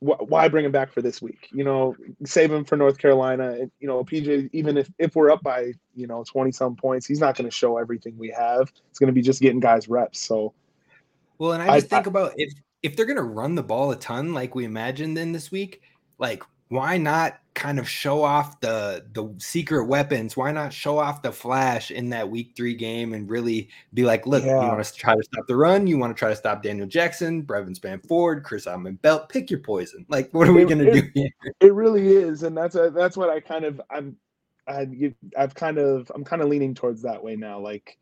why 0.00 0.48
bring 0.48 0.64
him 0.64 0.72
back 0.72 0.92
for 0.92 1.02
this 1.02 1.20
week? 1.20 1.48
You 1.52 1.62
know, 1.62 1.94
save 2.24 2.50
him 2.50 2.64
for 2.64 2.76
North 2.76 2.96
Carolina. 2.96 3.50
And, 3.52 3.70
you 3.80 3.86
know, 3.86 4.02
PJ, 4.02 4.48
even 4.52 4.78
if 4.78 4.90
if 4.98 5.14
we're 5.14 5.30
up 5.30 5.42
by 5.42 5.72
you 5.94 6.06
know 6.06 6.24
twenty 6.24 6.52
some 6.52 6.74
points, 6.74 7.06
he's 7.06 7.20
not 7.20 7.36
going 7.36 7.48
to 7.48 7.54
show 7.54 7.76
everything 7.76 8.16
we 8.16 8.30
have. 8.30 8.72
It's 8.88 8.98
going 8.98 9.08
to 9.08 9.12
be 9.12 9.20
just 9.20 9.42
getting 9.42 9.60
guys 9.60 9.88
reps. 9.88 10.20
So, 10.20 10.54
well, 11.38 11.52
and 11.52 11.62
I 11.62 11.78
just 11.78 11.92
I, 11.92 11.96
think 11.96 12.06
I, 12.06 12.10
about 12.10 12.32
if 12.36 12.52
if 12.82 12.96
they're 12.96 13.06
going 13.06 13.16
to 13.16 13.22
run 13.22 13.54
the 13.54 13.62
ball 13.62 13.90
a 13.90 13.96
ton 13.96 14.32
like 14.32 14.54
we 14.54 14.64
imagined 14.64 15.18
in 15.18 15.32
this 15.32 15.50
week, 15.50 15.82
like 16.18 16.42
why 16.70 16.96
not 16.96 17.40
kind 17.54 17.80
of 17.80 17.88
show 17.88 18.22
off 18.22 18.60
the 18.60 19.04
the 19.12 19.28
secret 19.38 19.86
weapons? 19.86 20.36
Why 20.36 20.52
not 20.52 20.72
show 20.72 20.98
off 20.98 21.20
the 21.20 21.32
flash 21.32 21.90
in 21.90 22.10
that 22.10 22.30
week 22.30 22.52
three 22.56 22.74
game 22.74 23.12
and 23.12 23.28
really 23.28 23.68
be 23.92 24.04
like, 24.04 24.24
look, 24.24 24.44
yeah. 24.44 24.62
you 24.62 24.68
want 24.68 24.84
to 24.84 24.94
try 24.94 25.16
to 25.16 25.22
stop 25.22 25.48
the 25.48 25.56
run, 25.56 25.88
you 25.88 25.98
want 25.98 26.16
to 26.16 26.18
try 26.18 26.28
to 26.28 26.36
stop 26.36 26.62
Daniel 26.62 26.86
Jackson, 26.86 27.42
Brevyn 27.42 27.74
Spann-Ford, 27.74 28.44
Chris 28.44 28.66
Autman-Bell, 28.66 29.26
pick 29.26 29.50
your 29.50 29.58
poison. 29.58 30.06
Like, 30.08 30.32
what 30.32 30.48
are 30.48 30.52
we 30.52 30.64
gonna 30.64 30.92
do 30.92 31.02
here? 31.14 31.30
It 31.58 31.74
really 31.74 32.06
is, 32.06 32.44
and 32.44 32.56
that's 32.56 32.76
a, 32.76 32.90
that's 32.90 33.16
what 33.16 33.30
I 33.30 33.40
kind 33.40 33.64
of 33.64 33.80
I'm 33.90 34.16
I 34.68 34.86
I've 35.36 35.56
kind 35.56 35.78
of 35.78 36.10
I'm 36.14 36.24
kind 36.24 36.40
of 36.40 36.48
leaning 36.48 36.74
towards 36.74 37.02
that 37.02 37.22
way 37.22 37.34
now. 37.34 37.58
Like, 37.58 37.98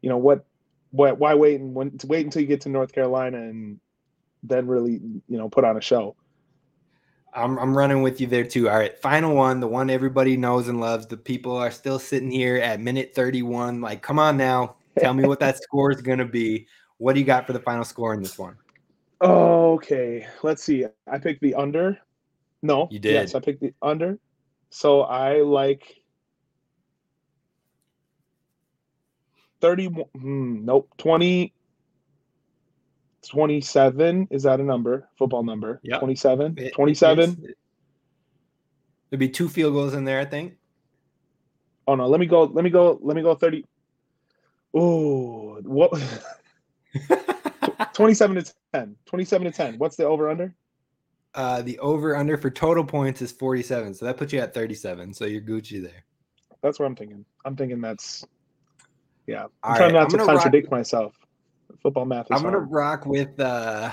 you 0.00 0.08
know 0.08 0.18
what 0.18 0.44
what 0.92 1.18
why 1.18 1.34
wait 1.34 1.60
and 1.60 1.74
when 1.74 1.98
wait 2.04 2.24
until 2.24 2.42
you 2.42 2.48
get 2.48 2.60
to 2.60 2.68
North 2.68 2.92
Carolina 2.92 3.38
and 3.38 3.80
then 4.44 4.68
really 4.68 5.00
you 5.28 5.38
know 5.38 5.48
put 5.48 5.64
on 5.64 5.76
a 5.76 5.80
show. 5.80 6.14
I'm, 7.34 7.58
I'm 7.58 7.76
running 7.76 8.02
with 8.02 8.20
you 8.20 8.26
there 8.26 8.44
too. 8.44 8.68
All 8.68 8.76
right, 8.76 8.98
final 8.98 9.34
one, 9.34 9.60
the 9.60 9.66
one 9.66 9.88
everybody 9.90 10.36
knows 10.36 10.68
and 10.68 10.80
loves. 10.80 11.06
The 11.06 11.16
people 11.16 11.56
are 11.56 11.70
still 11.70 11.98
sitting 11.98 12.30
here 12.30 12.56
at 12.56 12.80
minute 12.80 13.14
31. 13.14 13.80
Like, 13.80 14.02
come 14.02 14.18
on 14.18 14.36
now, 14.36 14.76
tell 14.98 15.14
me 15.14 15.26
what 15.26 15.40
that 15.40 15.56
score 15.62 15.90
is 15.90 16.02
going 16.02 16.18
to 16.18 16.26
be. 16.26 16.66
What 16.98 17.14
do 17.14 17.20
you 17.20 17.26
got 17.26 17.46
for 17.46 17.52
the 17.52 17.60
final 17.60 17.84
score 17.84 18.14
in 18.14 18.22
this 18.22 18.38
one? 18.38 18.56
Okay, 19.22 20.26
let's 20.42 20.62
see. 20.62 20.84
I 21.10 21.18
picked 21.18 21.40
the 21.40 21.54
under. 21.54 21.98
No, 22.62 22.88
you 22.90 22.98
did. 22.98 23.12
Yes, 23.12 23.34
I 23.34 23.40
picked 23.40 23.60
the 23.60 23.72
under. 23.80 24.18
So 24.70 25.02
I 25.02 25.40
like 25.40 26.02
31. 29.60 30.06
Hmm, 30.14 30.64
nope, 30.64 30.88
20. 30.98 31.52
27 33.28 34.28
is 34.30 34.42
that 34.44 34.60
a 34.60 34.62
number? 34.64 35.08
Football 35.16 35.44
number? 35.44 35.80
Yeah 35.82 35.98
27 35.98 36.56
27 36.74 37.30
it, 37.44 37.56
there'd 39.10 39.20
be 39.20 39.28
two 39.28 39.48
field 39.48 39.74
goals 39.74 39.94
in 39.94 40.04
there 40.04 40.20
i 40.20 40.24
think. 40.24 40.54
Oh 41.86 41.94
no 41.94 42.06
let 42.08 42.20
me 42.20 42.26
go 42.26 42.44
let 42.44 42.64
me 42.64 42.70
go 42.70 42.98
let 43.02 43.16
me 43.16 43.22
go 43.22 43.34
30 43.34 43.64
oh 44.74 45.60
what? 45.62 45.90
27 47.94 48.36
to 48.44 48.54
10 48.74 48.96
27 49.06 49.44
to 49.44 49.56
10 49.56 49.78
what's 49.78 49.96
the 49.96 50.04
over 50.04 50.28
under 50.30 50.54
uh 51.34 51.62
the 51.62 51.78
over 51.78 52.16
under 52.16 52.36
for 52.36 52.50
total 52.50 52.84
points 52.84 53.22
is 53.22 53.32
47 53.32 53.94
so 53.94 54.04
that 54.06 54.16
puts 54.16 54.32
you 54.32 54.40
at 54.40 54.52
37 54.54 55.12
so 55.14 55.24
you're 55.26 55.40
gucci 55.40 55.82
there. 55.82 56.04
That's 56.62 56.78
what 56.78 56.86
i'm 56.86 56.94
thinking. 56.96 57.24
I'm 57.44 57.56
thinking 57.56 57.80
that's 57.80 58.24
yeah. 59.26 59.44
I'm 59.44 59.70
All 59.70 59.76
trying 59.76 59.94
right, 59.94 60.00
not 60.10 60.12
I'm 60.12 60.18
to 60.18 60.24
contradict 60.26 60.66
rock- 60.66 60.78
myself 60.78 61.14
Football 61.82 62.04
math 62.04 62.26
I'm 62.30 62.42
going 62.42 62.54
to 62.54 62.60
rock 62.60 63.06
with 63.06 63.40
uh, 63.40 63.90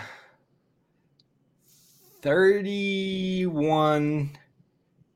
31 2.21 4.29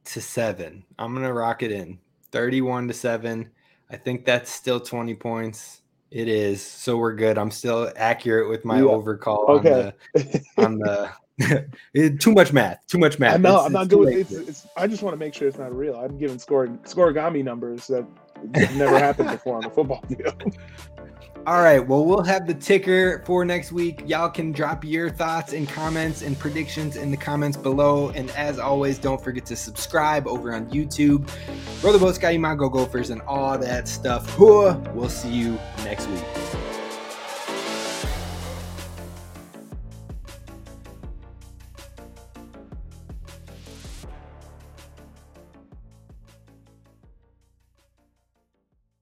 to 0.05 0.21
7. 0.21 0.83
I'm 0.97 1.13
going 1.13 1.25
to 1.25 1.33
rock 1.33 1.61
it 1.61 1.71
in. 1.71 1.99
31 2.31 2.87
to 2.87 2.93
7. 2.93 3.49
I 3.91 3.95
think 3.95 4.25
that's 4.25 4.51
still 4.51 4.79
20 4.79 5.13
points. 5.15 5.81
It 6.09 6.27
is. 6.27 6.63
So 6.63 6.97
we're 6.97 7.13
good. 7.13 7.37
I'm 7.37 7.51
still 7.51 7.91
accurate 7.95 8.49
with 8.49 8.65
my 8.65 8.79
yeah. 8.79 8.85
overcall 8.85 9.45
okay. 9.49 9.93
on 10.57 10.79
the 10.79 10.79
on 10.79 10.79
the 10.79 11.11
too 12.19 12.33
much 12.33 12.53
math. 12.53 12.85
Too 12.87 12.97
much 12.97 13.19
math. 13.19 13.39
No, 13.39 13.59
I'm 13.59 13.71
not 13.71 13.87
doing 13.87 14.19
it. 14.19 14.31
It's, 14.31 14.67
I 14.77 14.87
just 14.87 15.03
want 15.03 15.13
to 15.13 15.17
make 15.17 15.33
sure 15.33 15.47
it's 15.47 15.57
not 15.57 15.75
real. 15.75 15.95
I'm 15.95 16.17
giving 16.17 16.37
score 16.37 16.67
scorigami 16.67 17.43
numbers 17.43 17.87
that 17.87 18.05
never 18.75 18.99
happened 18.99 19.29
before 19.29 19.57
on 19.57 19.63
the 19.63 19.69
football 19.69 20.03
field. 20.07 20.55
All 21.45 21.61
right. 21.61 21.85
Well, 21.85 22.05
we'll 22.05 22.23
have 22.23 22.47
the 22.47 22.53
ticker 22.53 23.21
for 23.25 23.43
next 23.43 23.73
week. 23.73 24.01
Y'all 24.05 24.29
can 24.29 24.53
drop 24.53 24.85
your 24.85 25.09
thoughts 25.09 25.51
and 25.51 25.67
comments 25.67 26.21
and 26.21 26.39
predictions 26.39 26.95
in 26.95 27.11
the 27.11 27.17
comments 27.17 27.57
below. 27.57 28.11
And 28.11 28.31
as 28.31 28.59
always, 28.59 28.97
don't 28.97 29.21
forget 29.21 29.45
to 29.47 29.57
subscribe 29.57 30.25
over 30.25 30.55
on 30.55 30.67
YouTube. 30.67 31.29
Row 31.83 31.91
the 31.91 31.99
boat, 31.99 32.15
Scotty 32.15 32.37
Go 32.37 32.69
Gophers, 32.69 33.09
and 33.09 33.21
all 33.23 33.57
that 33.57 33.89
stuff. 33.89 34.39
We'll 34.39 35.09
see 35.09 35.33
you 35.33 35.59
next 35.83 36.07
week. 36.07 36.62